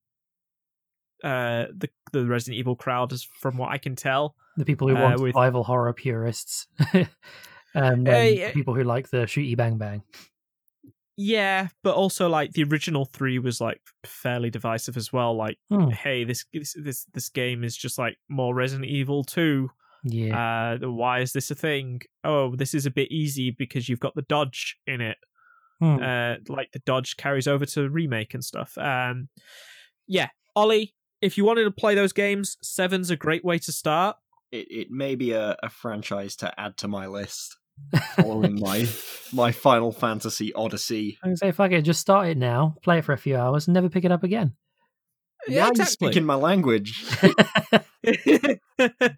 [1.24, 4.36] uh, the the Resident Evil crowd, as from what I can tell.
[4.56, 7.08] The people who Uh, want with- survival horror purists, and
[7.74, 10.02] then Hey, uh, people who like the shooty bang bang.
[11.16, 15.36] Yeah, but also like the original three was like fairly divisive as well.
[15.36, 15.88] Like, Hmm.
[15.90, 19.70] hey, this this this this game is just like more Resident Evil two.
[20.02, 22.00] Yeah, Uh, why is this a thing?
[22.24, 25.16] Oh, this is a bit easy because you've got the dodge in it.
[25.80, 26.02] Hmm.
[26.02, 28.76] Uh, like the dodge carries over to remake and stuff.
[28.76, 29.28] Um,
[30.06, 34.16] yeah, Ollie, if you wanted to play those games, seven's a great way to start.
[34.54, 37.56] It it may be a, a franchise to add to my list
[38.16, 38.86] following my
[39.32, 41.18] my Final Fantasy Odyssey.
[41.24, 43.66] I can say fuck it, just start it now, play it for a few hours,
[43.66, 44.54] and never pick it up again.
[45.48, 45.82] Yeah, now exactly.
[45.82, 47.04] you're speaking my language.
[48.06, 48.58] I,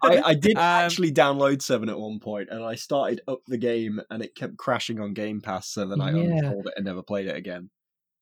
[0.01, 4.01] I did Um, actually download Seven at one point, and I started up the game,
[4.09, 6.17] and it kept crashing on Game Pass, so then I Yeah.
[6.17, 7.69] uninstalled it and never played it again.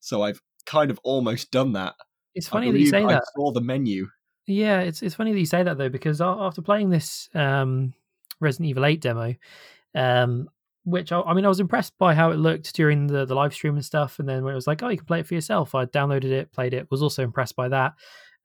[0.02, 1.94] So I've kind of almost done that.
[2.36, 3.24] It's funny that you say I that.
[3.36, 4.08] saw the menu.
[4.48, 7.94] Yeah, it's it's funny that you say that though, because after playing this um,
[8.40, 9.36] Resident Evil 8 demo,
[9.96, 10.50] um,
[10.84, 13.54] which I, I mean, I was impressed by how it looked during the, the live
[13.54, 15.34] stream and stuff, and then when it was like, oh, you can play it for
[15.34, 17.94] yourself, I downloaded it, played it, was also impressed by that.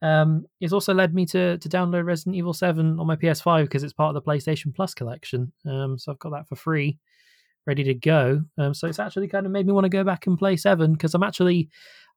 [0.03, 3.83] Um, it's also led me to to download Resident Evil 7 on my PS5 because
[3.83, 5.53] it's part of the PlayStation Plus collection.
[5.67, 6.99] Um, so I've got that for free,
[7.67, 8.43] ready to go.
[8.57, 10.95] Um, so it's actually kind of made me want to go back and play 7
[10.95, 11.69] because I'm actually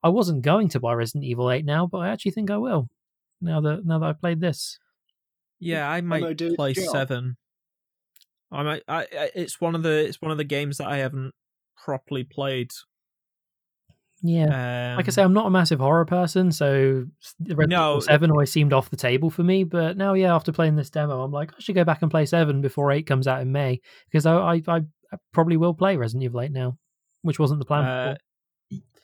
[0.04, 2.90] I wasn't going to buy Resident Evil 8 now, but I actually think I will
[3.44, 4.80] now that now that I've played this.
[5.60, 6.86] Yeah, I might Demo play job.
[6.92, 7.38] seven.
[8.52, 8.84] I might.
[8.88, 9.30] I, I.
[9.36, 10.06] It's one of the.
[10.06, 11.34] It's one of the games that I haven't
[11.78, 12.72] properly played.
[14.26, 14.92] Yeah.
[14.92, 17.06] Um, like I say, I'm not a massive horror person, so
[17.42, 19.66] Resident No, Evil 7 always seemed off the table for me.
[19.66, 22.26] But now, yeah, after playing this demo, I'm like, I should go back and play
[22.26, 24.82] 7 before 8 comes out in May because I, I, I
[25.34, 26.78] probably will play Resident Evil 8 now,
[27.24, 28.18] which wasn't the plan Uh, before.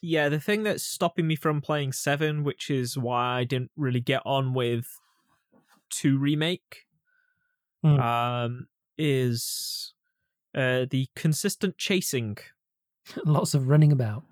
[0.02, 4.00] Yeah, the thing that's stopping me from playing seven, which is why I didn't really
[4.02, 4.88] get on with
[5.90, 6.86] two remake,
[7.84, 8.00] Hmm.
[8.00, 8.68] um,
[8.98, 9.94] is
[10.56, 12.38] uh, the consistent chasing.
[13.26, 14.24] Lots of running about.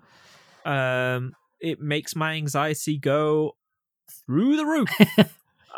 [0.64, 3.56] Um, it makes my anxiety go
[4.26, 4.88] through the roof.
[5.18, 5.24] uh,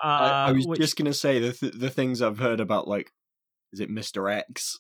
[0.03, 3.13] I, I was which- just gonna say the th- the things I've heard about, like,
[3.73, 4.79] is it Mister X?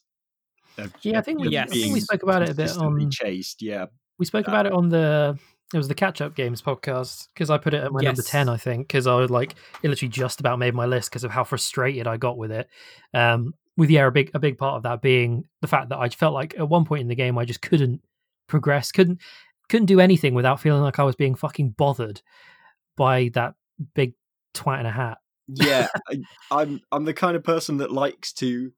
[0.78, 1.68] Of- Yeah, I think we, Yes.
[1.70, 3.10] I think we spoke about it a bit consistently on.
[3.10, 3.62] chased.
[3.62, 3.86] Yeah,
[4.20, 5.36] We spoke about it on the
[5.72, 8.28] it was the catch up games podcast because I put it at my number Yes.
[8.30, 11.24] ten, I think, because I was like it literally just about made my list because
[11.24, 12.68] of how frustrated I got with it.
[13.14, 16.10] Um, with yeah, a big a big part of that being the fact that I
[16.10, 18.02] felt like at one point in the game I just couldn't
[18.46, 19.20] progress, couldn't
[19.70, 22.20] couldn't do anything without feeling like I was being fucking bothered
[22.96, 23.54] by that
[23.94, 24.12] big
[24.54, 25.16] twat in a hat.
[25.48, 25.86] yeah.
[26.10, 26.18] I,
[26.50, 28.72] I'm I'm the kind of person that likes to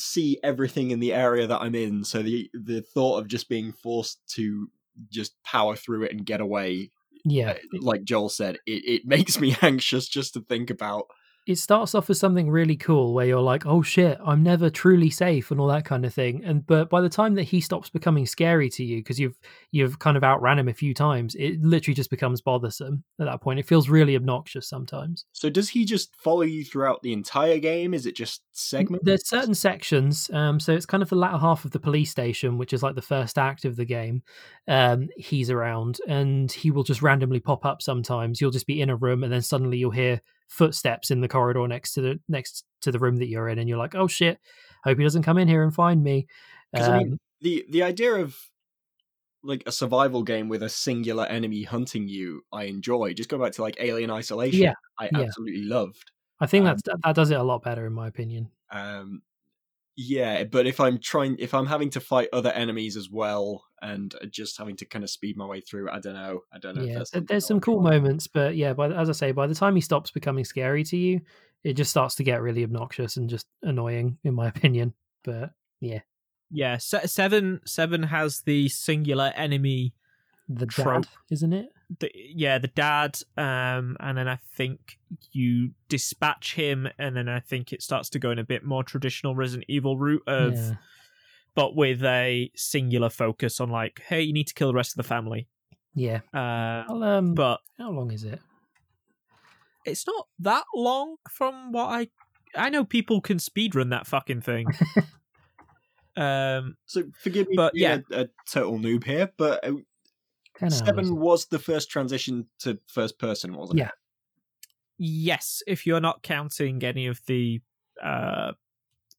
[0.00, 2.04] see everything in the area that I'm in.
[2.04, 4.68] So the the thought of just being forced to
[5.10, 6.90] just power through it and get away,
[7.24, 11.06] Yeah, uh, like Joel said, it, it makes me anxious just to think about.
[11.46, 15.10] It starts off as something really cool where you're like, oh shit, I'm never truly
[15.10, 16.44] safe and all that kind of thing.
[16.44, 19.38] And but by the time that he stops becoming scary to you because you've
[19.70, 23.40] you've kind of outran him a few times, it literally just becomes bothersome at that
[23.40, 23.58] point.
[23.58, 25.24] It feels really obnoxious sometimes.
[25.32, 27.94] So does he just follow you throughout the entire game?
[27.94, 29.04] Is it just segments?
[29.04, 32.58] There's certain sections, um, so it's kind of the latter half of the police station,
[32.58, 34.22] which is like the first act of the game.
[34.68, 37.80] Um, he's around, and he will just randomly pop up.
[37.80, 40.20] Sometimes you'll just be in a room, and then suddenly you'll hear
[40.50, 43.68] footsteps in the corridor next to the next to the room that you're in, and
[43.68, 44.40] you're like, "Oh shit!
[44.84, 46.28] Hope he doesn't come in here and find me."
[46.76, 48.36] 'Cause, I mean, Um, the the idea of
[49.42, 53.14] like a survival game with a singular enemy hunting you, I enjoy.
[53.14, 54.68] Just go back to like Alien Isolation.
[54.68, 55.30] Yeah, I yeah.
[55.30, 56.10] absolutely loved.
[56.40, 58.50] I think um, that, that does it a lot better, in my opinion.
[58.70, 59.22] Um,
[60.02, 64.14] yeah, but if I'm trying, if I'm having to fight other enemies as well, and
[64.30, 66.40] just having to kind of speed my way through, I don't know.
[66.52, 66.82] I don't know.
[66.84, 67.92] Yeah, that's there- there's some cool a lot.
[67.92, 70.96] moments, but yeah, by as I say, by the time he stops becoming scary to
[70.96, 71.20] you,
[71.64, 74.94] it just starts to get really obnoxious and just annoying, in my opinion.
[75.24, 76.00] But yeah,
[76.50, 79.92] yeah seven seven has the singular enemy.
[80.48, 81.02] the Trope.
[81.04, 81.68] dad, isn't it?
[81.98, 84.98] The, yeah, the dad, um, and then I think
[85.32, 88.84] you dispatch him, and then I think it starts to go in a bit more
[88.84, 90.74] traditional Resident Evil route of, yeah.
[91.56, 94.96] but with a singular focus on like, hey, you need to kill the rest of
[94.98, 95.48] the family.
[95.94, 96.20] Yeah.
[96.32, 98.40] Uh, Well, um, but how long is it?
[99.84, 102.08] it's not that long from what I
[102.54, 104.66] I know people can speedrun that fucking thing.
[106.16, 109.64] um So forgive me But, for being a, a total noob here, but
[110.58, 110.78] Ten hours.
[110.78, 113.86] seven was the first transition to first person, wasn't Yeah.
[113.88, 113.92] it?
[114.98, 117.60] yes, if you're not counting any of the
[118.02, 118.52] uh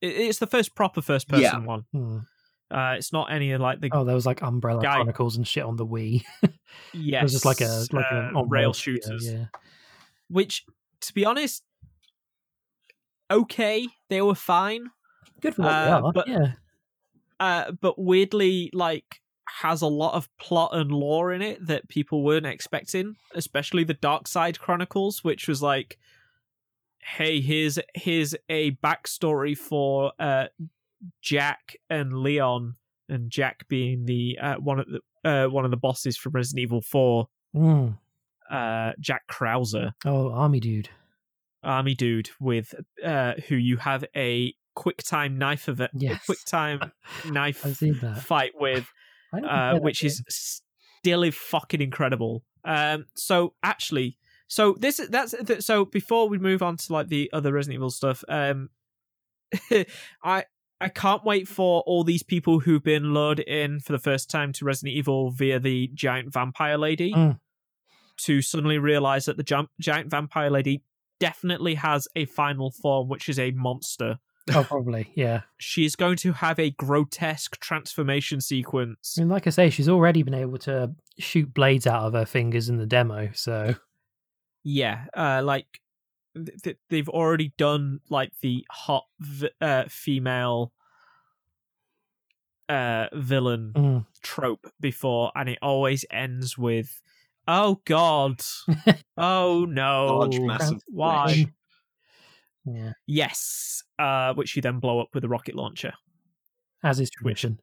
[0.02, 1.38] it's the first proper first Yeah.
[1.52, 1.86] person one.
[1.92, 2.18] Hmm.
[2.70, 5.48] Uh it's not any of like the Oh, there was like Umbrella Guy- Chronicles and
[5.48, 6.24] shit on the Wii.
[6.94, 9.32] yes, it was just like a like uh, an rail rails video, shooters.
[9.32, 9.46] Yeah.
[10.30, 10.66] which,
[11.02, 11.64] to be honest,
[13.30, 14.90] okay, they were fine.
[15.42, 16.14] Good for what Uh, they are.
[16.14, 16.54] but- yeah.
[17.40, 19.21] uh, but weirdly like
[19.62, 23.94] has a lot of plot and lore in it that people weren't expecting, especially the
[23.94, 25.98] Dark Side Chronicles, which was like,
[27.00, 30.46] hey, here's here's a backstory for uh,
[31.22, 32.76] Jack and Leon,
[33.10, 36.62] and Jack being the uh, one of the uh, one of the bosses from Resident
[36.64, 37.98] Evil Four, Mm.
[38.50, 40.90] uh, Jack Krauser, Oh, army dude.
[41.64, 42.74] army dude with
[43.06, 46.26] uh, who you have a quick time knife of it, Yes.
[46.26, 46.92] quick time
[47.30, 48.20] knife I've seen that.
[48.24, 48.88] fight with
[49.34, 52.44] uh, which is still fucking incredible.
[52.64, 54.18] Um, so actually,
[54.48, 57.90] so this that's th- so before we move on to like the other Resident Evil
[57.90, 58.70] stuff, um,
[60.24, 60.46] I
[60.80, 64.52] I can't wait for all these people who've been lured in for the first time
[64.54, 67.40] to Resident Evil via the giant vampire lady Mm.
[68.26, 70.84] to suddenly realize that the giant vampire lady
[71.20, 74.18] definitely has a final form, which is a monster.
[74.56, 75.12] Oh, probably.
[75.16, 75.42] Yeah.
[75.58, 79.16] she's going to have a grotesque transformation sequence.
[79.18, 82.26] I mean, like I say, she's already been able to shoot blades out of her
[82.26, 83.30] fingers in the demo.
[83.34, 83.76] So
[84.64, 85.66] yeah uh like
[86.36, 90.72] th- th- they've already done like the hot v- uh female
[92.70, 94.06] uh villain mm.
[94.22, 97.02] trope before and it always ends with
[97.48, 98.42] oh god
[99.18, 101.46] oh no Large, massive why flesh.
[102.66, 105.94] Yeah, yes uh which you then blow up with a rocket launcher
[106.84, 107.60] as is tradition.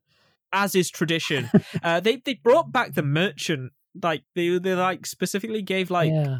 [0.53, 1.51] as is tradition
[1.83, 3.73] uh they they brought back the merchant
[4.03, 6.39] like they they like specifically gave like yeah.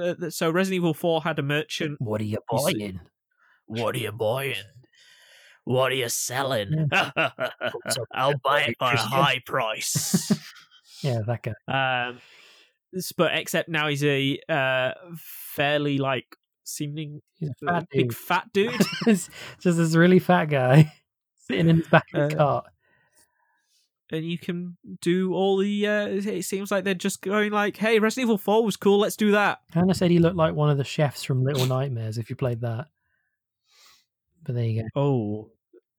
[0.00, 3.00] uh, so resident evil 4 had a merchant What are you You buying?
[3.66, 4.54] What are you buying?
[5.64, 6.88] What are you selling?
[6.92, 10.32] So- I'll buy it for a high price.
[11.02, 12.06] Yeah, that guy.
[12.08, 12.20] um,
[13.16, 17.20] but except now he's a uh, fairly like seeming
[17.64, 18.16] fat big dude.
[18.16, 18.80] fat dude.
[19.06, 19.30] Just
[19.60, 20.92] this really fat guy
[21.46, 22.64] sitting in his back of the Uh, cart.
[24.10, 25.86] and you can do all the.
[25.86, 28.98] Uh, it seems like they're just going like, "Hey, Resident Evil Four was cool.
[28.98, 32.18] Let's do that." Hannah said he looked like one of the chefs from Little Nightmares
[32.18, 32.86] if you played that.
[34.44, 35.00] But there you go.
[35.00, 35.50] Oh,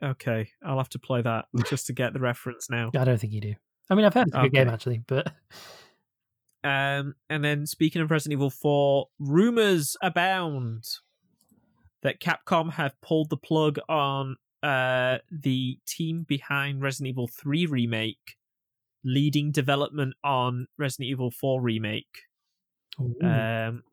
[0.09, 0.49] okay.
[0.65, 2.91] I'll have to play that just to get the reference now.
[2.97, 3.53] I don't think you do.
[3.89, 5.31] I mean, I've heard it's a good game actually, but
[6.63, 10.85] Um, and then speaking of Resident Evil 4, rumors abound
[12.03, 18.37] that Capcom have pulled the plug on uh, the team behind Resident Evil 3 remake,
[19.03, 22.23] leading development on Resident Evil 4 remake,
[23.21, 23.83] um,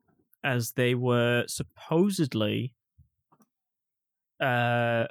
[0.44, 2.72] as they were supposedly
[4.40, 5.06] uh,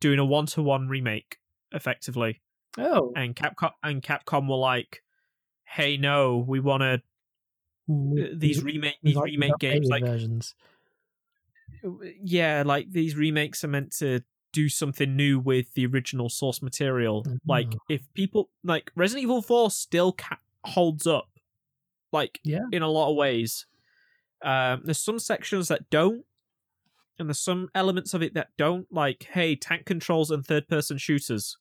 [0.00, 1.36] doing a one-to-one remake,
[1.72, 2.40] effectively.
[2.76, 5.03] Oh, and Capcom and Capcom were like,
[5.64, 7.02] "Hey, no, we want to
[7.86, 10.54] these remake these like remake games like versions.
[12.22, 14.20] yeah, like these remakes are meant to
[14.52, 17.24] do something new with the original source material.
[17.46, 17.78] Like Mhm.
[17.88, 21.28] if people like Resident Evil 4 still ca- holds up
[22.12, 22.64] like Yeah.
[22.72, 23.66] in a lot of ways.
[24.42, 26.24] Um there's some sections that don't
[27.18, 30.98] and there's some elements of it that don't like hey, tank controls and third person
[30.98, 31.58] shooters.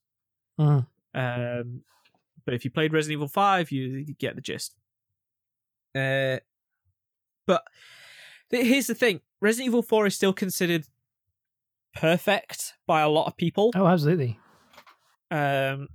[0.59, 0.87] Mhm.
[1.15, 1.83] Um,
[2.45, 4.75] but if you played Resident Evil Five, you, you get the gist.
[5.95, 6.37] Uh,
[7.45, 7.63] but
[8.51, 10.85] th- here's the thing: Resident Evil Four is still considered
[11.95, 13.71] perfect by a lot of people.
[13.75, 14.39] Oh, absolutely.
[15.31, 15.87] Um,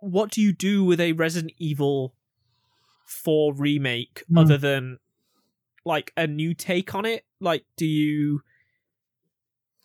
[0.00, 2.14] what do you do with a Resident Evil
[3.06, 4.38] Four remake Hmm.
[4.38, 4.98] other than
[5.84, 7.24] like a new take on it?
[7.40, 8.42] Like, do you?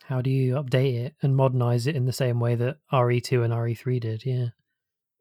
[0.04, 3.52] How do you update it and modernize it in the same way that RE2 and
[3.52, 4.24] RE3 did?
[4.24, 4.48] Yeah.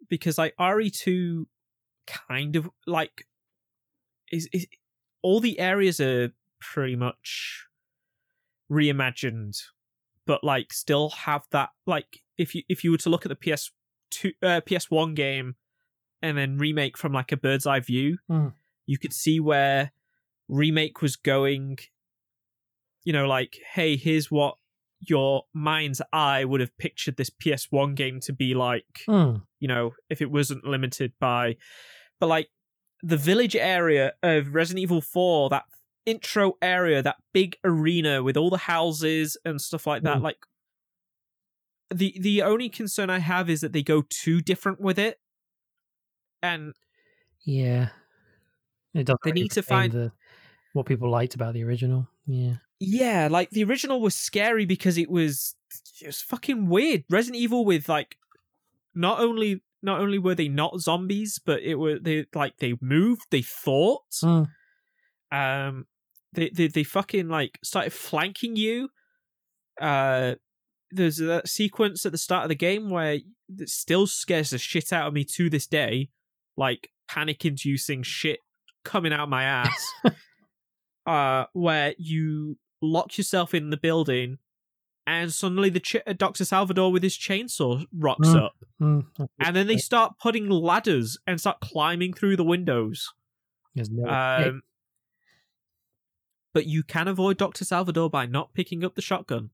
[0.09, 1.45] Because like RE2
[2.07, 3.27] kind of like
[4.31, 4.67] is is
[5.21, 7.65] all the areas are pretty much
[8.71, 9.57] reimagined
[10.25, 13.35] but like still have that like if you if you were to look at the
[13.35, 15.55] PS2 uh, PS1 game
[16.21, 18.53] and then remake from like a bird's eye view Mm.
[18.85, 19.91] you could see where
[20.47, 21.77] remake was going
[23.03, 24.55] you know like hey here's what
[24.99, 29.37] your mind's eye would have pictured this PS1 game to be like Hmm.
[29.59, 31.57] you know, if it wasn't limited by.
[32.19, 32.49] But like
[33.03, 35.65] the village area of Resident Evil 4, that
[36.05, 40.21] intro area, that big arena with all the houses and stuff like that, Mm.
[40.23, 40.37] like
[41.93, 45.19] the the only concern I have is that they go too different with it.
[46.41, 46.73] And
[47.43, 47.89] Yeah.
[48.93, 50.11] It doesn't They really need to find- the,
[50.73, 52.07] what people liked about the original.
[52.27, 52.55] Yeah.
[52.79, 55.55] yeah, like the original was scary because it was
[56.01, 57.03] it was fucking weird.
[57.09, 58.17] Resident Evil with like
[58.93, 63.23] not only not only were they not zombies, but it were they like they moved,
[63.29, 64.03] they thought.
[64.21, 64.43] Hmm.
[65.31, 65.85] Um,
[66.33, 68.89] they they they fucking like started flanking you.
[69.79, 70.35] Uh,
[70.91, 73.19] there's a sequence at the start of the game where
[73.59, 76.09] it still scares the shit out of me to this day,
[76.57, 78.39] like panic-inducing shit
[78.83, 79.93] coming out of my ass.
[81.05, 84.37] uh, where you lock yourself in the building,
[85.07, 88.41] and suddenly the ch- Doctor Salvador with his chainsaw rocks Mm.
[88.43, 89.05] up, Mm,
[89.39, 93.13] and then they start putting ladders and start climbing through the windows.
[93.75, 94.07] No.
[94.09, 94.63] Um,
[96.53, 99.49] but you can avoid Doctor Salvador by not picking up the shotgun.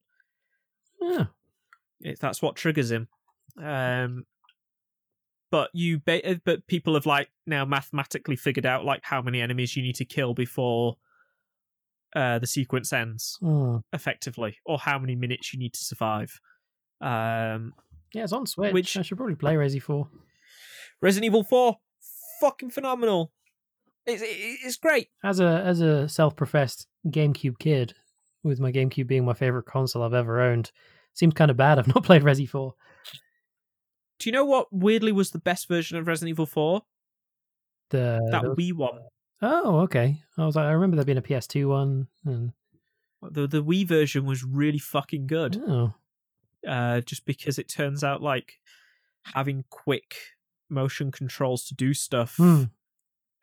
[1.01, 1.25] Yeah.
[1.99, 3.07] If that's what triggers him.
[3.61, 4.25] Um,
[5.49, 9.75] but you, ba- but people have like now mathematically figured out like how many enemies
[9.75, 10.97] you need to kill before
[12.15, 13.83] uh, the sequence ends Mm.
[13.93, 16.39] effectively, or how many minutes you need to survive.
[16.99, 17.73] Um,
[18.13, 18.73] Yeah, it's on Switch.
[18.73, 20.09] Which- I should probably play Resi 4.
[21.01, 21.77] Resident Evil Four,
[22.41, 23.31] fucking phenomenal.
[24.05, 25.09] It's it's great.
[25.23, 27.93] As a as a self-professed GameCube kid,
[28.43, 30.71] with my GameCube being my favorite console I've ever owned,
[31.13, 32.73] seems kind of bad I've not played Resi 4.
[34.19, 36.81] Do you know what weirdly was the best version of Resident Evil Four?
[37.89, 38.99] The That the- Wii one.
[39.41, 40.21] Oh, okay.
[40.37, 42.07] I was like, I remember there being a PS2 one.
[42.25, 42.53] And,
[43.21, 45.57] The the Wii version was really fucking good.
[45.67, 45.93] oh,
[46.67, 48.59] Uh, just because it turns out like
[49.35, 50.15] having quick
[50.69, 52.63] motion controls to do stuff Hmm.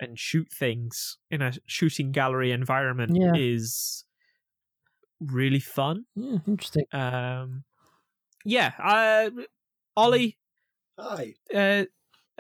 [0.00, 3.32] and shoot things in a shooting gallery environment Yeah.
[3.36, 4.04] is
[5.20, 6.06] really fun.
[6.14, 6.86] yeah, interesting.
[6.92, 7.64] Um,
[8.44, 9.30] yeah, uh,
[9.96, 10.38] Ollie,
[10.98, 11.34] Hi.
[11.52, 11.84] uh,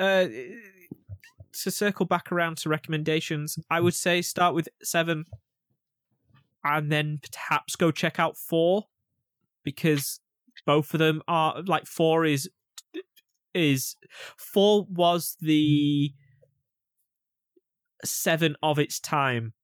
[0.00, 0.28] uh,
[1.62, 5.24] to circle back around to recommendations, I would say start with seven,
[6.64, 8.84] and then perhaps go check out four,
[9.64, 10.20] because
[10.66, 12.48] both of them are like four is
[13.54, 13.96] is
[14.36, 16.12] four was the
[18.04, 19.54] seven of its time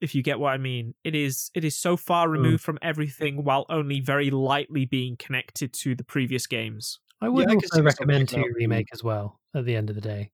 [0.00, 0.94] if you get what i mean.
[1.04, 2.32] It is it is so far hmm.
[2.32, 6.98] removed from everything while only very lightly being connected to the previous games.
[7.20, 9.88] I would I could see also recommend checking 2 Remake as well, at the end
[9.90, 10.32] of the day.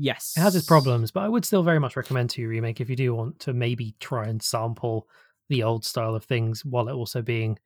[0.00, 2.88] Yes It has its problems, but I would still very much recommend 2 Remake if
[2.90, 5.06] you do want to maybe try and sample
[5.48, 7.58] the old style of things while it also being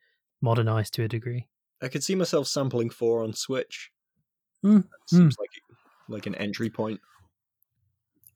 [0.43, 1.47] modernized to a degree.
[1.82, 3.90] I could see myself sampling four on Switch.
[4.65, 5.51] Mm, That Seems like
[6.09, 7.01] like an entry point.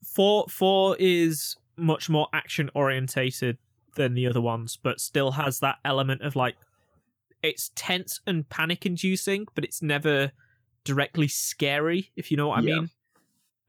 [0.03, 3.57] four four is much more action orientated
[3.95, 6.55] than the other ones but still has that element of like
[7.43, 10.31] it's tense and panic inducing but it's never
[10.83, 12.75] directly scary if you know what i Yeah.
[12.75, 12.89] mean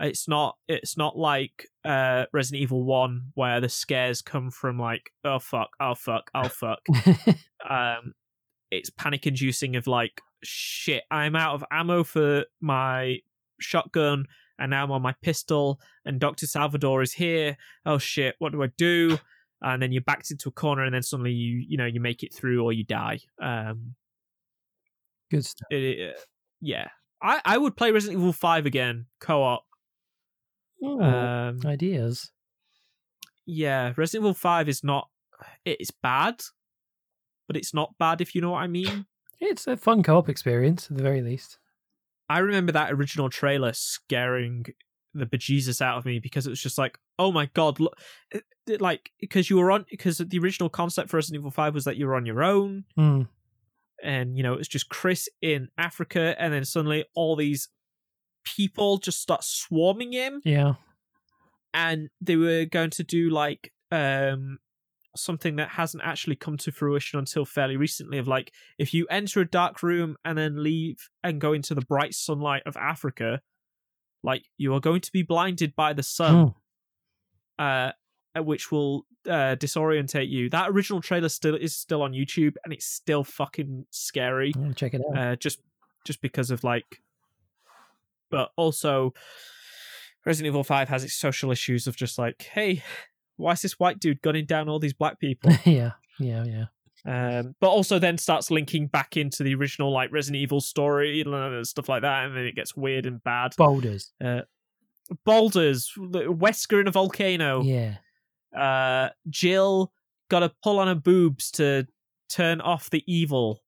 [0.01, 5.11] it's not it's not like uh resident evil 1 where the scares come from like
[5.25, 6.81] oh fuck oh fuck oh fuck.
[7.69, 8.15] Um
[8.71, 13.19] it's panic inducing of like shit i'm out of ammo for my
[13.61, 14.25] shotgun
[14.59, 17.57] and now i'm on my pistol and dr salvador is here.
[17.85, 19.19] Oh shit what do i do?
[19.63, 22.23] And then you're backed into a corner and then suddenly you you know you make
[22.23, 23.19] it through or you die.
[23.43, 23.95] Um
[25.31, 25.69] Good stuff.
[25.71, 26.17] it, it-
[26.63, 26.89] yeah.
[27.23, 29.65] I i would play resident evil 5 again co-op
[30.82, 32.31] Um ideas.
[33.47, 35.09] yeah resident evil 5 is not
[35.65, 36.40] it's bad
[37.47, 39.07] but it's not bad if you know what i mean
[39.40, 41.59] It's a fun co op experience, at the very least.
[42.28, 44.66] I remember that original trailer scaring
[45.15, 47.97] the bejesus out of me because it was just like, oh my god, look,
[48.31, 51.73] it- it- like because you were on because the original concept for Resident Evil Five
[51.74, 53.28] was that you were on your own, Mm.
[54.05, 57.69] and you know it's just Chris in Africa, and then suddenly all these
[58.45, 60.75] people just start swarming him, Yeah.
[61.75, 64.59] and they were going to do like um
[65.17, 69.41] something that hasn't actually come to fruition until fairly recently of like if you enter
[69.41, 73.41] a dark room and then leave and go into the bright sunlight of Africa
[74.23, 76.55] like you are going to be blinded by the sun
[77.59, 77.93] Mm.
[78.37, 82.73] uh which will uh disorientate you that original trailer still is still on YouTube and
[82.73, 85.19] it's still fucking scary check it out.
[85.19, 85.59] uh, just
[86.05, 87.03] just because of like
[88.31, 89.12] but also
[90.27, 92.82] resident evil 5 has its social issues of just like hey
[93.36, 95.93] why is this white dude gunning down all these black people yeah.
[96.19, 96.44] Yeah.
[96.44, 97.39] Yeah.
[97.39, 101.66] um, but also then starts linking back into the original like resident evil story and
[101.66, 104.12] stuff like that and then it gets weird and bad Boulders.
[105.24, 107.97] boulders wesker in a volcano Yeah.
[108.57, 109.93] uh jill
[110.28, 111.86] gotta pull on her boobs to
[112.28, 113.62] turn off the evil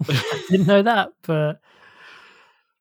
[0.08, 1.60] I Didn't know that, but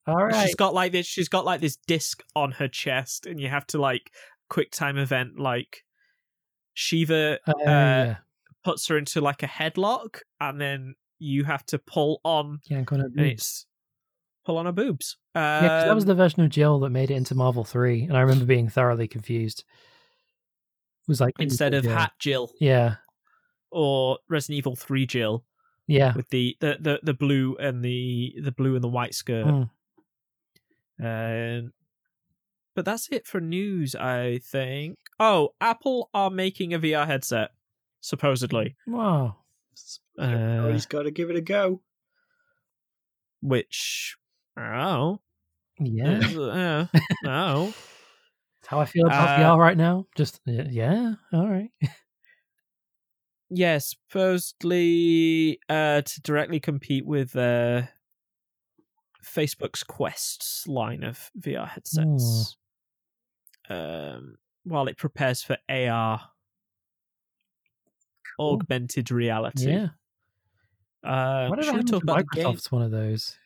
[0.07, 0.45] all right.
[0.45, 1.05] She's got like this.
[1.05, 4.11] She's got like this disc on her chest, and you have to like
[4.49, 5.39] quick time event.
[5.39, 5.83] Like
[6.75, 8.15] Sheva Uh, uh, yeah.
[8.63, 12.99] puts her into like a headlock, and then you have to pull on, Yank on
[12.99, 13.31] her and boobs.
[13.31, 13.65] it's
[14.45, 15.17] pull on her boobs.
[15.35, 18.17] Um, Yeah, that was the version of Jill that made it into Marvel 3, and
[18.17, 19.63] I remember being thoroughly confused.
[21.07, 21.97] was like instead of yeah.
[21.97, 22.95] Hat Jill Yeah,
[23.71, 25.45] or Resident Evil Three Jill
[25.87, 26.13] yeah.
[26.15, 29.45] with the, the, the, the blue and the the blue and the white skirt.
[29.45, 29.69] Mm.
[31.01, 31.73] Um,
[32.75, 34.97] but that's it for news, I think.
[35.19, 37.51] Oh, Apple are making a VR headset,
[38.01, 38.75] supposedly.
[38.87, 39.37] Wow.
[40.19, 41.81] Uh, Everybody's got to give it a go.
[43.41, 44.15] which
[44.57, 45.21] oh, don't.
[45.79, 46.21] Yeah.
[46.37, 47.65] Uh, no.
[48.61, 50.05] That's how I feel about Uh, VR right now.
[50.15, 51.13] Just yeah, yeah.
[51.33, 51.69] All right.
[53.49, 57.83] yes, supposedly uh, to directly compete with uh,
[59.23, 62.57] Facebook's Quest's line of VR headsets.
[63.69, 66.21] Um, while it prepares for AR,
[68.37, 68.53] Cool.
[68.53, 69.71] augmented reality.
[69.71, 69.87] Yeah.
[71.05, 72.25] Uh, I should we talk about?
[72.25, 73.37] Microsoft's one of those?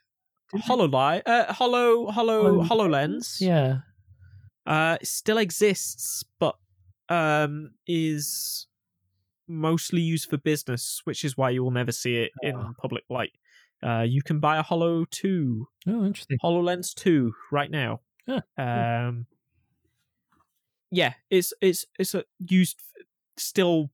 [0.56, 3.42] HoloLive, uh, Holo, Holo, Holo- HoloLens.
[3.42, 3.80] Yeah.
[4.66, 6.56] Uh, still exists, but
[7.10, 8.68] um, is
[9.48, 12.72] mostly used for business, which is why you will never see it in Ah.
[12.80, 13.32] public light.
[13.84, 16.38] Uh, you can buy a Holo Two, Oh, interesting.
[16.44, 18.02] Hololens Two, right now.
[18.28, 19.28] Huh, Um,
[20.92, 22.82] yeah, it's it's it's a used
[23.38, 23.92] still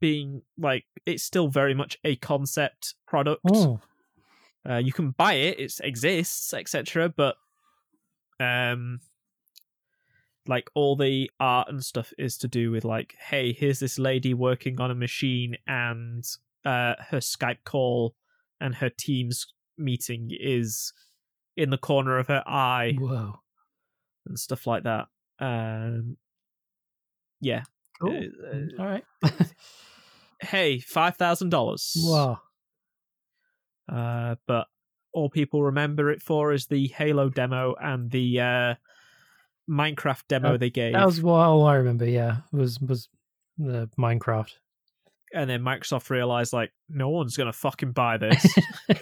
[0.00, 3.42] being like it's still very much a concept product.
[3.52, 3.80] Oh,
[4.68, 7.08] Uh, you can buy it; it exists, etc.
[7.08, 7.36] But
[8.38, 9.00] um,
[10.46, 14.34] like all the art and stuff is to do with like, hey, here's this lady
[14.34, 16.24] working on a machine, and
[16.64, 18.14] uh, her Skype call
[18.60, 19.46] and her Teams
[19.78, 20.92] meeting is
[21.56, 23.40] in the corner of her eye whoa.
[24.26, 25.06] and stuff like that.
[25.38, 26.16] Um,
[27.40, 27.62] yeah.
[28.00, 28.28] Cool.
[28.52, 29.04] Uh, All right.
[30.40, 31.94] hey, five thousand dollars.
[31.98, 32.40] wow.
[33.90, 34.66] Uh, but
[35.12, 38.74] all people remember it for is the Halo demo and the uh,
[39.70, 42.04] Minecraft demo Uh, they gave, That was what all I remember.
[42.04, 43.08] Yeah, was was
[43.56, 44.52] the Minecraft.
[45.34, 48.54] And then Microsoft realized like no one's gonna fucking buy this,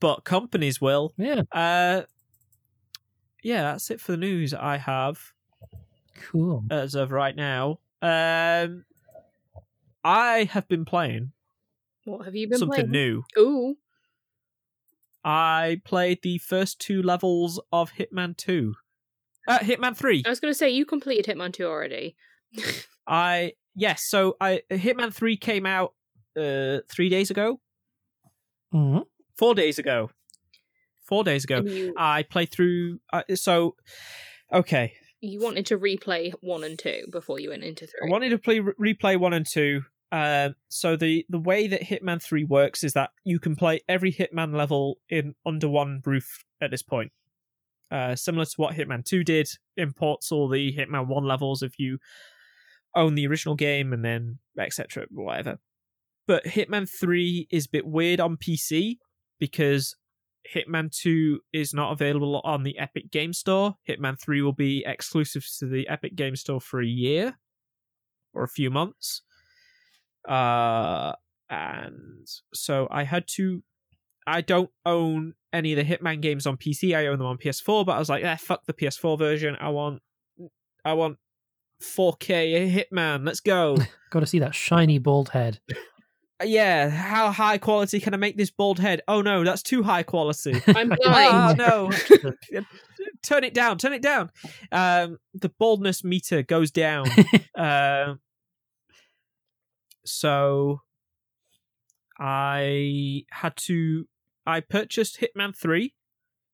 [0.00, 1.12] but companies will.
[1.16, 1.42] Yeah.
[1.52, 2.02] Uh,
[3.42, 5.20] yeah, that's it for the news I have
[6.30, 6.64] Cool.
[6.70, 7.78] as of right now.
[8.00, 8.84] Um,
[10.04, 11.32] I have been playing
[12.04, 12.90] What have you been something playing?
[12.90, 13.22] new.
[13.38, 13.76] Ooh,
[15.24, 18.74] I played the first two levels of Hitman 2.
[19.46, 20.22] Uh, Hitman 3.
[20.26, 22.16] I was going to say you completed Hitman 2 already.
[23.06, 25.94] I yes, so I Hitman 3 came out
[26.36, 27.60] uh 3 days ago.
[28.74, 29.04] Mhm.
[29.36, 30.10] 4 days ago.
[31.08, 31.62] 4 days ago.
[31.62, 33.76] You I played through uh, so
[34.52, 34.94] okay.
[35.20, 38.08] you wanted to replay 1 and 2 before you went into 3.
[38.08, 39.82] I wanted to play replay 1 and 2.
[40.12, 44.12] Um, so the the way that Hitman 3 works is that you can play every
[44.12, 47.12] Hitman level in under one roof at this point.
[47.90, 51.98] Uh, similar to what Hitman 2 did, imports all the Hitman 1 levels if you
[52.94, 55.06] own the original game and then etc.
[55.10, 55.58] whatever.
[56.26, 58.98] But Hitman 3 is a bit weird on PC
[59.40, 59.96] because
[60.54, 63.74] Hitman 2 is not available on the Epic Game Store.
[63.88, 67.38] Hitman 3 will be exclusive to the Epic Game Store for a year
[68.34, 69.22] or a few months.
[70.28, 71.12] Uh
[71.50, 73.62] and so I had to
[74.26, 76.96] I don't own any of the Hitman games on PC.
[76.96, 79.56] I own them on PS4, but I was like, eh, fuck the PS4 version.
[79.60, 80.00] I want
[80.84, 81.18] I want
[81.82, 83.26] 4K Hitman.
[83.26, 83.76] Let's go.
[84.10, 85.60] Got to see that shiny bald head.
[86.44, 89.00] yeah, how high quality can I make this bald head?
[89.08, 90.60] Oh no, that's too high quality.
[90.68, 91.58] I'm oh blind.
[91.58, 91.90] no.
[93.22, 94.30] turn it down, turn it down.
[94.70, 97.06] Um the baldness meter goes down.
[97.56, 98.20] Um
[100.04, 100.80] so
[102.18, 104.06] I had to
[104.46, 105.94] I purchased Hitman 3,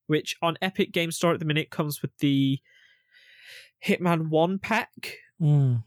[0.06, 2.58] which on Epic Game Store at the minute comes with the
[3.86, 5.14] Hitman 1 pack.
[5.40, 5.84] Mm.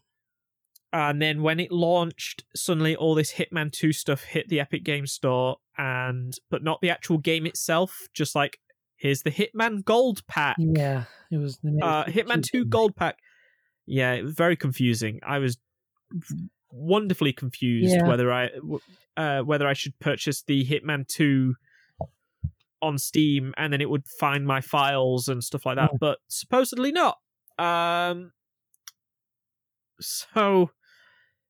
[0.94, 5.08] And then when it launched, suddenly all this Hitman 2 stuff hit the Epic Game
[5.08, 8.60] Store and but not the actual game itself, just like
[8.98, 10.58] here's the Hitman Gold pack.
[10.60, 11.58] Yeah, it was.
[11.64, 12.66] they made it Uh Hitman 2.
[12.66, 13.18] Gold pack.
[13.86, 15.20] Yeah, it was very confusing.
[15.26, 15.58] I was
[16.72, 18.08] wonderfully confused Yeah.
[18.08, 18.50] whether I
[19.18, 21.56] uh whether I should purchase the Hitman 2
[22.82, 25.98] on Steam and then it would find my files and stuff like that, Oh.
[26.00, 27.18] but supposedly not.
[27.62, 28.32] Um
[30.00, 30.72] so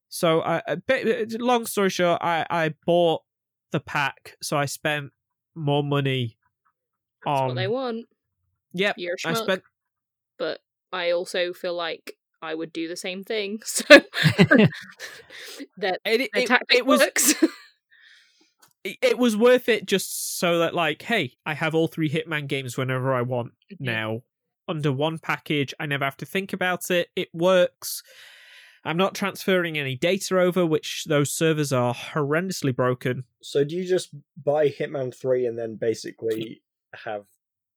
[0.10, 3.22] so I, a bit, long story short, I I bought
[3.72, 5.12] the pack, so I spent
[5.56, 6.38] more money
[7.24, 8.08] That's on what they want.
[8.74, 9.64] Yep, You're a I spent
[10.38, 10.60] But
[10.92, 13.62] I also feel like I would do the same thing.
[13.66, 13.86] So
[15.78, 17.34] that it, it, it, was works.
[18.84, 22.48] it it was worth it just so that like hey i have all three hitman
[22.48, 24.22] games whenever i want now
[24.72, 28.02] under one package i never have to think about it it works
[28.84, 33.26] I'm not transferring any data over, which those servers are horrendously broken.
[33.42, 34.10] So do you just
[34.44, 36.64] buy Hitman 3 and then basically
[37.06, 37.26] have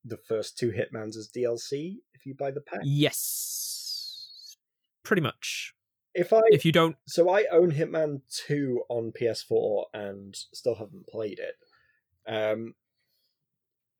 [0.04, 2.80] the first two Hitmans as DLC if you buy the pack?
[2.84, 4.56] Yes.
[5.02, 5.74] Pretty much.
[6.14, 11.06] If I If you don't so I own Hitman 2 on PS4 and still haven't
[11.08, 11.56] played it.
[12.26, 12.74] Um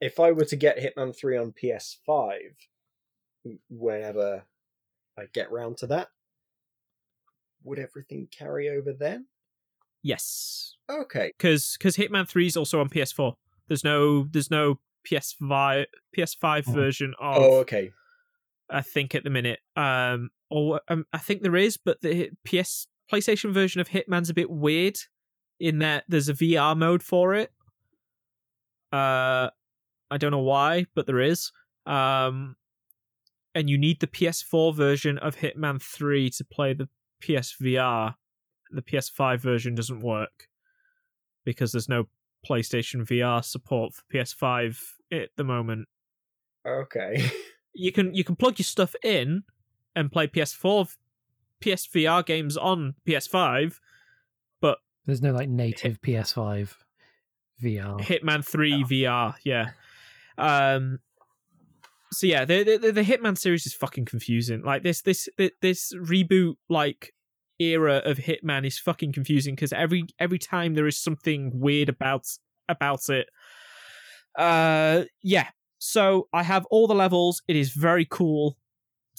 [0.01, 2.39] if I were to get Hitman 3 on PS5
[3.69, 4.45] whenever
[5.19, 6.09] I get round to that,
[7.62, 9.27] would everything carry over then?
[10.03, 10.77] yes.
[10.91, 11.33] Okay.
[11.39, 13.35] Cuz cuz Hitman 3 is also on PS4.
[13.69, 14.81] There's no there's no
[15.11, 16.73] PS5 PS5 Oh.
[16.73, 17.91] version of Oh, okay.
[18.69, 19.61] I think at the minute.
[19.77, 24.35] Um, or um, I think there is, but the PS PlayStation version of Hitman's a
[24.35, 24.97] bit weird
[25.59, 27.51] in that there's a VR mode for it.
[28.93, 29.49] Uh,
[30.11, 31.51] I don't know why, but there is.
[31.87, 32.57] Um,
[33.55, 36.89] and you need the PS4 version of Hitman 3 to play the
[37.23, 38.15] PSVR.
[38.71, 40.49] The PS5 version doesn't work
[41.45, 42.09] because there's no
[42.49, 44.79] PlayStation VR support for PS5
[45.13, 45.89] at the moment
[46.67, 47.31] Okay.
[47.75, 49.43] you can you can plug your stuff in
[49.95, 50.97] and play PS4
[51.61, 53.79] PSVR games on PS5
[54.61, 56.75] but There's no like native PS5
[57.63, 58.01] VR.
[58.01, 59.71] Hitman 3 VR yeah
[60.37, 60.99] um
[62.15, 64.62] so yeah the, the the Hitman series is fucking confusing.
[64.62, 65.28] Like this this
[65.61, 67.12] this reboot like
[67.59, 72.27] era of Hitman is fucking confusing because every every time there is something weird about
[72.69, 73.28] about it.
[74.39, 75.49] Uh yeah.
[75.78, 77.43] So I have all the levels.
[77.47, 78.57] It is very cool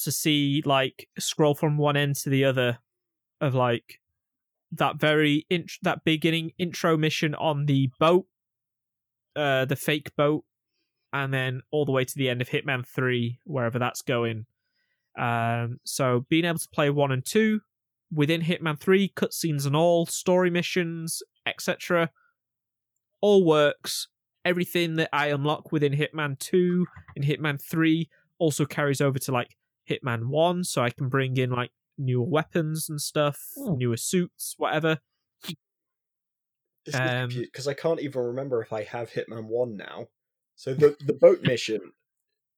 [0.03, 2.80] to see like scroll from one end to the other
[3.39, 3.99] of like
[4.72, 8.26] that very int- that beginning intro mission on the boat
[9.35, 10.43] uh the fake boat
[11.23, 14.45] and then all the way to the end of Hitman 3 wherever that's going
[15.17, 17.61] um so being able to play 1 and 2
[18.13, 22.09] within Hitman 3 cutscenes and all story missions etc
[23.21, 24.07] all works
[24.43, 26.85] everything that I unlock within Hitman 2
[27.15, 29.55] and Hitman 3 also carries over to like
[29.89, 33.75] Hitman 1 so I can bring in like newer weapons and stuff, Oh.
[33.75, 34.99] newer suits, whatever.
[36.85, 40.07] This Um, because I can't even remember if I have Hitman One now.
[40.56, 41.94] So the the boat mission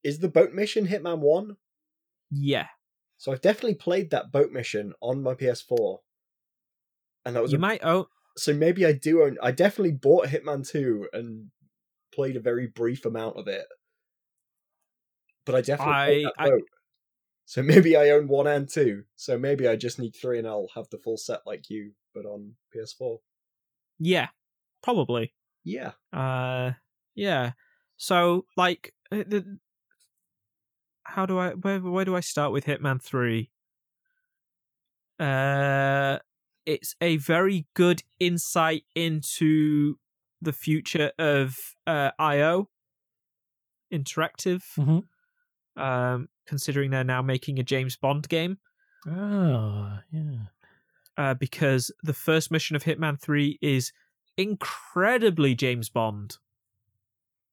[0.03, 1.57] is the boat mission Hitman One.
[2.31, 2.67] Yeah.
[3.17, 5.99] So I've definitely played that boat mission on my PS4,
[7.25, 8.05] and that was You a, might own
[8.37, 9.37] so maybe I do own.
[9.41, 11.47] I definitely bought Hitman Two and
[12.13, 13.65] played a very brief amount of it,
[15.45, 16.63] but I definitely I- I- boat.
[17.45, 19.05] So maybe I own one and two.
[19.15, 22.25] So maybe I just need three, and I'll have the full set like you, but
[22.25, 23.19] on PS4.
[23.99, 24.27] yeah,
[24.83, 25.33] probably.
[25.63, 25.93] Yeah.
[26.13, 26.73] Uh
[27.15, 27.53] yeah.
[27.97, 29.59] So like uh, the
[31.03, 33.49] how do I where where do I start with Hitman 3?
[35.19, 36.19] Uh
[36.65, 39.95] it's a very good insight into
[40.41, 41.55] the future of
[41.87, 42.69] uh IO
[43.91, 45.03] interactive Mhm.
[45.81, 48.57] um considering they're now making a James Bond game
[49.07, 50.47] Oh, yeah.
[51.17, 53.91] uh because the first mission of Hitman 3 is
[54.37, 56.37] incredibly James Bond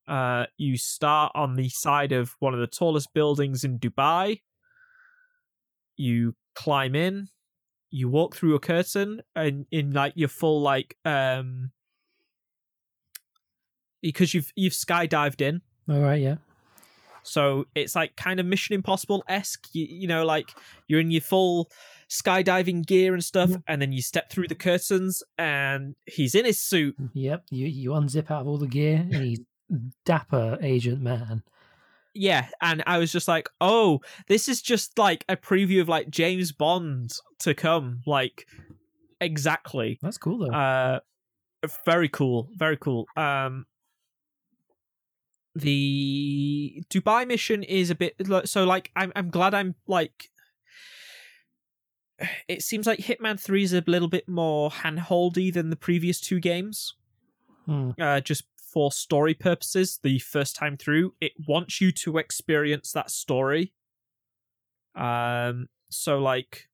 [0.09, 4.40] uh, you start on the side of one of the tallest buildings in Dubai.
[5.97, 7.28] You climb in,
[7.90, 11.70] you walk through a curtain, and in like your full like um
[14.02, 16.36] because you've you've skydived in, All right, yeah.
[17.22, 19.68] so it's like kind of Mission Impossible esque.
[19.72, 20.51] You, you know, like
[20.89, 21.70] you're in your full
[22.10, 23.56] skydiving gear and stuff, Yeah.
[23.66, 26.97] and then you step through the curtains, and he's in his suit.
[27.14, 27.44] Yep.
[27.51, 29.40] You you unzip out of all the gear and he's
[30.05, 31.43] dapper agent man.
[32.15, 36.11] Yeah, and I was just like, oh, this is just like a preview of like
[36.11, 38.03] James Bond to come.
[38.07, 38.47] Like,
[39.20, 39.99] exactly.
[40.01, 40.55] That's cool though.
[40.55, 41.01] Uh,
[41.85, 43.07] very cool, very cool.
[43.16, 43.66] Um,
[45.57, 48.15] the Dubai mission is a bit
[48.45, 48.65] so.
[48.65, 50.31] Like, I'm I'm glad I'm like.
[52.47, 56.39] It seems like Hitman Three is a little bit more handholdy than the previous two
[56.39, 56.95] games
[57.66, 57.91] Hmm.
[57.99, 58.45] uh, just
[58.75, 63.73] for story purposes the first time through it wants you to experience that story
[64.97, 66.69] um so like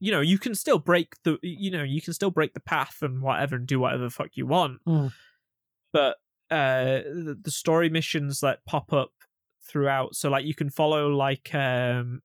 [0.00, 2.98] you know you can still break the you know you can still break the path
[3.02, 5.12] and whatever and do whatever the fuck you want Mm.
[5.92, 6.16] but
[6.50, 9.12] uh the, the story missions that pop up
[9.62, 12.20] throughout so like you can follow like um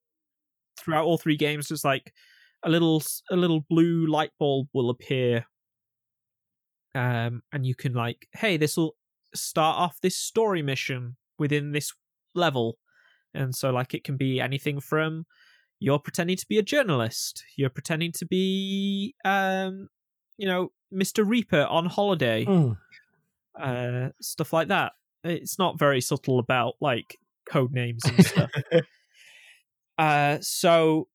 [0.78, 2.14] throughout all three games there's like
[2.64, 3.02] a little
[3.32, 5.46] a little blue light bulb will appear
[6.96, 8.96] um and you can like hey this will
[9.34, 11.92] start off this story mission within this
[12.36, 12.78] level
[13.34, 15.26] and so like it can be anything from
[15.84, 17.44] you're pretending to be a journalist.
[17.58, 19.90] You're pretending to be, um,
[20.38, 21.28] you know, Mr.
[21.28, 22.46] Reaper on holiday.
[22.46, 22.78] Mm.
[23.60, 24.94] Uh, stuff like that.
[25.26, 28.50] It's not very subtle about like code names and stuff.
[29.98, 31.10] uh, so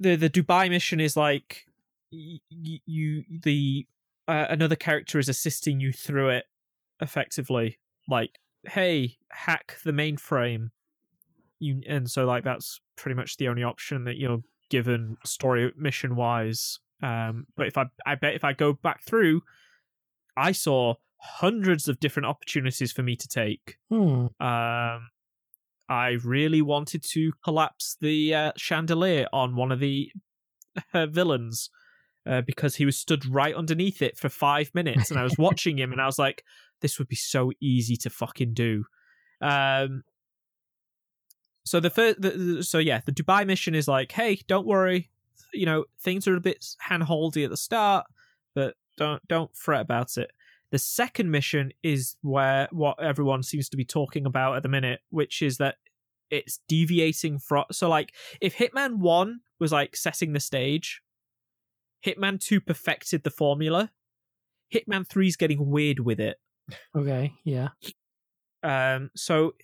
[0.00, 1.64] the the Dubai mission is like
[2.10, 3.86] y- y- you the
[4.28, 6.44] uh, another character is assisting you through it
[7.00, 7.78] effectively.
[8.08, 10.70] Like, hey, hack the mainframe.
[11.58, 16.16] You and so like that's pretty much the only option that you're given story mission
[16.16, 16.80] wise.
[17.02, 19.42] Um, but if I I bet if I go back through,
[20.36, 23.78] I saw hundreds of different opportunities for me to take.
[23.90, 24.26] Hmm.
[24.40, 25.10] Um,
[25.88, 30.10] I really wanted to collapse the uh, chandelier on one of the
[30.94, 31.70] uh, villains
[32.26, 35.78] uh, because he was stood right underneath it for five minutes, and I was watching
[35.78, 36.44] him, and I was like,
[36.80, 38.84] "This would be so easy to fucking do."
[39.40, 40.04] Um,
[41.64, 45.10] so the first, so yeah, the Dubai mission is like, "Hey, don't worry,
[45.52, 48.06] you know things are a bit handholdy at the start,
[48.54, 50.30] but don't don't fret about it."
[50.70, 55.00] The second mission is where what everyone seems to be talking about at the minute,
[55.10, 55.76] which is that
[56.30, 57.66] it's deviating from.
[57.70, 61.01] So, like, if Hitman 1 was like setting the stage,
[62.04, 63.90] Hitman 2 perfected the formula,
[64.74, 66.38] Hitman 3 is getting weird with it.
[66.96, 67.32] Okay.
[67.44, 67.68] Yeah.
[68.62, 69.54] Um, so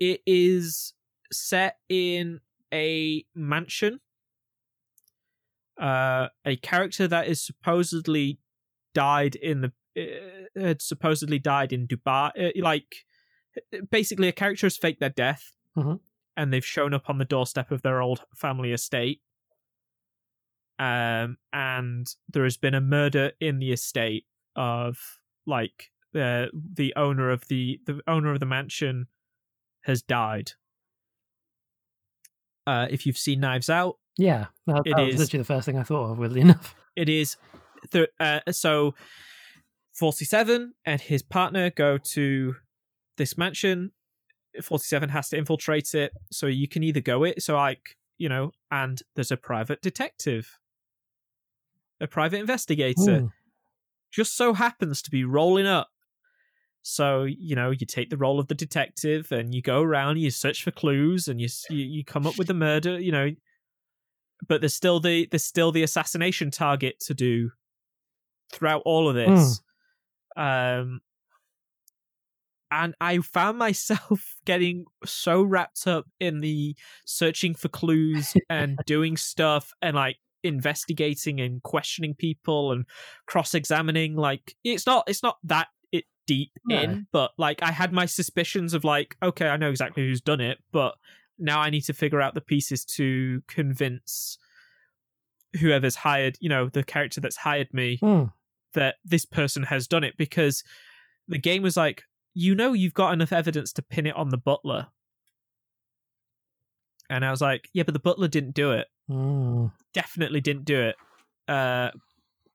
[0.00, 0.94] it is
[1.32, 2.40] set in
[2.72, 4.00] a mansion.
[5.80, 8.38] Uh, a character that is supposedly
[8.94, 9.72] died in the
[10.56, 12.30] uh, had supposedly died in Dubai.
[12.38, 13.04] Uh, like
[13.90, 16.00] basically, a character has faked their death, Mhm.
[16.36, 19.20] and they've shown up on the doorstep of their old family estate.
[20.78, 24.24] Um, and there has been a murder in the estate
[24.56, 24.98] of
[25.46, 29.06] like the the owner of the the owner of the mansion
[29.84, 30.52] has died.
[32.66, 34.46] Uh, if you've seen Knives Out, Yeah.
[34.66, 36.74] That, It that was is- literally the first thing I thought of, weirdly enough.
[36.96, 37.36] it is
[37.90, 38.94] th- uh, so
[39.94, 42.56] 47 and his partner go to
[43.16, 43.92] this mansion
[44.62, 48.50] 47 has to infiltrate it so you can either go it so like you know
[48.70, 50.58] and there's a private detective
[52.00, 53.26] a private investigator Hmm.
[54.10, 55.88] just so happens to be rolling up.
[56.82, 60.30] So you know you take the role of the detective and you go around you
[60.30, 63.30] search for clues and you you, you come up with the murder you know.
[64.46, 67.52] But there's still the there's still the assassination target to do
[68.52, 69.60] throughout all of this.
[70.36, 71.00] Um
[72.70, 76.74] and i found myself getting so wrapped up in the
[77.06, 82.84] searching for clues and doing stuff and like investigating and questioning people and
[83.26, 86.78] cross-examining like it's not it's not that it deep No.
[86.80, 90.40] in but like i had my suspicions of like okay i know exactly who's done
[90.40, 90.94] it but
[91.38, 94.38] now i need to figure out the pieces to convince
[95.60, 98.24] whoever's hired you know the character that's hired me Hmm.
[98.74, 100.62] that this person has done it because
[101.28, 102.02] the game was like
[102.34, 104.88] you know you've got enough evidence to pin it on the butler
[107.10, 109.66] and i was like yeah but the butler didn't do it Hmm.
[109.92, 110.96] definitely didn't do it.
[111.46, 111.90] Uh,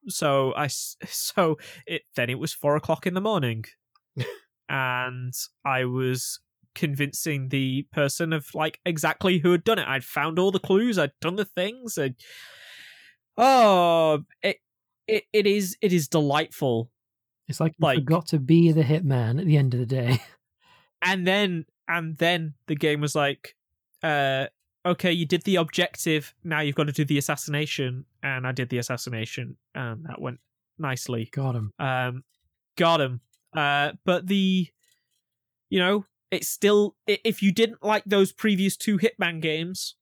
[0.08, 0.68] so I
[1.08, 3.66] so it then it was four o'clock in the morning,
[4.70, 5.34] and
[5.66, 6.40] I was
[6.76, 9.88] convincing the person of like exactly who had done it.
[9.88, 10.98] I'd found all the clues.
[10.98, 11.98] I'd done the things.
[11.98, 12.16] And
[13.38, 14.58] oh, it
[15.08, 16.92] it it is it is delightful.
[17.48, 20.20] It's like you Like- forgot to be the hitman at the end of the day.
[21.02, 23.56] And then and then the game was like,
[24.04, 24.48] uh,
[24.90, 26.34] okay, you did the objective.
[26.44, 28.06] Now you've got to do the assassination.
[28.22, 30.40] And I did the assassination, and that went
[30.78, 31.30] nicely.
[31.32, 31.74] Got him.
[31.80, 32.24] Um,
[32.76, 33.22] got him.
[33.56, 34.68] Uh, but the,
[35.70, 39.96] you know, it's still if you didn't like those previous two Hitman games,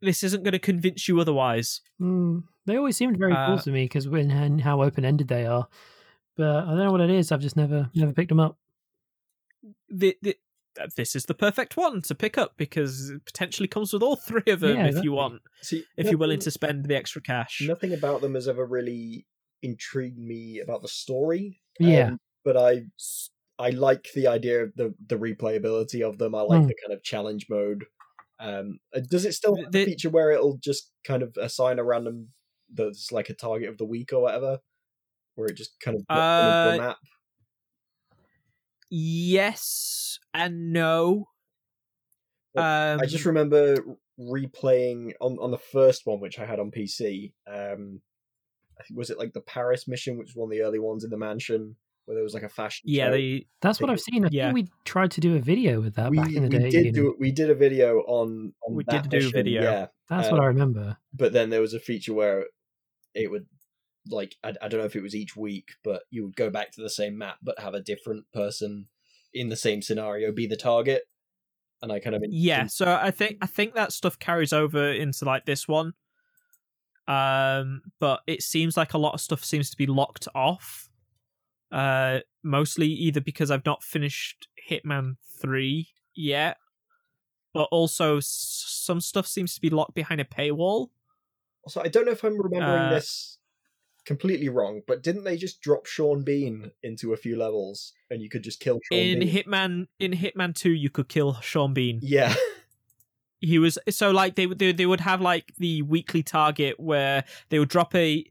[0.00, 1.80] this isn't going to convince you otherwise.
[1.98, 2.40] Hmm.
[2.66, 5.46] They always seemed very Uh, cool to me because when and how open ended they
[5.46, 5.68] are.
[6.36, 7.30] But I don't know what it is.
[7.30, 8.58] I've just never never picked them up.
[9.88, 10.36] The, the,
[10.96, 14.42] this is the perfect one to pick up because it potentially comes with all three
[14.52, 15.04] of them Yeah, if exactly.
[15.04, 17.62] you want, See, if you're willing to spend the extra cash.
[17.66, 19.26] Nothing about them has ever really
[19.62, 21.60] intrigued me about the story.
[21.80, 22.08] Yeah.
[22.08, 22.82] um, but I
[23.58, 26.34] I like the idea of the the replayability of them.
[26.34, 26.66] I like Hmm.
[26.68, 27.84] the kind of challenge mode.
[28.40, 31.78] Um, uh, does it still have the The- feature where it'll just kind of assign
[31.78, 32.32] a random
[32.72, 34.58] that's like a target of the week or whatever,
[35.36, 36.96] where it just kind of drops them into Uh, a map?
[38.90, 40.03] Yes
[40.34, 41.28] and no.
[42.56, 43.76] Um, I just remember
[44.20, 47.32] replaying on on the first one, which I had on PC.
[47.46, 48.00] Um,
[48.78, 51.04] I think was it like the Paris mission, which was one of the early ones
[51.04, 51.76] in the mansion.
[52.04, 52.82] where there was like a fashion.
[52.84, 54.24] Yeah, they That's what I've seen.
[54.24, 54.46] I yeah.
[54.46, 56.70] think we tried to do a video with that we, back in the we day.
[56.70, 59.62] did do we did a video on on We that did do a video.
[59.62, 59.86] yeah.
[60.08, 60.98] That's uh, what I remember.
[61.12, 62.46] But then there was a feature where
[63.14, 63.46] it would
[64.08, 66.72] like I, I don't know if it was each week, but you would go back
[66.72, 68.88] to the same map but have a different person
[69.34, 71.02] in the same scenario be the target.
[71.82, 72.66] And I kind of yeah.
[72.66, 75.92] So I think I think that stuff carries over into like this one.
[77.06, 80.88] Um, but it seems like a lot of stuff seems to be locked off.
[81.70, 86.56] Uh, mostly either because I've not finished Hitman Three yet,
[87.52, 90.88] but also s- some stuff seems to be locked behind a paywall.
[91.68, 93.38] So I don't know if I'm remembering Uh, this
[94.04, 98.28] completely wrong, but didn't they just drop Sean Bean into a few levels and you
[98.28, 99.28] could just kill Sean in Bean?
[99.28, 102.00] Hitman in Hitman Two, you could kill Sean Bean.
[102.02, 102.34] yeah.
[103.40, 107.24] he was so like they would they, they would have like the weekly target where
[107.50, 108.24] they would drop a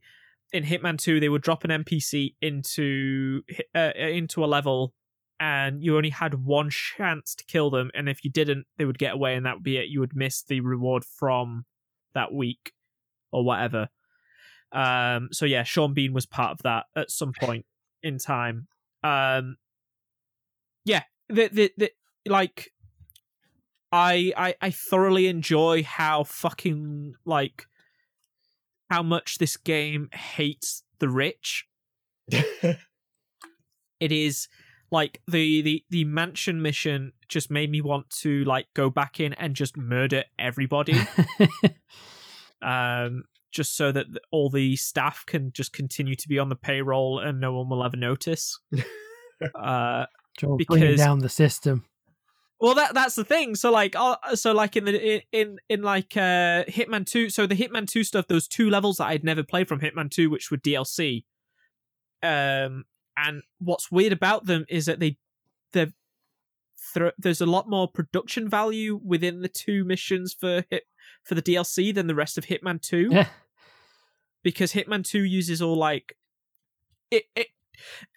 [0.52, 3.42] in Hitman 2 they would drop an NPC into
[3.76, 4.94] uh, into a level
[5.40, 9.00] and you only had one chance to kill them and if you didn't they would
[9.00, 11.66] get away and that would be it you would miss the reward from
[12.14, 12.72] that week
[13.32, 13.90] or whatever
[14.74, 17.66] um so yeah Sean Bean was part of that at some point
[18.02, 18.68] in time
[19.04, 19.58] um
[20.86, 21.92] yeah the the, the
[22.28, 22.72] like
[23.92, 27.68] I, I I thoroughly enjoy how fucking like
[28.90, 31.68] how much this game hates the rich.
[34.04, 34.50] It is
[34.92, 39.32] like the the the mansion mission just made me want to like go back in
[39.36, 41.00] and just murder everybody
[42.62, 43.24] um
[43.54, 47.40] just so that all the staff can just continue to be on the payroll and
[47.40, 48.60] no one will ever notice
[49.56, 50.06] uh
[50.38, 51.86] Joel, bringing because- down the system.
[52.60, 53.56] Well, that that's the thing.
[53.56, 57.30] So like, uh, so like in the in in, in like uh Hitman Two.
[57.30, 60.30] So the Hitman Two stuff, those two levels that I'd never played from Hitman Two,
[60.30, 61.26] which were DLC.
[62.22, 62.86] Um,
[63.18, 65.18] and what's weird about them is that they
[65.74, 65.88] they
[66.94, 70.84] thro- there's a lot more production value within the two missions for hit
[71.26, 73.28] for the DLC than the rest of Hitman Two Yeah.
[74.44, 76.18] Because Hitman 2 uses all like
[77.12, 77.48] it, it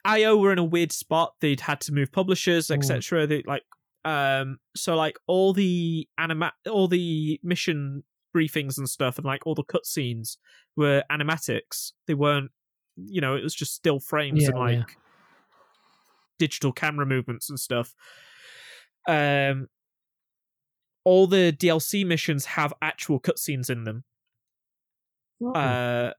[0.05, 1.35] IO were in a weird spot.
[1.41, 2.77] They'd had to move publishers, Mm.
[2.77, 3.27] etc.
[3.27, 3.63] They like
[4.05, 8.05] um so like all the anima all the mission
[8.35, 10.37] briefings and stuff and like all the cutscenes
[10.77, 11.93] were animatics.
[12.07, 12.51] They weren't
[12.97, 14.85] you know, it was just still frames Yeah, and like yeah.
[16.39, 17.95] digital camera movements and stuff.
[19.09, 19.69] Um
[21.05, 24.05] all the DLC missions have actual cutscenes in them.
[25.43, 25.53] Oh.
[25.53, 26.13] Uh,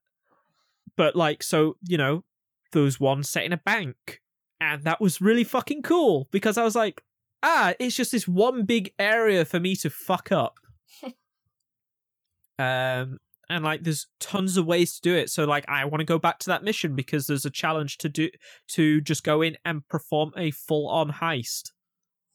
[0.95, 2.23] but like, so you know,
[2.71, 4.21] there was one set in a bank,
[4.59, 7.03] and that was really fucking cool because I was like,
[7.43, 10.59] ah, it's just this one big area for me to fuck up.
[12.59, 13.19] um,
[13.49, 15.29] and like, there's tons of ways to do it.
[15.29, 18.09] So like, I want to go back to that mission because there's a challenge to
[18.09, 18.29] do
[18.69, 21.71] to just go in and perform a full on heist.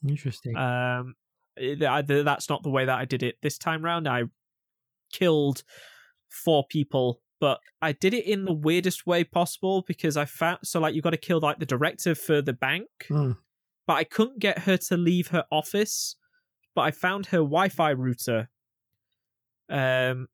[0.09, 0.57] Interesting.
[0.57, 1.15] Um,
[1.59, 4.09] I- that's not the way that I did it this time round.
[4.09, 4.23] I
[5.13, 5.63] killed
[6.33, 10.81] four people, but I did it in the weirdest way possible because I found so
[10.81, 13.33] like you got to kill like the director for the bank, Hmm.
[13.87, 16.17] but I couldn't get her to leave her office.
[16.75, 18.49] But I found her Wi-Fi router.
[19.69, 20.29] Um,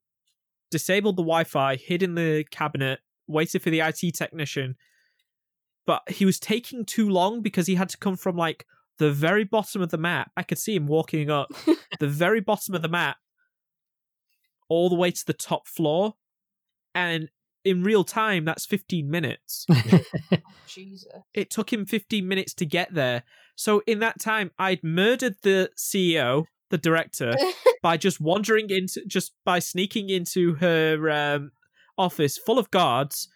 [0.71, 4.75] disabled the Wi-Fi, hid in the cabinet, waited for the IT technician.
[5.85, 8.65] But he was taking too long because he had to come from like
[8.99, 10.31] the very bottom of the map.
[10.37, 11.49] I could see him walking up
[11.99, 13.17] the very bottom of the map
[14.69, 16.13] all the way to the top floor.
[16.95, 17.29] And
[17.65, 19.65] in real time, that's 15 minutes.
[20.67, 21.07] Jesus.
[21.33, 23.23] it took him 15 minutes to get there.
[23.55, 27.33] So in that time, I'd murdered the CEO, the director,
[27.83, 31.51] by just wandering into, just by sneaking into her um,
[31.97, 33.27] office full of guards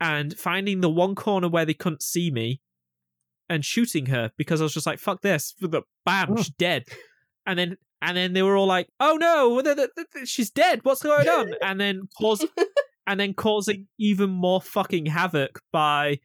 [0.00, 2.60] and finding the one corner where they couldn't see me
[3.48, 5.54] and shooting her because I was just like, fuck this.
[5.58, 5.84] for Bam,
[6.30, 6.36] Oh.
[6.36, 6.84] she's dead.
[7.44, 10.80] And then and then they were all like, "Oh no, th- th- th- she's dead.
[10.84, 12.44] What's going on?" And then cause
[13.06, 16.20] and then causing even more fucking havoc by,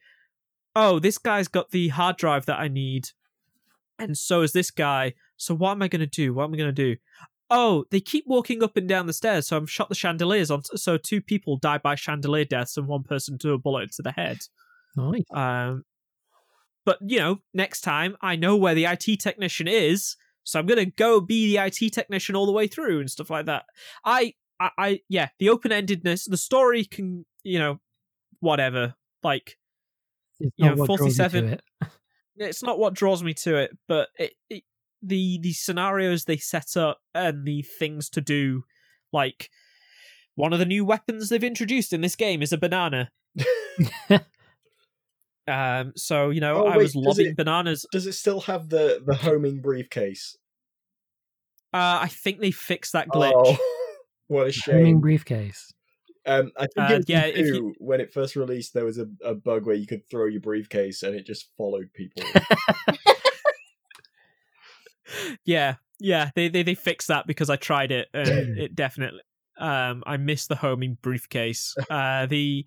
[0.74, 3.08] "Oh, this guy's got the hard drive that I need,
[3.98, 5.14] and so is this guy.
[5.36, 6.34] So what am I gonna do?
[6.34, 6.96] What am I gonna do?"
[7.48, 10.62] Oh, they keep walking up and down the stairs, so I've shot the chandeliers on.
[10.64, 14.12] So two people die by chandelier deaths, and one person to a bullet to the
[14.12, 14.38] head.
[14.96, 15.22] nice.
[15.32, 15.84] Um,
[16.84, 20.16] but you know, next time I know where the IT technician is,
[20.46, 23.46] so I'm gonna go be the IT technician all the way through and stuff like
[23.46, 23.64] that.
[24.04, 27.80] I, I, I yeah, the open endedness, the story can, you know,
[28.38, 28.94] whatever.
[29.24, 29.58] Like,
[30.38, 31.62] It's you know, what draws you to 47 it.
[32.36, 34.62] it's not what draws me to it, but it, it
[35.02, 38.62] the the scenarios they set up and the things to do,
[39.12, 39.50] like
[40.36, 43.10] one of the new weapons they've introduced in this game is a banana.
[45.48, 47.86] Um, so you know, Oh, I wait, was does lobbing it- bananas.
[47.92, 50.36] Does it still have the the homing briefcase?
[51.72, 53.32] Uh, I think they fixed that glitch.
[53.34, 53.56] Oh,
[54.28, 54.74] what a shame!
[54.76, 55.72] Homing briefcase.
[56.24, 59.06] Um, I think Uh, yeah, in if you- when it first released, there was a,
[59.24, 62.24] a bug where you could throw your briefcase and it just followed people.
[65.44, 68.28] yeah, yeah, they, they they fixed that because I tried it and
[68.58, 69.20] it definitely.
[69.58, 71.74] Um, I missed the homing briefcase.
[71.88, 72.66] Uh, the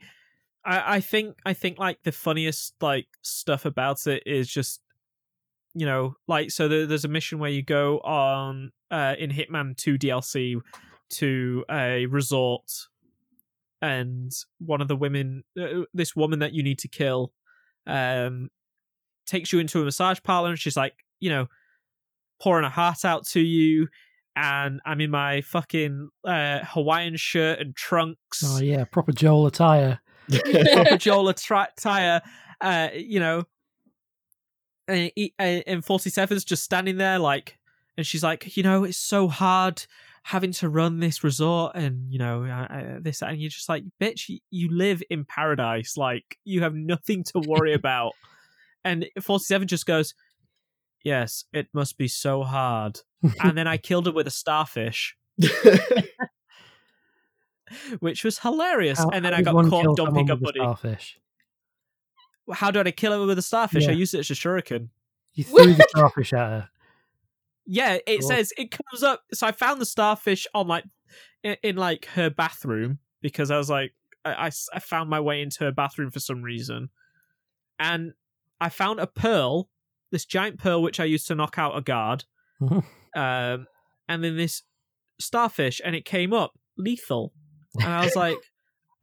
[0.65, 4.81] I, I think I think like the funniest like stuff about it is just
[5.73, 9.77] you know like so there, there's a mission where you go on uh in Hitman
[9.77, 10.59] 2 DLC
[11.11, 12.87] to a resort
[13.81, 17.31] and one of the women uh, this woman that you need to kill
[17.87, 18.49] um
[19.25, 21.47] takes you into a massage parlor and she's like you know
[22.41, 23.87] pouring her heart out to you
[24.35, 29.99] and I'm in my fucking uh, Hawaiian shirt and trunks Oh yeah, proper Joel attire.
[30.29, 32.21] Proper Joel tire,
[32.61, 33.43] uh, you know,
[34.87, 37.57] and, and 47's just standing there like,
[37.97, 39.85] and she's like, you know, it's so hard
[40.23, 43.83] having to run this resort and you know uh, uh, this and you're just like
[44.01, 48.11] bitch you- you live in paradise like you have nothing to worry about.
[48.83, 50.13] And 47 just goes
[51.03, 52.99] yes it must be so hard.
[53.41, 55.15] And then i killed her with a starfish
[57.99, 61.19] which was hilarious How- and then i got caught dumping a buddy starfish.
[62.53, 63.87] how did I kill her with a starfish?
[63.87, 63.97] I Yeah.
[63.97, 64.89] used it as a shuriken.
[65.33, 66.69] You threw the starfish at her.
[67.65, 68.29] Yeah, it Cool.
[68.29, 69.23] says it comes up.
[69.33, 70.83] So I found the starfish on like
[71.43, 73.93] in, in like her bathroom because I was like
[74.25, 76.89] I I found my way into her bathroom for some reason,
[77.77, 78.13] and
[78.59, 79.69] I found a pearl,
[80.11, 82.25] this giant pearl which I used to knock out a guard,
[82.61, 82.83] um,
[83.15, 84.63] and then this
[85.19, 87.31] starfish, and it came up lethal,
[87.81, 88.37] and I was like,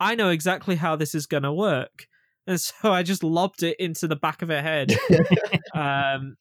[0.00, 2.06] I know exactly how this is gonna work.
[2.46, 4.96] And so I just lobbed it into the back of her head.
[5.74, 6.36] um,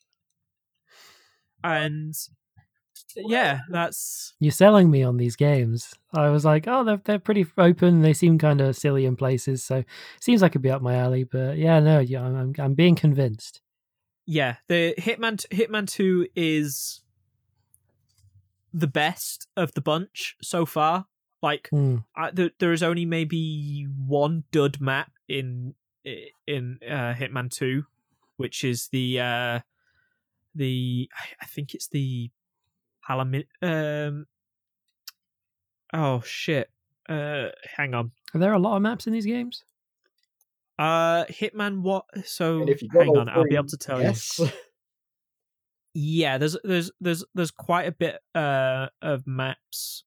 [1.64, 2.14] and
[3.16, 5.94] yeah, that's You're selling me on these games.
[6.14, 8.02] I was like, oh, they're they're pretty open.
[8.02, 9.84] They seem kind of silly in places, so
[10.20, 11.24] seems like it'd be up my alley.
[11.24, 13.62] But yeah, no, yeah, I'm I'm, I'm being convinced.
[14.26, 14.57] yeah.
[14.68, 17.02] The Hitman Hitman Two is
[18.74, 21.07] the best of the bunch so far.
[21.45, 21.97] Like Hmm.
[22.15, 25.76] I, there, there is only maybe one dud map in
[26.47, 27.85] in uh, Hitman Two,
[28.38, 29.59] which is the uh,
[30.55, 32.31] the I- I think it's the
[33.07, 33.45] Palamit.
[33.61, 34.26] Um,
[35.93, 36.72] oh shit!
[37.07, 38.11] Uh, hang on.
[38.34, 39.63] Are there a lot of maps in these games?
[40.80, 41.81] Uh, Hitman.
[41.81, 42.05] What?
[42.26, 44.39] So if you hang all on, I'll be able to tell yes.
[44.39, 44.49] you.
[45.97, 50.05] Yeah, there's there's there's there's quite a bit uh of maps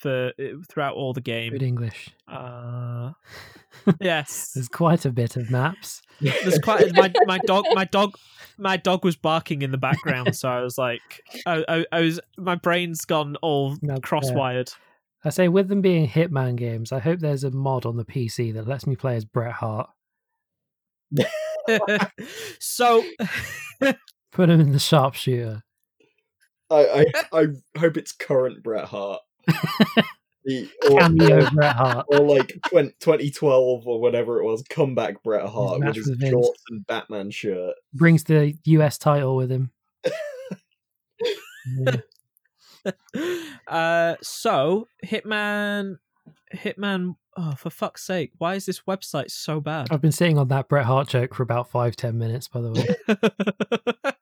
[0.00, 1.52] for uh, throughout all the game.
[1.52, 2.10] Good English.
[2.26, 3.12] Uh,
[4.00, 6.02] yes, There's quite a bit of maps.
[6.20, 8.14] there's quite my my dog my dog
[8.58, 11.00] my dog was barking in the background, so I was like,
[11.46, 14.00] I, I, I was my brain's gone all No, yeah.
[14.00, 14.70] cross-wired.
[15.24, 18.54] I say, with them being Hitman games, I hope there's a mod on the PC
[18.54, 19.90] that lets me play as Bret Hart.
[22.58, 23.04] so
[24.32, 25.62] Put him in the sharpshooter.
[26.70, 27.46] I, I I
[27.78, 29.20] hope it's current Bret Hart.
[30.44, 32.06] The- or, Cameo or, Bret Hart.
[32.08, 36.20] or like 20, 2012 or whatever it was, comeback Bret Hart match with his with
[36.20, 36.30] Vince.
[36.32, 37.74] shorts and Batman shirt.
[37.92, 39.70] Brings the US title with him.
[41.78, 41.96] Yeah.
[43.68, 45.98] uh so Hitman
[46.54, 49.88] Hitman oh for fuck's sake, why is this website so bad?
[49.90, 52.72] I've been sitting on that Bret Hart joke for about five, ten minutes, by the
[52.72, 54.12] way.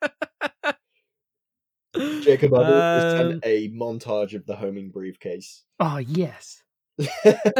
[2.29, 5.65] Jacob, Um, sent a montage of the homing briefcase.
[5.81, 6.63] oh, yes.
[7.01, 7.53] I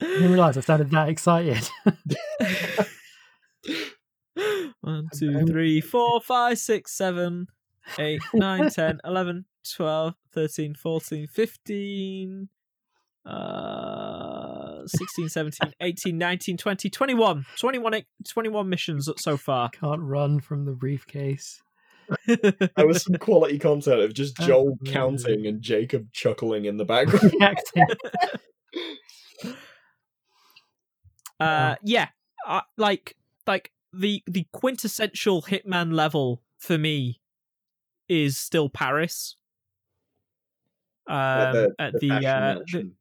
[0.00, 1.68] didn't realize I sounded that excited.
[4.80, 7.46] One, two, three, four, five, six, seven,
[7.98, 9.44] eight, nine, ten, eleven,
[9.76, 12.48] twelve, thirteen, fourteen, fifteen,
[13.24, 17.46] uh, 16, 17, 18, 19, 20, 21.
[17.56, 19.68] 21, e- 21 missions so far.
[19.70, 21.62] Can't run from the briefcase.
[22.26, 24.92] There was some quality content of just Oh, Joel really?
[24.92, 27.56] counting and Jacob chuckling in the background.
[31.40, 32.08] Uh yeah
[32.46, 33.16] uh, like
[33.48, 37.20] like the the quintessential hitman level for me
[38.08, 39.34] is still paris.
[41.08, 42.92] Um at the, fashion uh the,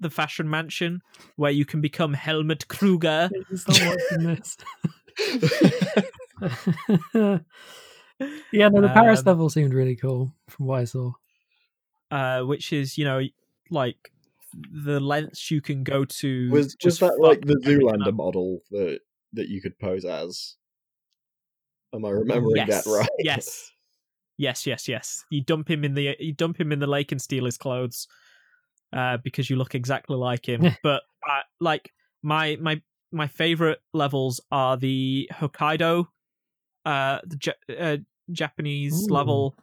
[0.00, 1.00] the fashion mansion
[1.36, 3.30] where you can become helmut kruger
[8.20, 8.44] It's not watching this.
[8.52, 11.12] yeah, no, the Paris Um, level seemed really cool from what I saw.
[12.10, 13.20] uh which is you know
[13.70, 14.10] like
[14.72, 16.50] the lengths you can go to.
[16.50, 18.14] Was was just that like the everything Zoolander up.
[18.14, 19.00] model that
[19.32, 20.56] that you could pose as?
[21.94, 22.84] Am I remembering yes.
[22.84, 23.08] that right?
[23.18, 23.70] Yes.
[24.36, 25.24] Yes, yes, yes.
[25.30, 28.08] You dump him in the you dump him in the lake and steal his clothes,
[28.92, 30.62] uh, because you look exactly like him.
[30.82, 31.92] but uh, like
[32.22, 32.80] my my
[33.12, 36.06] my favorite levels are the Hokkaido,
[36.86, 37.96] uh, the Ja- uh,
[38.32, 39.14] Japanese Ooh.
[39.14, 39.54] level,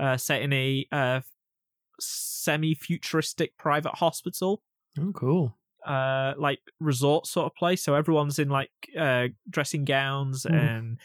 [0.00, 1.20] uh, set in a uh,
[1.98, 4.62] semi-futuristic private hospital
[4.98, 5.56] Oh, cool.
[5.86, 10.54] uh like resort sort of place so everyone's in like uh dressing gowns Mm.
[10.54, 10.98] and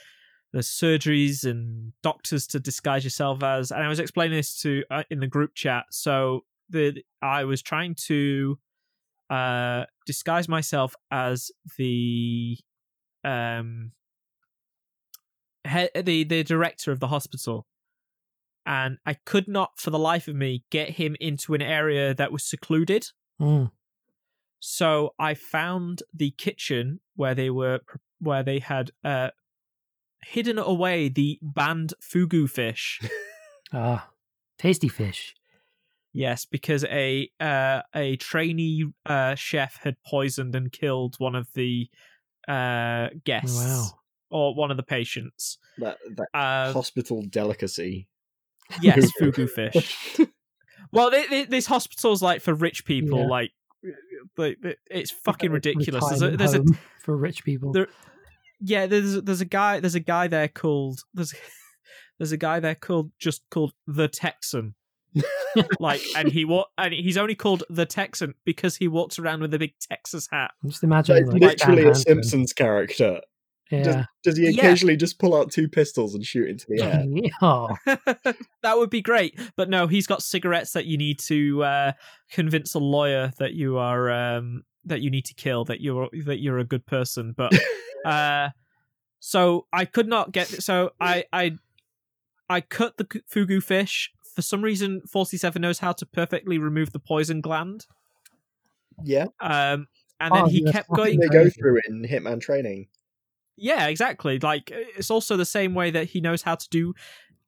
[0.53, 5.03] there's surgeries and doctors to disguise yourself as and i was explaining this to uh,
[5.09, 8.57] in the group chat so the i was trying to
[9.29, 12.57] uh disguise myself as the
[13.23, 13.91] um
[15.67, 17.65] he- the the director of the hospital
[18.65, 22.31] and i could not for the life of me get him into an area that
[22.31, 23.07] was secluded
[23.41, 23.71] Mm.
[24.59, 27.81] so I found the kitchen where they were
[28.19, 29.31] where they had uh
[30.23, 33.01] hidden away the banned fugu fish.
[33.73, 34.09] Ah,
[34.57, 35.35] tasty fish.
[36.13, 41.89] yes, because a uh a trainee uh chef had poisoned and killed one of the
[42.47, 43.99] uh guests Wow.
[44.35, 45.57] Or one of the patients.
[45.77, 48.07] That that Uh, hospital delicacy.
[48.81, 50.19] yes, fugu fish.
[50.91, 53.19] Well, th- th- this hospital's like for rich people.
[53.19, 53.27] Yeah.
[53.27, 53.51] Like,
[54.37, 54.57] like,
[54.89, 56.05] it's fucking ridiculous.
[56.09, 56.63] There's a, there's a
[57.01, 57.71] for rich people.
[57.71, 57.87] there-
[58.61, 61.33] yeah there's there's a guy there's a guy there called there's
[62.17, 64.75] there's a guy there called just called the texan
[65.81, 69.53] like and he wa- and he's only called the texan because he walks around with
[69.53, 72.03] a big texas hat I'm just imagining It's like, literally Stan a Hansen.
[72.05, 73.19] Simpsons character.
[73.71, 74.05] Yeah.
[74.23, 74.61] Does he Yeah.
[74.63, 77.05] occasionally just pull out two pistols and shoot into the air?
[77.41, 77.75] oh,
[78.61, 81.91] that would be great but no he's got cigarettes that you need to uh
[82.31, 86.39] convince a lawyer that you are um that you need to kill that you're that
[86.39, 87.51] you're a good person but
[88.05, 88.49] uh
[89.19, 91.51] so i could not get so i i
[92.49, 96.99] i cut the fugu fish for some reason 47 knows how to perfectly remove the
[96.99, 97.85] poison gland
[99.03, 99.87] yeah, um
[100.19, 102.87] and Oh, then he yes, kept going they go through it in Hitman training.
[103.57, 106.93] Yeah exactly like it's also the same way that he knows how to do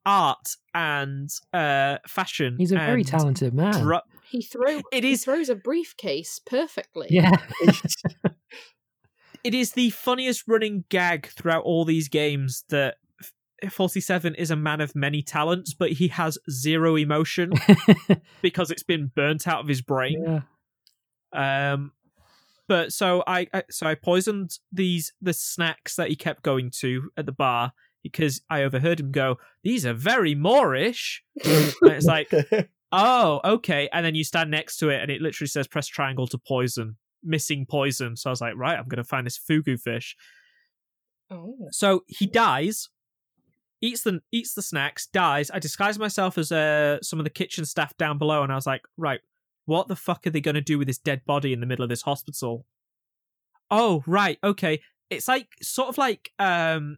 [0.06, 3.72] art and uh fashion he's a very talented man.
[3.82, 7.08] dra- He throw It he is- throws a briefcase perfectly.
[7.10, 7.36] yeah.
[9.44, 12.96] it is the funniest running gag throughout all these games that
[13.70, 17.52] 47 is a man of many talents but he has zero emotion
[18.42, 20.42] because it's been burnt out of his brain
[21.34, 21.72] yeah.
[21.72, 21.92] um
[22.68, 27.10] but so I, I so i poisoned these the snacks that he kept going to
[27.16, 27.72] at the bar
[28.02, 31.18] because i overheard him go these are very moreish.
[31.44, 32.32] And it's like
[32.92, 33.88] oh okay.
[33.92, 36.96] And then you stand next to it and it literally says press triangle to poison
[37.24, 38.16] missing poison.
[38.16, 40.14] So i was like right i'm gonna find this fugu fish.
[41.30, 41.68] Oh.
[41.72, 42.88] so he dies,
[43.82, 45.50] eats the eats the snacks, dies.
[45.50, 48.66] I disguise myself as uh, some of the kitchen staff down below, and I was
[48.66, 49.20] like, right,
[49.68, 51.82] what the fuck are they going to do with this dead body in the middle
[51.82, 52.64] of this hospital?
[53.70, 54.80] Oh, right, okay.
[55.10, 56.96] It's like sort of like um,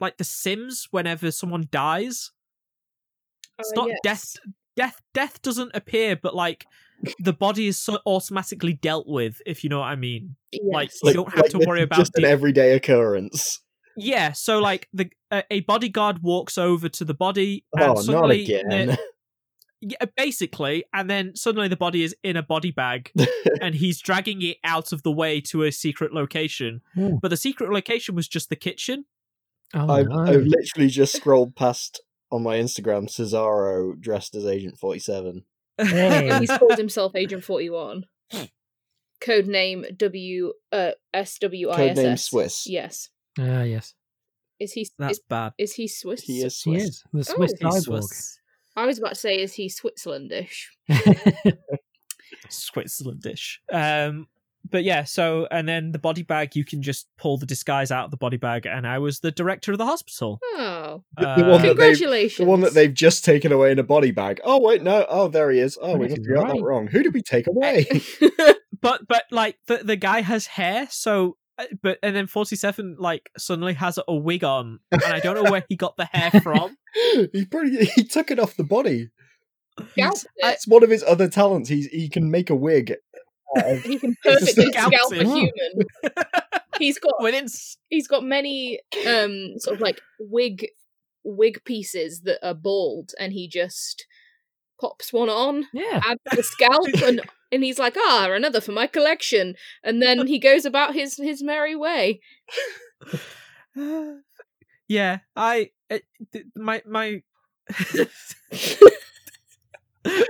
[0.00, 0.88] like The Sims.
[0.90, 2.30] Whenever someone dies,
[3.58, 3.98] it's Oh, not yes.
[4.02, 4.34] death.
[4.76, 6.66] Death death doesn't appear, but like
[7.20, 9.40] the body is so automatically dealt with.
[9.46, 10.36] If you know what I mean.
[10.64, 10.98] Like, Yes.
[11.04, 13.60] you don't have to worry about just an the- everyday occurrence.
[13.96, 18.30] Yeah, so like the a, a bodyguard walks over to the body, and Oh, not
[18.32, 18.64] again.
[18.88, 18.98] the-
[19.86, 23.10] yeah, basically, and then suddenly the body is in a body bag,
[23.60, 26.80] and he's dragging it out of the way to a secret location.
[26.98, 27.18] Ooh.
[27.20, 29.04] But the secret location was just the kitchen.
[29.74, 30.20] Oh, I've, no.
[30.20, 32.00] I've literally just scrolled past
[32.30, 35.44] on my Instagram Cesaro dressed as Agent 47.
[35.78, 36.38] Hey.
[36.38, 38.06] He's called himself Agent Forty One.
[39.20, 42.66] Code name W uh S W I S Codename Swiss.
[42.66, 43.10] Yes.
[43.38, 43.94] Ah, yes.
[44.60, 45.52] Is he That's is, bad.
[45.58, 46.22] is he Swiss?
[46.22, 47.02] He is He is.
[47.12, 47.72] The Swiss Oh.
[47.74, 48.38] He's cyborg.
[48.74, 48.82] Swiss.
[48.82, 50.66] I was about to say, is he Switzerlandish?
[52.50, 53.56] Switzerlandish.
[53.72, 54.26] Um,
[54.70, 58.06] but yeah, so and then the body bag, you can just pull the disguise out
[58.06, 60.38] of the body bag, and I was the director of the hospital.
[60.42, 62.38] Oh, The, the one congratulations!
[62.38, 64.40] the one that they've just taken away in a body bag.
[64.42, 65.04] Oh wait, no.
[65.08, 65.76] Oh, there he is.
[65.80, 66.54] Oh, we Right, must have got right.
[66.56, 66.86] that wrong.
[66.86, 67.86] Who did we take away?
[68.80, 71.36] but but like the the guy has hair, so
[71.82, 75.50] but and then forty seven like suddenly has a wig on, and I don't know
[75.50, 76.76] where he got the hair from.
[77.32, 77.84] he pretty.
[77.86, 79.10] He took it off the body.
[79.92, 80.46] Scalped it.
[80.54, 81.68] It's one of his other talents.
[81.68, 82.94] He's he can make a wig.
[83.56, 85.50] out of- he can perfectly scalp a human.
[86.78, 87.46] He's got Within
[87.88, 90.66] he's got many um sort of like wig
[91.22, 94.06] wig pieces that are bald, and he just
[94.80, 96.02] pops one on, Yeah.
[96.04, 97.20] adds the scalp, and
[97.54, 99.54] and he's like, ah, another for my collection.
[99.82, 102.20] And then he goes about his his merry way.
[104.88, 107.22] yeah, I it, th- my my.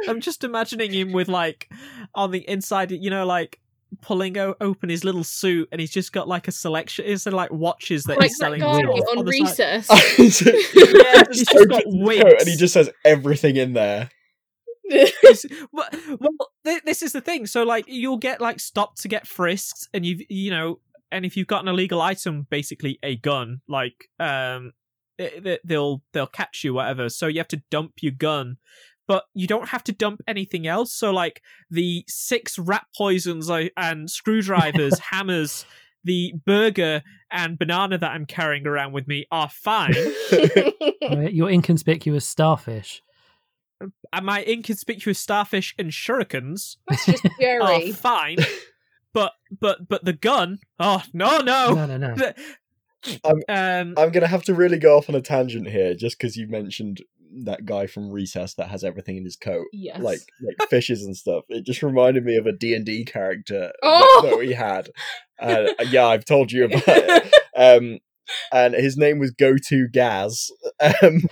[0.09, 1.69] I'm just imagining him with like
[2.15, 3.59] on the inside, you know, like
[4.01, 7.05] pulling o- open his little suit, and he's just got like a selection.
[7.09, 9.89] It's like watches that like he's that selling guy off on recess.
[10.19, 12.35] Yeah, he's just Opens got his wigs.
[12.41, 14.11] and he just has everything in there.
[14.91, 15.89] It's- well,
[16.19, 17.47] well th- this is the thing.
[17.47, 20.81] So like you'll get like stopped to get frisked, and you've you know,
[21.11, 24.73] and if you've got an illegal item, basically a gun, like um,
[25.19, 27.09] it- it- they'll they'll catch you, whatever.
[27.09, 28.57] So you have to dump your gun.
[29.07, 30.95] But you don't have to dump anything else.
[30.95, 35.67] So, like the six rat poisons I- and screwdrivers, hammers,
[36.05, 39.93] the burger and banana that I'm carrying around with me are fine.
[41.31, 43.03] Your inconspicuous starfish.
[44.13, 47.93] And my inconspicuous starfish and shurikens That's just are Jerry.
[47.93, 48.39] fine.
[49.13, 51.75] but but but the gun, oh no no.
[51.75, 52.33] No, no, no.
[53.25, 56.37] I'm- um I'm gonna have to really go off on a tangent here, just because
[56.37, 57.03] you mentioned
[57.45, 60.01] that guy from Recess that has everything in his coat, Yes.
[60.01, 61.45] like like fishes and stuff.
[61.49, 64.21] It just reminded me of a D and D character Oh!
[64.23, 64.89] that, that we had.
[65.41, 67.35] Uh, yeah, I've told you about it.
[67.57, 67.99] Um,
[68.53, 70.51] and his name was Go To Gaz.
[71.03, 71.23] Um,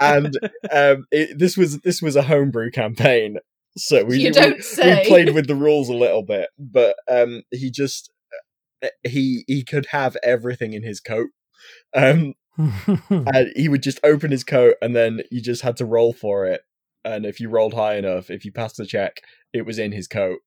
[0.00, 0.36] and
[0.70, 3.38] um, it, this was this was a homebrew campaign,
[3.76, 5.04] so we You we- don't we say.
[5.06, 8.10] played with the rules a little bit, but um, he just
[8.82, 11.28] uh, he he could have everything in his coat.
[11.94, 16.12] Um, and he would just open his coat, and then you just had to roll
[16.12, 16.60] for it.
[17.04, 19.20] And if you rolled high enough, if you passed the check,
[19.52, 20.38] it was in his coat.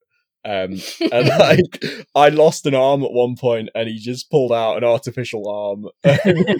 [0.48, 0.80] Um,
[1.11, 1.84] and like,
[2.15, 5.90] I lost an arm at one point, and he just pulled out an artificial arm.
[6.03, 6.57] and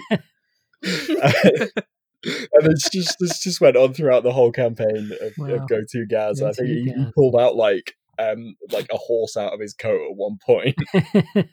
[2.22, 5.54] it's just this just went on throughout the whole campaign of, Wow.
[5.54, 6.42] of Go To Gaz.
[6.42, 10.00] I think he, he pulled out like um like a horse out of his coat
[10.10, 10.76] at one point.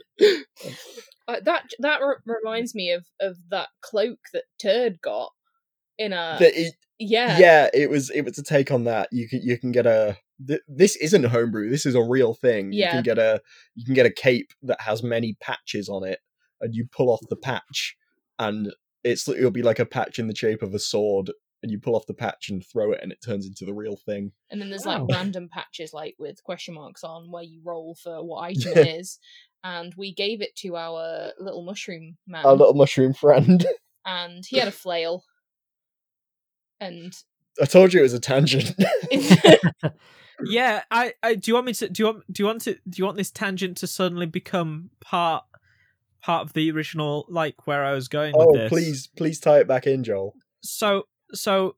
[1.27, 5.31] Uh, that that re- reminds me of of that cloak that Turd got
[5.97, 9.41] in a it- yeah yeah it was it was a take on that you can
[9.41, 10.15] you can get a
[10.47, 12.87] th- this isn't homebrew this is a real thing Yeah.
[12.87, 13.41] you can get a
[13.75, 16.19] you can get a cape that has many patches on it
[16.61, 17.95] and you pull off the patch
[18.39, 21.31] and it's it'll be like a patch in the shape of a sword
[21.63, 23.97] and you pull off the patch and throw it and it turns into the real
[24.05, 25.05] thing And then there's Wow.
[25.05, 28.87] like random patches like with question marks on where you roll for what item it
[28.99, 29.19] is.
[29.63, 33.65] And we gave it to our little mushroom man, our little mushroom friend
[34.05, 35.23] and he had a flail.
[36.79, 37.13] And
[37.61, 38.73] i told you it was a tangent.
[40.43, 42.73] Yeah, I, I do you want me to do you want do you want to
[42.73, 45.43] do you want this tangent to suddenly become part
[46.21, 49.67] part of the original like where I was going with oh please please tie it
[49.67, 50.33] back in joel.
[50.61, 51.03] So
[51.33, 51.75] so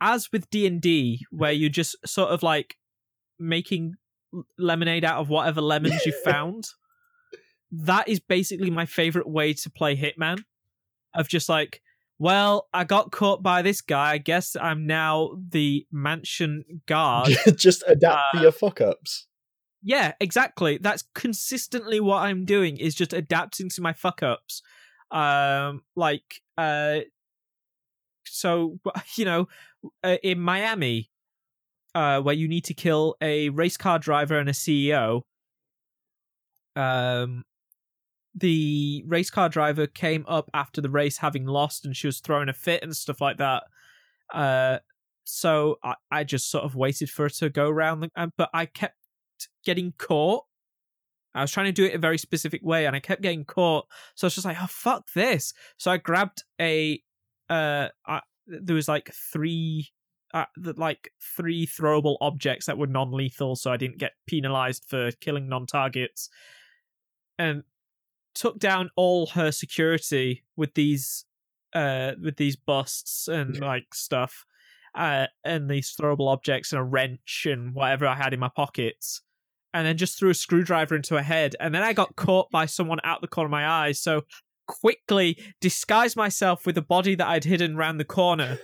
[0.00, 2.76] as with d&d where you're just sort of like
[3.38, 3.94] making
[4.58, 6.68] lemonade out of whatever lemons you found
[7.72, 10.38] that is basically my favorite way to play hitman
[11.14, 11.82] of just like
[12.18, 14.12] well i got caught by this guy.
[14.12, 17.30] I guess i'm now the mansion guard.
[17.56, 19.26] Just adapt to Uh, your fuck ups
[19.82, 20.78] yeah exactly.
[20.78, 24.60] That's consistently what i'm doing is just adapting to my fuck ups
[25.10, 26.98] um like uh
[28.26, 28.78] so
[29.16, 29.48] you know
[30.04, 31.10] uh, in miami
[31.94, 35.22] uh where you need to kill a race car driver and a ceo
[36.76, 37.44] um
[38.38, 42.48] the race car driver came up after the race having lost and she was throwing
[42.48, 43.64] a fit and stuff like that
[44.34, 44.78] uh
[45.24, 48.50] so i, I just sort of waited for her to go around the, uh, but
[48.52, 48.96] i kept
[49.64, 50.44] getting caught
[51.34, 53.86] I was trying to do it a very specific way and I kept getting caught.
[54.16, 55.52] So I was just like, oh, fuck this.
[55.76, 57.00] So I grabbed a,
[57.48, 59.88] uh, I, there was like three,
[60.34, 60.46] uh,
[60.76, 63.56] like three throwable objects that were non lethal.
[63.56, 66.28] So I didn't get penalized for killing non targets
[67.38, 67.62] and
[68.34, 71.24] took down all her security with these,
[71.74, 74.44] uh, with these busts and like stuff.
[74.94, 79.22] Uh, and these throwable objects and a wrench and whatever I had in my pockets
[79.74, 81.54] and then just threw a screwdriver into her head.
[81.60, 84.00] And then I got caught by someone out the corner of my eyes.
[84.00, 84.22] So
[84.66, 88.58] quickly disguised myself with a body that I'd hidden round the corner.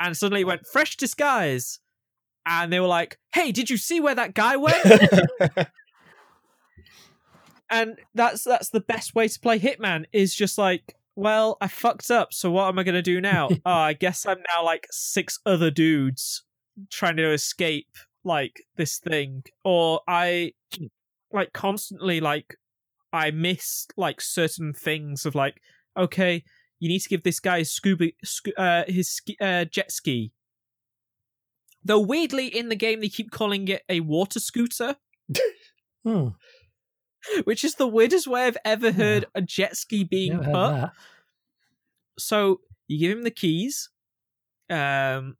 [0.00, 1.80] and suddenly it went fresh disguise.
[2.44, 4.84] And they were like, "Hey, did you see where that guy went?"
[7.72, 12.10] and that's that's the best way to play Hitman is just like, well, I fucked
[12.10, 13.48] up, so what am I gonna do now?
[13.50, 16.44] oh, I guess I'm now like six other dudes
[16.90, 17.88] trying to escape
[18.24, 19.44] like this thing.
[19.64, 20.52] Or I
[21.32, 22.56] like constantly like
[23.12, 25.60] I miss like certain things of like,
[25.96, 26.44] okay,
[26.78, 30.32] you need to give this guy his scuba scu- uh his ski, uh, jet ski.
[31.82, 34.96] Though weirdly, in the game they keep calling it a water scooter,
[36.04, 36.28] Hmm.
[37.44, 38.92] which is the weirdest way I've ever Yeah.
[38.92, 40.44] heard a jet ski being Never
[40.90, 40.90] put.
[42.18, 43.88] so you give him the keys
[44.70, 45.36] um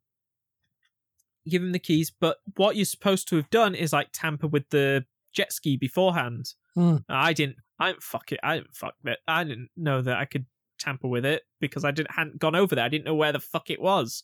[1.47, 4.69] give him the keys but what you're supposed to have done is like tamper with
[4.69, 6.97] the jet ski beforehand Hmm.
[7.09, 10.25] i didn't i didn't fuck it i didn't fuck it i didn't know that i
[10.25, 10.45] could
[10.79, 13.39] tamper with it because i didn't hadn't gone over there i didn't know where the
[13.39, 14.23] fuck it was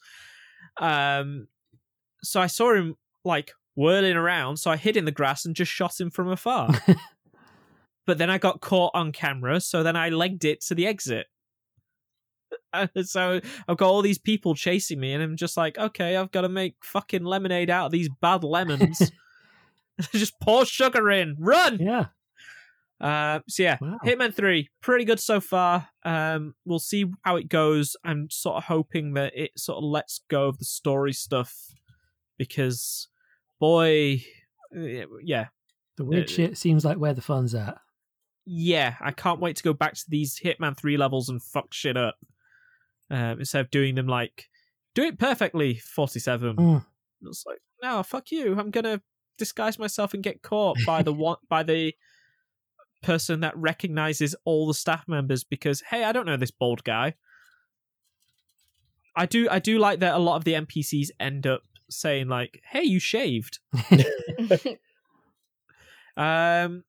[0.80, 1.48] um
[2.23, 5.72] so i saw him like whirling around so i hid in the grass and just
[5.72, 6.69] shot him from afar
[8.10, 11.27] but then i got caught on camera so then i legged it to the exit
[13.03, 16.41] so I've got all these people chasing me, and I'm just like, okay, I've got
[16.41, 19.11] to make fucking lemonade out of these bad lemons.
[20.14, 21.77] just pour sugar in, run.
[21.80, 22.06] Yeah.
[23.02, 23.98] Uh, so yeah, Wow.
[24.06, 25.90] Hitman Three, pretty good so far.
[26.03, 27.95] Um, we'll see how it goes.
[28.03, 31.53] I'm sort of hoping that it sort of lets go of the story stuff
[32.38, 33.07] because,
[33.60, 34.23] boy,
[34.76, 35.48] eh, yeah,
[35.98, 37.77] The weird Uh, shit seems like where the fun's at.
[38.45, 41.98] Yeah, I can't wait to go back to these Hitman 3 levels and fuck shit
[41.98, 42.16] up.
[43.11, 44.49] Um, instead of doing them like,
[44.95, 46.56] do it perfectly, 47.
[46.56, 46.86] Mm.
[47.24, 48.60] It's like, no, fuck you.
[48.60, 49.02] I'm going to
[49.38, 51.94] disguise myself and get caught by the one, by the
[53.02, 57.16] person that recognizes all the staff members because, hey, I don't know this bald guy.
[59.16, 62.61] I do, I do like that a lot of the NPCs end up saying like,
[62.70, 63.60] hey, you shaved.
[66.20, 66.84] Um,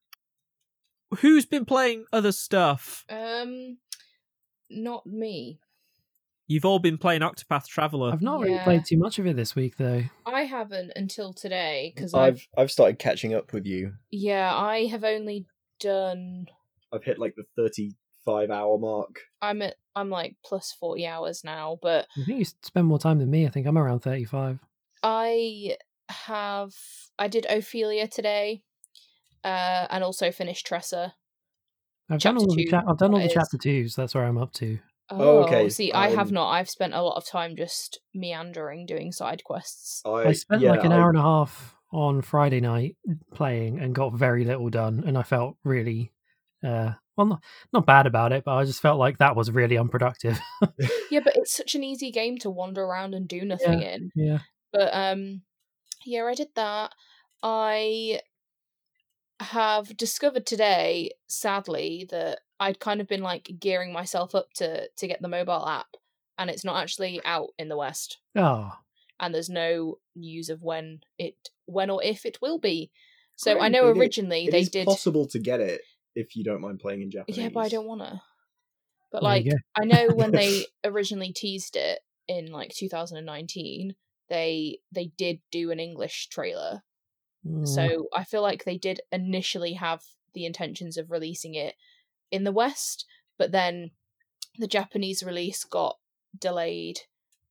[1.19, 3.05] who's been playing other stuff?
[3.09, 3.79] um,
[4.71, 5.59] not me.
[6.47, 8.13] You've all been playing Octopath Traveler.
[8.13, 8.65] I've not really Yeah.
[8.65, 10.03] played too much of it this week though.
[10.27, 13.95] I haven't until today because I've I've I've started catching up with you.
[14.11, 15.47] yeah I have only
[15.79, 16.47] done
[16.93, 19.21] I've hit like the thirty-five hour mark.
[19.41, 23.19] I'm at I'm like plus forty hours now, but I think you spend more time
[23.21, 23.47] than me.
[23.47, 24.59] I think I'm around 35.
[25.05, 25.77] I
[26.09, 26.75] have
[27.19, 28.65] I did Ophelia today,
[29.45, 31.15] uh, and also finished Tressa.
[32.09, 33.33] I've done all the two, cha- I've done all the is.
[33.33, 33.95] chapter twos.
[33.95, 34.79] That's where I'm up to.
[35.13, 35.69] Oh, okay.
[35.69, 36.51] See, I have Um, not.
[36.51, 40.03] I've spent a lot of time just meandering, doing side quests.
[40.05, 42.97] I, I spent yeah, like an I- hour and a half on Friday night
[43.35, 46.13] playing and got very little done, and I felt really,
[46.65, 47.43] uh, well, not,
[47.73, 50.39] not bad about it, but I just felt like that was really unproductive.
[51.11, 54.11] Yeah, but it's such an easy game to wander around and do nothing in.
[54.15, 54.39] yeah,
[54.73, 55.43] But um,
[56.05, 56.93] yeah, I did that.
[57.43, 58.21] I
[59.41, 65.07] have discovered today, sadly, that I'd kind of been like gearing myself up to to
[65.07, 65.97] get the mobile app,
[66.39, 68.73] and it's not actually out in the West, oh,
[69.19, 71.35] and there's no news of when it,
[71.67, 72.91] when or if it will be.
[73.37, 74.85] So I know it is- originally It they is did.
[74.87, 75.81] possible to get it
[76.15, 77.39] if you don't mind playing in Japanese.
[77.39, 78.23] Yeah, but I don't wanna.
[79.11, 79.47] But There like.
[79.75, 83.95] I know when they originally teased it in like 2019,
[84.29, 86.83] they they did do an English trailer.
[87.47, 90.03] Mm, So I feel like they did initially have
[90.35, 91.75] the intentions of releasing it
[92.31, 93.07] in the West,
[93.39, 93.91] but then
[94.59, 95.99] the Japanese release got
[96.39, 97.01] delayed,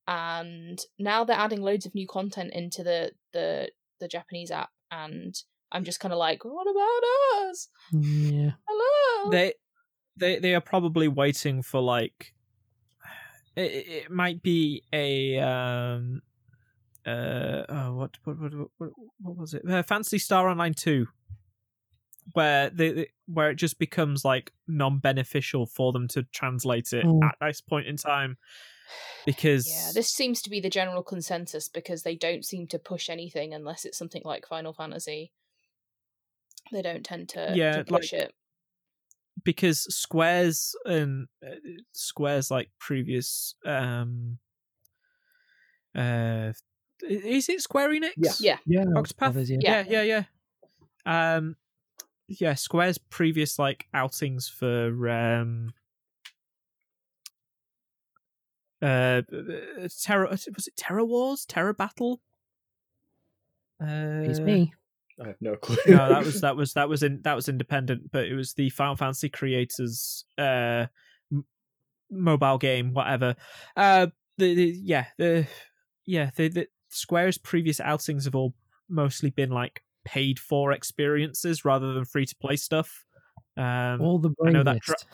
[0.07, 5.35] and now they're adding loads of new content into the the the Japanese app, and
[5.71, 7.67] I'm just kind of like, what about us?
[7.91, 9.29] yeah, Hello.
[9.31, 9.53] They,
[10.17, 12.33] they, they are probably waiting for like.
[13.55, 16.21] It, it- it might be a um,
[17.09, 18.89] uh, oh, what, what, what, what,
[19.21, 19.63] what was it?
[19.69, 21.07] Uh, Phantasy Star Online Two,
[22.33, 27.23] where they, they- where it just becomes like non-beneficial for them to translate it Mm.
[27.23, 28.37] at this point in time,
[29.25, 33.09] because Yeah, this seems to be the general consensus because they don't seem to push
[33.09, 35.31] anything unless it's something like Final Fantasy.
[36.71, 38.33] They don't tend to, Yeah, to push like- it.
[39.43, 41.55] because squares and uh,
[41.93, 44.37] squares like previous um
[45.95, 46.51] uh
[47.07, 48.31] is it square enix Yeah.
[48.39, 48.57] Yeah.
[48.65, 49.17] yeah, Octopath?
[49.17, 49.57] Brothers, yeah.
[49.61, 50.23] yeah yeah
[51.05, 51.55] yeah um
[52.27, 55.73] yeah square's previous like outings for um
[58.81, 59.21] uh
[60.01, 62.21] terror was it terror wars Terra Battle
[63.81, 64.73] uh, It's me.
[65.21, 65.77] I have no clue.
[65.87, 68.69] no, that was that was that was in that was independent, but it was the
[68.69, 70.85] Final Fantasy creators uh
[71.31, 71.45] m-
[72.11, 73.35] mobile game, whatever.
[73.75, 74.07] Uh,
[74.37, 75.47] the, the yeah the
[76.05, 78.53] yeah the, the Square's previous outings have all
[78.89, 83.05] mostly been like paid for experiences rather than free to play stuff.
[83.57, 85.05] Um, All the I know that mist.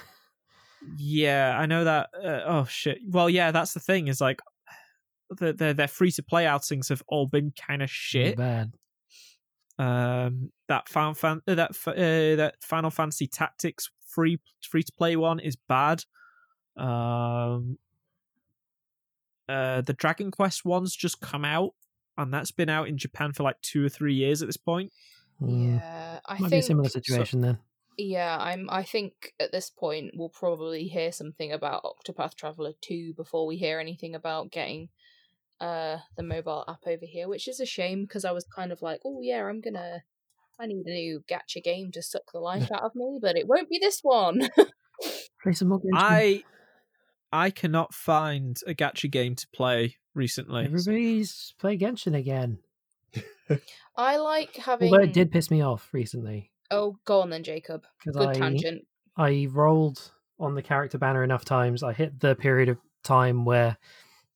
[0.98, 2.10] yeah, I know that.
[2.14, 3.00] Uh, oh shit.
[3.10, 4.08] Well, yeah, that's the thing.
[4.08, 4.40] Is like
[5.30, 8.72] the their their free to play outings have all been kind of shit bad.
[9.80, 15.16] um that fan, Fan- uh, that uh, that Final Fantasy Tactics free free to play
[15.16, 16.04] one is bad.
[16.78, 17.78] Um
[19.48, 21.74] uh the Dragon Quest ones just come out
[22.18, 24.92] and that's been out in Japan for like two or three years at this point.
[25.42, 27.58] Yeah, I Might be a similar situation then.
[27.98, 28.70] Yeah, I'm.
[28.70, 33.58] I think at this point we'll probably hear something about Octopath Traveler two before we
[33.58, 34.90] hear anything about getting
[35.62, 38.82] uh the mobile app over here, which is a shame because I was kind of
[38.82, 40.04] like, oh yeah, I'm gonna.
[40.58, 43.48] I need a new gacha game to suck the life out of me, but it
[43.48, 44.50] won't be this one.
[45.44, 45.94] Play some more games.
[45.96, 46.44] I
[47.32, 50.66] I cannot find a gacha game to play recently.
[50.66, 52.60] Everybody's play Genshin again.
[53.98, 54.92] I like having.
[54.92, 57.84] Although it did piss me off recently Oh, go on then, Jacob.
[58.04, 58.86] Good I tangent.
[59.18, 61.84] I rolled on the character banner enough times.
[61.84, 63.78] I hit the period of time where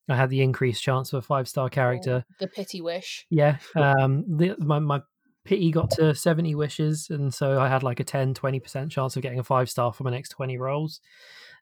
[0.07, 2.23] I had the increased chance of a five star character.
[2.39, 3.25] The pity wish.
[3.29, 3.57] Yeah.
[3.75, 5.01] Um the my, my
[5.43, 9.21] pity got to 70 wishes and so I had like a 10 20% chance of
[9.23, 11.01] getting a five star for my next 20 rolls.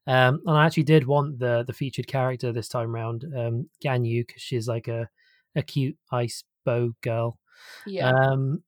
[0.07, 4.27] Um and I actually did want the the featured character this time round, um Ganyu
[4.27, 5.09] cuz she's like a
[5.55, 7.37] a cute ice bow girl.
[7.85, 8.09] Yeah.
[8.09, 8.63] Um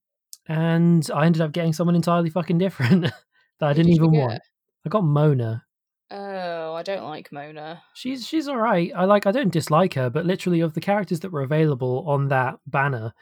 [0.48, 3.04] and I ended up getting someone entirely fucking different
[3.60, 4.42] that I didn't did even want.
[4.86, 5.64] I got Mona.
[6.12, 7.84] Oh, I don't like Mona.
[7.94, 8.92] She's she's all right.
[8.96, 9.28] I like.
[9.28, 13.14] I don't dislike her, but literally of the characters that were available on that banner,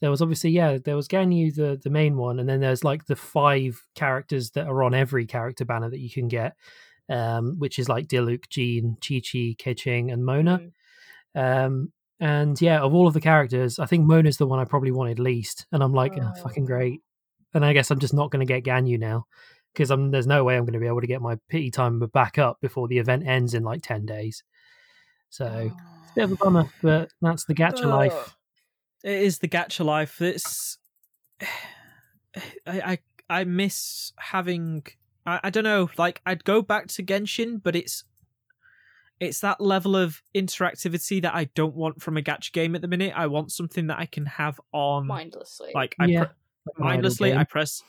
[0.00, 3.06] there was obviously yeah, there was Ganyu the the main one, and then there's like
[3.06, 6.54] the five characters that are on every character banner that you can get,
[7.08, 10.60] um, which is like Diluc, Jean, Qiqi, Keqing, and Mona.
[11.36, 11.64] Mm.
[11.66, 14.90] Um, and yeah, of all of the characters, I think Mona's the one I probably
[14.92, 16.66] wanted least, and I'm like, oh, fucking Oh.
[16.66, 17.00] great.
[17.54, 19.26] And I guess I'm just not going to get Ganyu now
[19.72, 22.06] because I'm there's no way I'm going to be able to get my pity timer
[22.06, 24.42] back up before the event ends in like ten days.
[25.30, 25.70] So
[26.02, 27.88] it's a bit of a bummer, but that's the gacha Oh.
[27.88, 28.36] life.
[29.04, 30.20] It is the gacha life.
[30.20, 30.78] It's
[32.66, 32.98] I I,
[33.40, 34.84] I miss having
[35.26, 38.04] I, I don't know, like I'd go back to Genshin, but it's
[39.18, 42.88] it's that level of interactivity that I don't want from a gacha game at the
[42.88, 43.14] minute.
[43.16, 45.70] I want something that I can have on Mindlessly.
[45.74, 46.34] like I Yeah, pre- Like
[46.78, 47.34] an idle mindlessly.
[47.34, 47.82] I press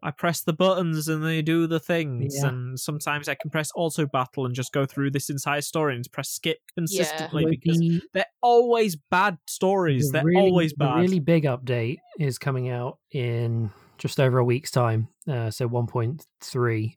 [0.00, 2.48] I press the buttons and they do the things Yeah.
[2.50, 6.04] and sometimes I can press auto battle and just go through this entire story and
[6.12, 10.06] press skip consistently Well, because the- they're always bad stories.
[10.08, 14.44] the They're really- always The really big update is coming out in just over a
[14.44, 16.96] week's time, uh, so 1.3,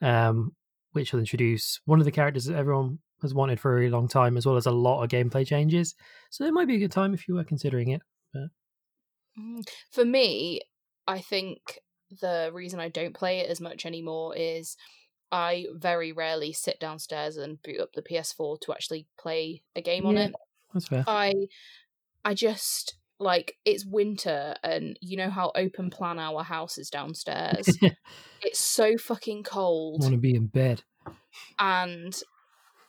[0.00, 0.52] um,
[0.92, 4.08] which will introduce one of the characters that everyone has wanted for a really long
[4.08, 5.94] time, as well as a lot of gameplay changes.
[6.30, 8.02] So it might be a good time if you were considering it.
[9.38, 9.66] Mm.
[9.90, 10.60] For me,
[11.06, 11.80] I think
[12.20, 14.76] the reason I don't play it as much anymore is
[15.30, 20.04] I very rarely sit downstairs and boot up the PS4 to actually play a game
[20.06, 20.34] on it.
[20.74, 21.04] That's fair.
[21.06, 21.32] I
[22.24, 27.66] I just like it's winter and you know how open plan our house is downstairs.
[28.42, 30.82] it's so fucking cold Want to be in bed?
[31.58, 32.20] and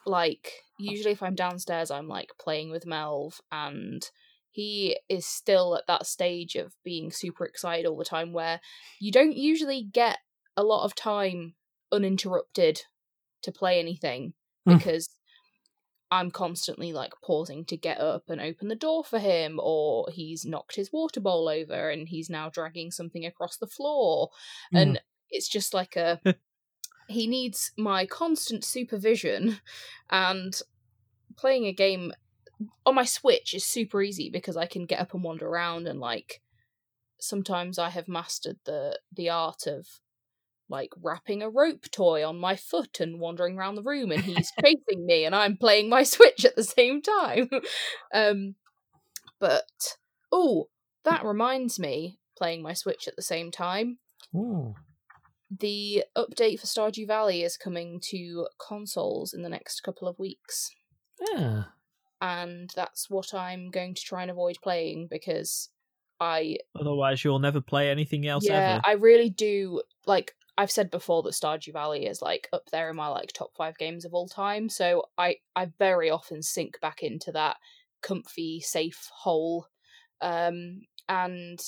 [0.06, 4.04] like usually if I'm downstairs I'm like playing with Melv and
[4.52, 8.60] he is still at that stage of being super excited all the time where
[9.00, 10.20] you don't usually get
[10.58, 11.56] a lot of time
[11.92, 12.82] uninterrupted
[13.44, 14.34] to play anything
[14.68, 14.78] Mm.
[14.78, 15.10] because
[16.14, 20.46] I'm constantly like pausing to get up and open the door for him, or he's
[20.46, 24.30] knocked his water bowl over and he's now dragging something across the floor.
[24.72, 26.22] And it's just like a
[27.10, 29.58] he needs my constant supervision
[30.12, 30.62] and
[31.36, 32.14] playing a game
[32.86, 36.00] on my Switch is super easy because I can get up and wander around and
[36.00, 36.42] like
[37.20, 39.88] sometimes I have mastered the the art of
[40.70, 44.52] like wrapping a rope toy on my foot and wandering around the room and he's
[44.62, 47.50] chasing me and I'm playing my Switch at the same time.
[48.14, 48.56] um
[49.40, 49.98] but
[50.32, 50.70] oh,
[51.04, 54.00] that reminds me playing my Switch at the same time
[54.36, 54.74] Ooh.
[55.60, 60.72] the update for Stardew Valley is coming to consoles in the next couple of weeks.
[61.34, 61.64] Yeah.
[62.22, 65.70] And that's what I'm going to try and avoid playing because
[66.20, 68.82] I Otherwise, you'll never play anything else yeah, ever.
[68.86, 72.96] I really do like I've said before that Stardew Valley is like up there in
[72.96, 77.02] my like top 5 games of all time, so I I very often sink back
[77.04, 77.58] into that
[78.02, 79.68] comfy safe hole.
[80.22, 81.60] Um and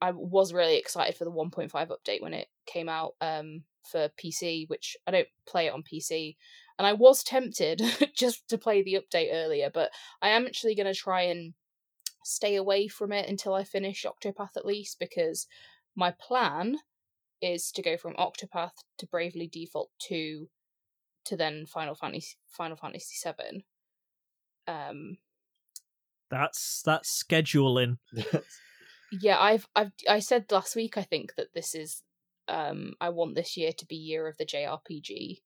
[0.00, 4.68] I was really excited for the 1.5 update when it came out um, for PC,
[4.68, 6.36] which I don't play it on PC.
[6.78, 7.82] And I was tempted
[8.16, 9.90] just to play the update earlier, but
[10.22, 11.54] I am actually going to try and
[12.24, 15.46] stay away from it until I finish Octopath at least, because
[15.96, 16.78] my plan
[17.40, 20.48] is to go from Octopath to Bravely Default 2
[21.26, 23.62] to then Final Fantasy Final Fantasy 7.
[24.66, 25.18] Um
[26.30, 27.98] That's that's scheduling.
[29.12, 32.02] yeah i've i've i said last week i think that this is
[32.48, 35.38] um i want this year to be year of the jrpg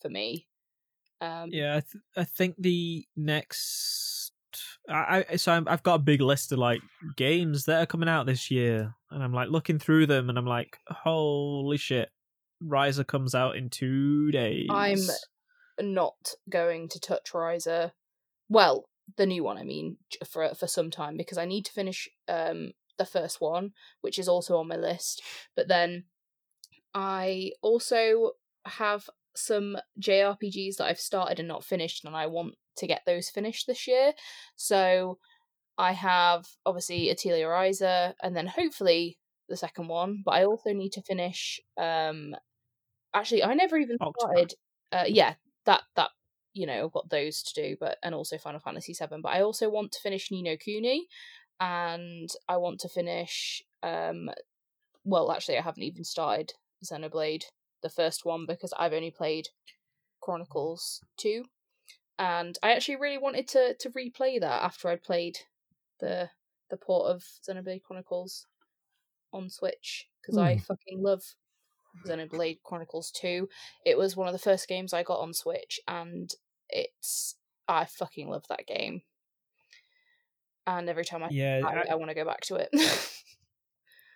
[0.00, 0.46] for me
[1.20, 4.32] um Yeah, I, th- I think the next
[4.88, 6.80] I, I so I'm, I've got a big list of like
[7.16, 10.46] games that are coming out this year, and I'm like looking through them, and I'm
[10.46, 12.10] like, holy shit,
[12.62, 14.68] Ryza comes out in two days.
[14.70, 17.92] I'm not going to touch Ryza.
[18.48, 22.08] Well, the new one, I mean, for for some time because I need to finish
[22.28, 25.22] um the first one, which is also on my list.
[25.56, 26.04] But then
[26.94, 28.32] I also
[28.66, 33.30] have some JRPGs that I've started and not finished, and I want to get those
[33.30, 34.12] finished this year.
[34.56, 35.18] So
[35.78, 39.18] I have obviously Atelier Ryza, and then hopefully
[39.48, 40.22] the second one.
[40.24, 41.60] But I also need to finish.
[41.76, 42.34] Um,
[43.14, 44.54] actually, I never even started.
[44.90, 45.34] Uh, yeah,
[45.66, 46.10] that that
[46.52, 49.22] you know I've got those to do, but and also Final Fantasy Seven.
[49.22, 51.06] But I also want to finish Ni no Kuni,
[51.60, 53.62] and I want to finish.
[53.82, 54.30] Um,
[55.04, 56.52] well, actually, I haven't even started
[56.84, 57.44] Xenoblade,
[57.82, 59.48] the first one, because I've only played
[60.20, 61.44] Chronicles Two,
[62.18, 65.38] and I actually really wanted to to replay that after I'd played
[66.00, 66.30] the
[66.70, 68.46] the port of Xenoblade Chronicles
[69.32, 70.58] on Switch because I Hmm.
[70.58, 71.22] fucking love
[72.06, 73.48] Xenoblade Chronicles 2.
[73.86, 76.30] It was one of the first games I got on Switch and
[76.68, 77.36] it's
[77.68, 79.02] I fucking love that game.
[80.66, 82.68] And every time I Yeah, I, I want to go back to it.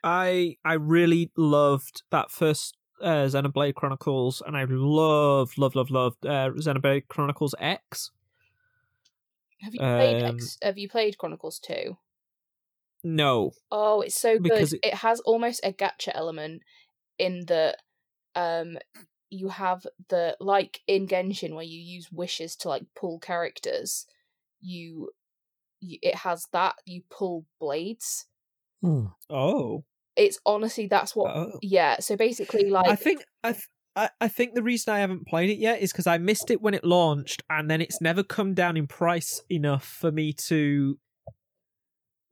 [0.04, 6.26] I I really loved that first uh, Xenoblade Chronicles, and I loved, loved, loved, loved
[6.26, 8.10] uh, Xenoblade Chronicles X.
[9.62, 11.96] have you played Um, X, have you played Chronicles 2?
[13.04, 14.42] No, Oh, it's so good.
[14.44, 14.80] Because It...
[14.84, 16.62] it- has almost a gacha element
[17.18, 17.78] in that
[18.34, 18.78] um
[19.28, 24.06] you have the like in Genshin where you use wishes to like pull characters.
[24.60, 25.10] You,
[25.80, 28.26] you it has that you pull blades.
[28.82, 29.06] Hmm.
[29.30, 29.84] oh,
[30.16, 31.58] It's honestly that's what oh.
[31.62, 33.52] yeah, so basically like I think I.
[33.52, 36.50] th- I, I think the reason I haven't played it yet is because I missed
[36.50, 40.32] it when it launched, and then it's never come down in price enough for me
[40.48, 40.98] to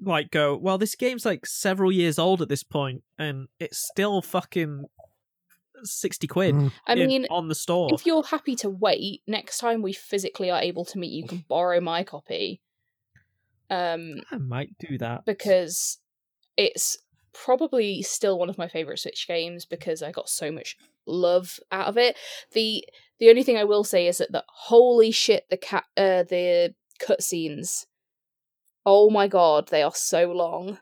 [0.00, 0.56] like go.
[0.56, 4.84] Well, this game's like several years old at this point, and it's still fucking
[5.82, 6.68] sixty quid Hmm.
[6.86, 7.90] I in- mean on the store.
[7.92, 11.44] if you're happy to wait, next time we physically are able to meet you can
[11.48, 12.60] borrow my copy.
[13.70, 15.98] Um I might do that because
[16.56, 16.98] it's
[17.32, 20.76] probably still one of my favorite Switch games because I got so much
[21.10, 22.16] love out of it.
[22.52, 22.84] The
[23.18, 26.74] the only thing I will say is that the holy shit the cat uh the
[27.00, 27.86] cutscenes.
[28.86, 30.78] Oh my god, they are so long,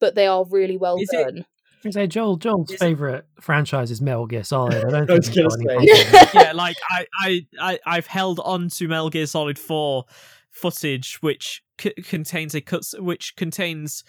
[0.00, 1.44] but they are really well Is it- done.
[1.84, 4.74] I say Joel Joel's Is- favorite franchise is Metal Gear Solid.
[4.84, 5.86] I don't I think was he's gonna got any
[6.34, 10.04] yeah, like I, I, I, I've held on to Metal Gear Solid Four
[10.50, 14.02] footage, which c- contains a cuts, which contains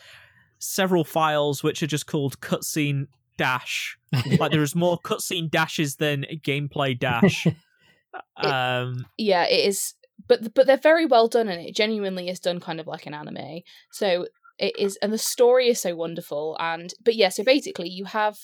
[0.58, 3.06] several files which are just called cutscene
[3.38, 3.98] dash.
[4.40, 7.48] like there is more cutscene dashes than gameplay dash.
[8.38, 9.94] um, yeah, it is,
[10.28, 13.14] but but they're very well done, and it genuinely is done kind of like an
[13.14, 13.62] anime.
[13.92, 16.58] So it is, and the story is so wonderful.
[16.60, 18.38] And but yeah, so basically you have,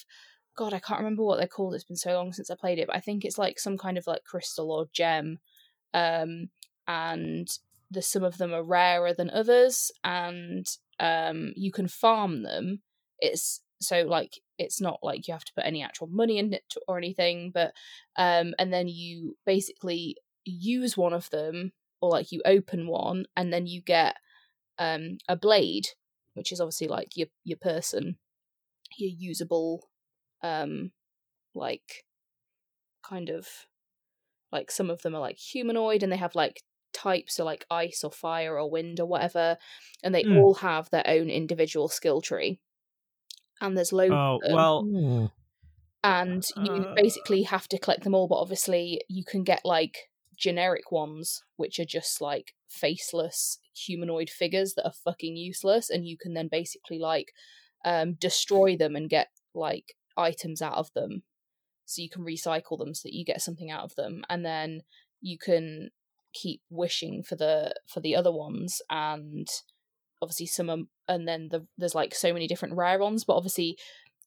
[0.56, 1.74] God, I can't remember what they're called.
[1.74, 3.98] It's been so long since I played it, but I think it's like some kind
[3.98, 5.40] of like crystal or gem,
[5.94, 6.50] um,
[6.88, 7.48] and
[7.90, 10.68] the some of them are rarer than others, and
[11.00, 12.82] um, you can farm them.
[13.20, 16.74] It's so like it's not like you have to put any actual money in it
[16.88, 17.74] or anything, but
[18.18, 23.54] um, and then you basically use one of them or like you open one and
[23.54, 24.18] then you get
[24.80, 25.88] um a blade
[26.36, 28.18] which is obviously like your your person
[28.98, 29.90] your usable
[30.44, 30.92] um
[31.56, 32.06] like
[33.04, 33.48] kind of
[34.52, 38.04] like some of them are like humanoid and they have like types so like ice
[38.04, 39.58] or fire or wind or whatever
[40.04, 40.30] and they Mm.
[40.30, 42.60] all have their own individual skill tree
[43.64, 45.25] and there's loads oh of them well, Hmm.
[46.03, 46.93] and you Uh.
[46.95, 51.80] basically have to collect them all but obviously you can get like generic ones which
[51.80, 57.00] are just like faceless humanoid figures that are fucking useless and you can then basically
[57.00, 57.32] like
[57.85, 61.24] um destroy them and get like items out of them
[61.85, 64.82] so you can recycle them so that you get something out of them and then
[65.22, 65.90] you can
[66.33, 69.48] keep wishing for the for the other ones and
[70.24, 73.77] obviously some are, and then the, there's like so many different rare ones but obviously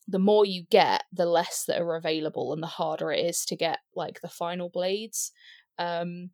[0.08, 3.56] the more you get, the less that are available and the harder it is to
[3.56, 5.32] get like the final blades.
[5.78, 6.30] Um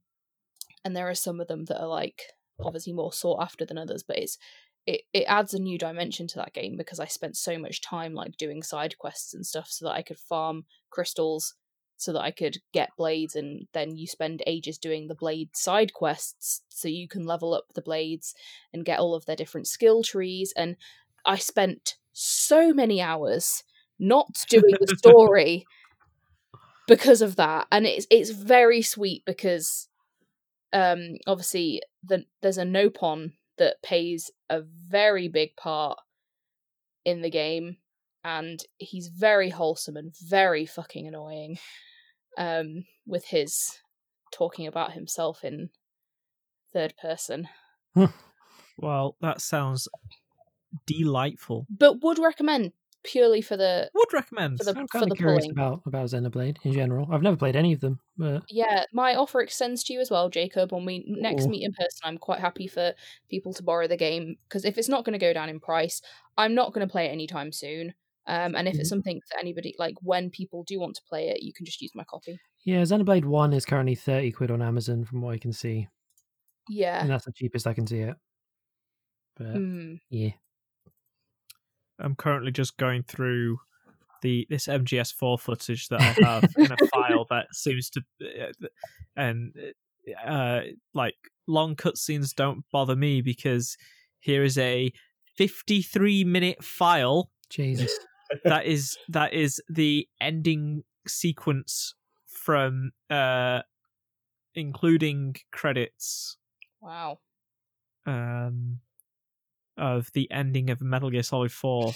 [0.85, 2.23] and there are some of them that are like
[2.61, 4.39] obviously more sought after than others, but it's
[4.85, 8.15] it, it adds a new dimension to that game because I spent so much time
[8.15, 11.55] like doing side quests and stuff so that I could farm crystals
[12.03, 15.93] so that I could get blades and then you spend ages doing the blade side
[15.93, 18.35] quests so you can level up the blades
[18.73, 20.77] and get all of their different skill trees and
[21.25, 23.65] I spent so many hours
[23.99, 25.65] not doing the story
[26.89, 29.89] because of that and it's it's very sweet because
[30.73, 35.99] um obviously the, there's a nopon that plays a very big part
[37.05, 37.77] in the game,
[38.25, 41.59] and he's very wholesome and very fucking annoying.
[42.39, 43.79] Um, with his
[44.33, 45.71] talking about himself in
[46.73, 47.49] third person,
[48.79, 49.87] Well, that sounds
[50.87, 51.67] delightful.
[51.71, 52.73] but would recommend
[53.05, 54.59] purely for the Would recommend.
[54.59, 55.51] For the- I'm kind of curious pulling.
[55.59, 57.07] about about Xenoblade in general.
[57.11, 58.85] I've never played any of them, but yeah.
[58.93, 60.73] My offer extends to you as well, Jacob.
[60.73, 61.49] When we next Ooh.
[61.51, 62.93] meet in person, I'm quite happy for
[63.29, 66.01] people to borrow the game because if it's not going to go down in price,
[66.39, 67.95] I'm not going to play it anytime soon.
[68.27, 68.91] Um, and if it's Mhm.
[68.91, 71.93] something that anybody like, when people do want to play it, you can just use
[71.95, 72.39] my copy.
[72.65, 75.89] yeah, Xenoblade One is currently thirty quid on Amazon, from what I can see,
[76.69, 77.01] Yeah.
[77.01, 78.17] and that's the cheapest I can see it.
[79.37, 80.01] But Mm.
[80.11, 80.31] yeah,
[81.99, 83.59] I'm currently just going through
[84.23, 88.53] the this MGS4 footage that I have in a file that seems to, uh,
[89.17, 89.53] and
[90.25, 90.61] uh,
[90.95, 91.17] like
[91.49, 93.77] long cutscenes don't bother me because
[94.21, 94.93] here is a
[95.37, 97.99] 53 minute file Jesus,
[98.45, 101.95] that is that is the ending sequence
[102.27, 103.61] from uh
[104.55, 106.37] including credits
[106.81, 107.19] Wow.
[108.07, 108.81] um
[109.77, 111.95] of the ending of Metal Gear Solid 4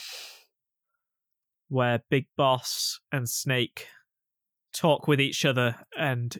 [1.68, 3.88] where Big Boss and Snake
[4.72, 6.38] talk with each other and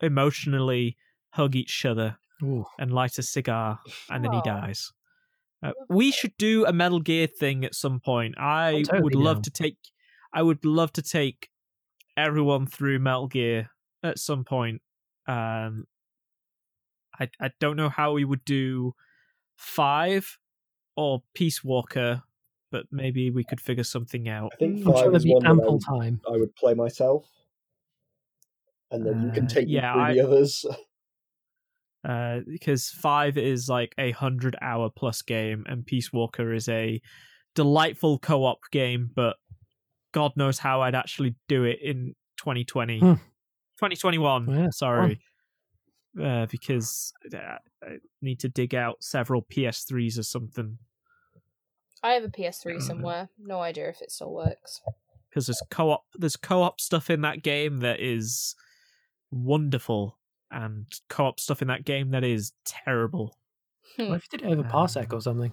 [0.00, 0.96] emotionally
[1.30, 4.92] hug each other Ooh, and light a cigar and then he dies.
[5.62, 8.34] Uh, we should do a Metal Gear thing at some point.
[8.38, 9.42] I totally would love down.
[9.42, 9.76] to take
[10.32, 11.48] I would love to take
[12.16, 13.70] everyone through Metal Gear
[14.02, 14.82] at some point.
[15.26, 15.86] Um
[17.18, 18.94] I I don't know how we would do
[19.56, 20.38] 5
[20.96, 22.22] or Peace Walker,
[22.70, 24.52] but maybe we could figure something out.
[24.54, 26.20] I think I'm five is there'd be one ample I, time.
[26.28, 27.26] I would play myself,
[28.90, 30.66] and then you can Uh, take me yeah, through I- the others.
[32.08, 37.00] uh, because five is like a hundred hour plus game, and Peace Walker is a
[37.54, 39.36] delightful co op game, but
[40.12, 43.00] God knows how I'd actually do it in 2020.
[43.00, 43.12] Hmm.
[43.78, 45.20] 2021, Yeah, sorry.
[46.22, 50.78] Uh, because uh, I need to dig out several PS3s or something.
[52.02, 52.80] I have a PS3 Uh.
[52.80, 53.28] somewhere.
[53.38, 54.80] No idea if it still works.
[55.28, 58.54] Because there's co-op, there's co-op stuff in that game that is
[59.30, 60.16] wonderful,
[60.50, 63.36] and co-op stuff in that game that is terrible.
[63.96, 64.08] Hmm.
[64.08, 65.52] What if you did it over Parsec or something?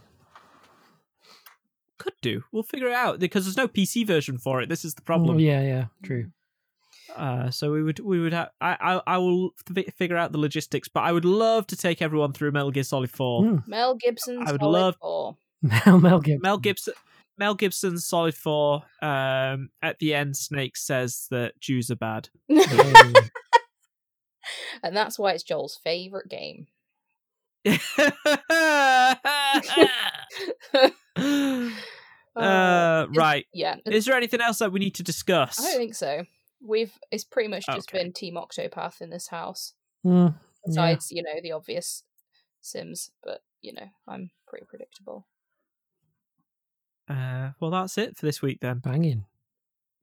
[1.99, 2.43] Could do.
[2.51, 4.67] We'll figure it out because there's no PC version for it.
[4.69, 5.39] This is the Oh, problem.
[5.39, 6.27] yeah, yeah, true.
[7.15, 10.37] Uh, so we would we would have I I, I will fi- figure out the
[10.39, 13.43] logistics, but I would love to take everyone through Metal Gear Solid Four.
[13.43, 13.57] Hmm.
[13.67, 15.37] Mel Gibson's I would Solid love- 4.
[15.61, 16.41] Mel Mel Gibson.
[16.41, 16.93] Mel Gibson.
[17.37, 18.83] Mel Gibson's Solid Four.
[19.01, 22.29] Um, at the end, Snake says that Jews are bad.
[24.43, 24.79] Hey.
[24.83, 26.67] and that's why it's Joel's favourite game.
[32.35, 33.45] uh, is- right.
[33.53, 33.75] Yeah.
[33.85, 35.59] Is there anything else that we need to discuss?
[35.59, 36.25] I don't think so.
[36.65, 38.03] We've it's pretty much just Okay.
[38.03, 39.73] been Team Octopath in this house.
[40.03, 40.31] Yeah.
[40.65, 42.03] Besides, you know, the obvious
[42.61, 45.27] Sims, but you know, I'm pretty predictable.
[47.09, 48.79] Uh, well, that's it for this week then.
[48.79, 49.25] Banging.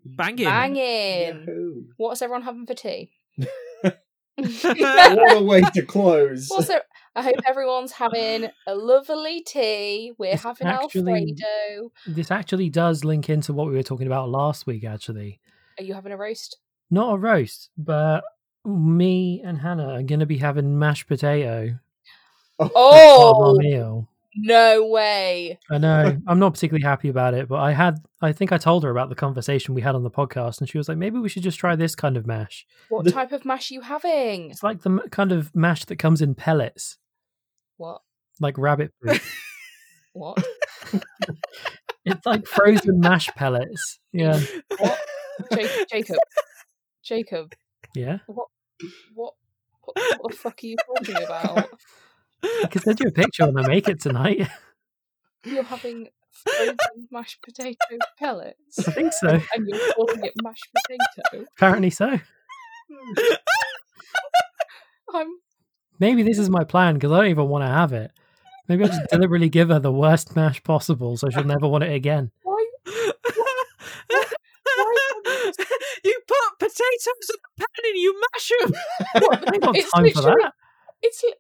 [0.04, 0.44] Banging.
[0.44, 1.26] Banging!
[1.46, 1.82] Yahoo.
[1.96, 3.12] What's everyone having for tea?
[4.62, 6.48] what a way to close.
[6.48, 6.82] What's there?
[7.16, 10.12] I hope everyone's having a lovely tea.
[10.16, 11.92] We're It's having actually- Alfredo.
[12.06, 15.40] This actually does link into what we were talking about last week, actually.
[15.78, 16.58] Are you having a roast?
[16.90, 18.22] Not a roast, but
[18.64, 21.78] me and Hannah are going to be having mashed potato
[22.58, 22.70] oh.
[22.74, 22.90] oh!
[22.92, 24.09] as part our Oh meal.
[24.36, 25.58] No way!
[25.70, 26.16] I know.
[26.26, 29.08] I'm not particularly happy about it, but I had, I think I told her about
[29.08, 31.58] the conversation we had on the podcast, and she was like, maybe we should just
[31.58, 32.66] try this kind of mash.
[32.88, 34.50] What type of mash are you having?
[34.50, 36.98] It's like the m- kind of mash that comes in pellets,
[37.76, 38.00] What?
[38.40, 39.20] like rabbit fruit.
[40.12, 40.44] What?
[42.04, 44.00] it's like frozen mash pellets.
[44.12, 44.40] Yeah.
[44.78, 44.98] What?
[45.52, 46.16] Ja- Jacob.
[47.04, 47.52] Jacob.
[47.94, 48.18] Yeah.
[48.26, 48.48] What?
[49.14, 49.34] What?
[49.84, 51.68] What the fuck are you talking about?
[52.42, 54.48] I can send you a picture when I make it tonight.
[55.44, 56.76] You're having frozen
[57.10, 57.76] mashed potato
[58.18, 59.28] pellets, I think so.
[59.54, 61.46] and you're calling it mashed potato.
[61.56, 62.18] Apparently so.
[65.14, 65.28] I'm
[65.98, 68.10] Maybe this is my plan because I don't even want to have it.
[68.68, 71.92] Maybe I'll just deliberately give her the worst mash possible so she'll never want it
[71.92, 72.30] again.
[72.42, 72.64] why?
[76.04, 78.72] you put potatoes in the pan and you mash them.
[79.14, 80.52] I ain't got time for literally- that.
[81.02, 81.34] It's li-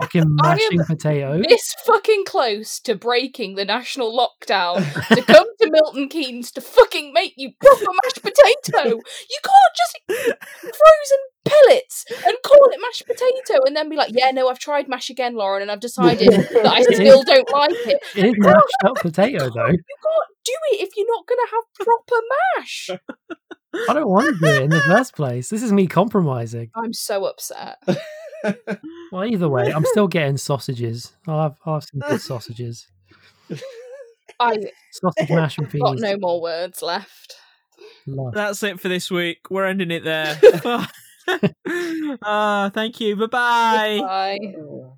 [0.00, 1.44] Fucking I am mashing potatoes.
[1.48, 4.82] this fucking close to breaking the national lockdown
[5.14, 8.88] to come to Milton Keynes to fucking make you proper mashed potato.
[8.88, 14.30] You can't just frozen pellets and call it mashed potato and then be like, yeah,
[14.30, 18.02] no, I've tried mash again, Lauren, and I've decided that I still don't like it.
[18.16, 19.66] It is mashed up potato though.
[19.66, 22.22] You can't do it if you're not going to have proper
[22.56, 22.90] mash.
[23.88, 25.48] I don't want to do it in the first place.
[25.48, 26.70] This is me compromising.
[26.74, 27.78] I'm so upset.
[29.12, 31.12] Well, either way, I'm still getting sausages.
[31.26, 32.88] I'll have, I'll have some good sausages.
[34.40, 34.56] I
[34.90, 35.82] Sausage mash and peas.
[35.82, 37.36] got no more words left.
[38.06, 38.34] Love.
[38.34, 39.50] That's it for this week.
[39.50, 40.38] We're ending it there.
[42.24, 43.16] Ah, thank you.
[43.16, 44.00] Bye bye.
[44.00, 44.92] Bye.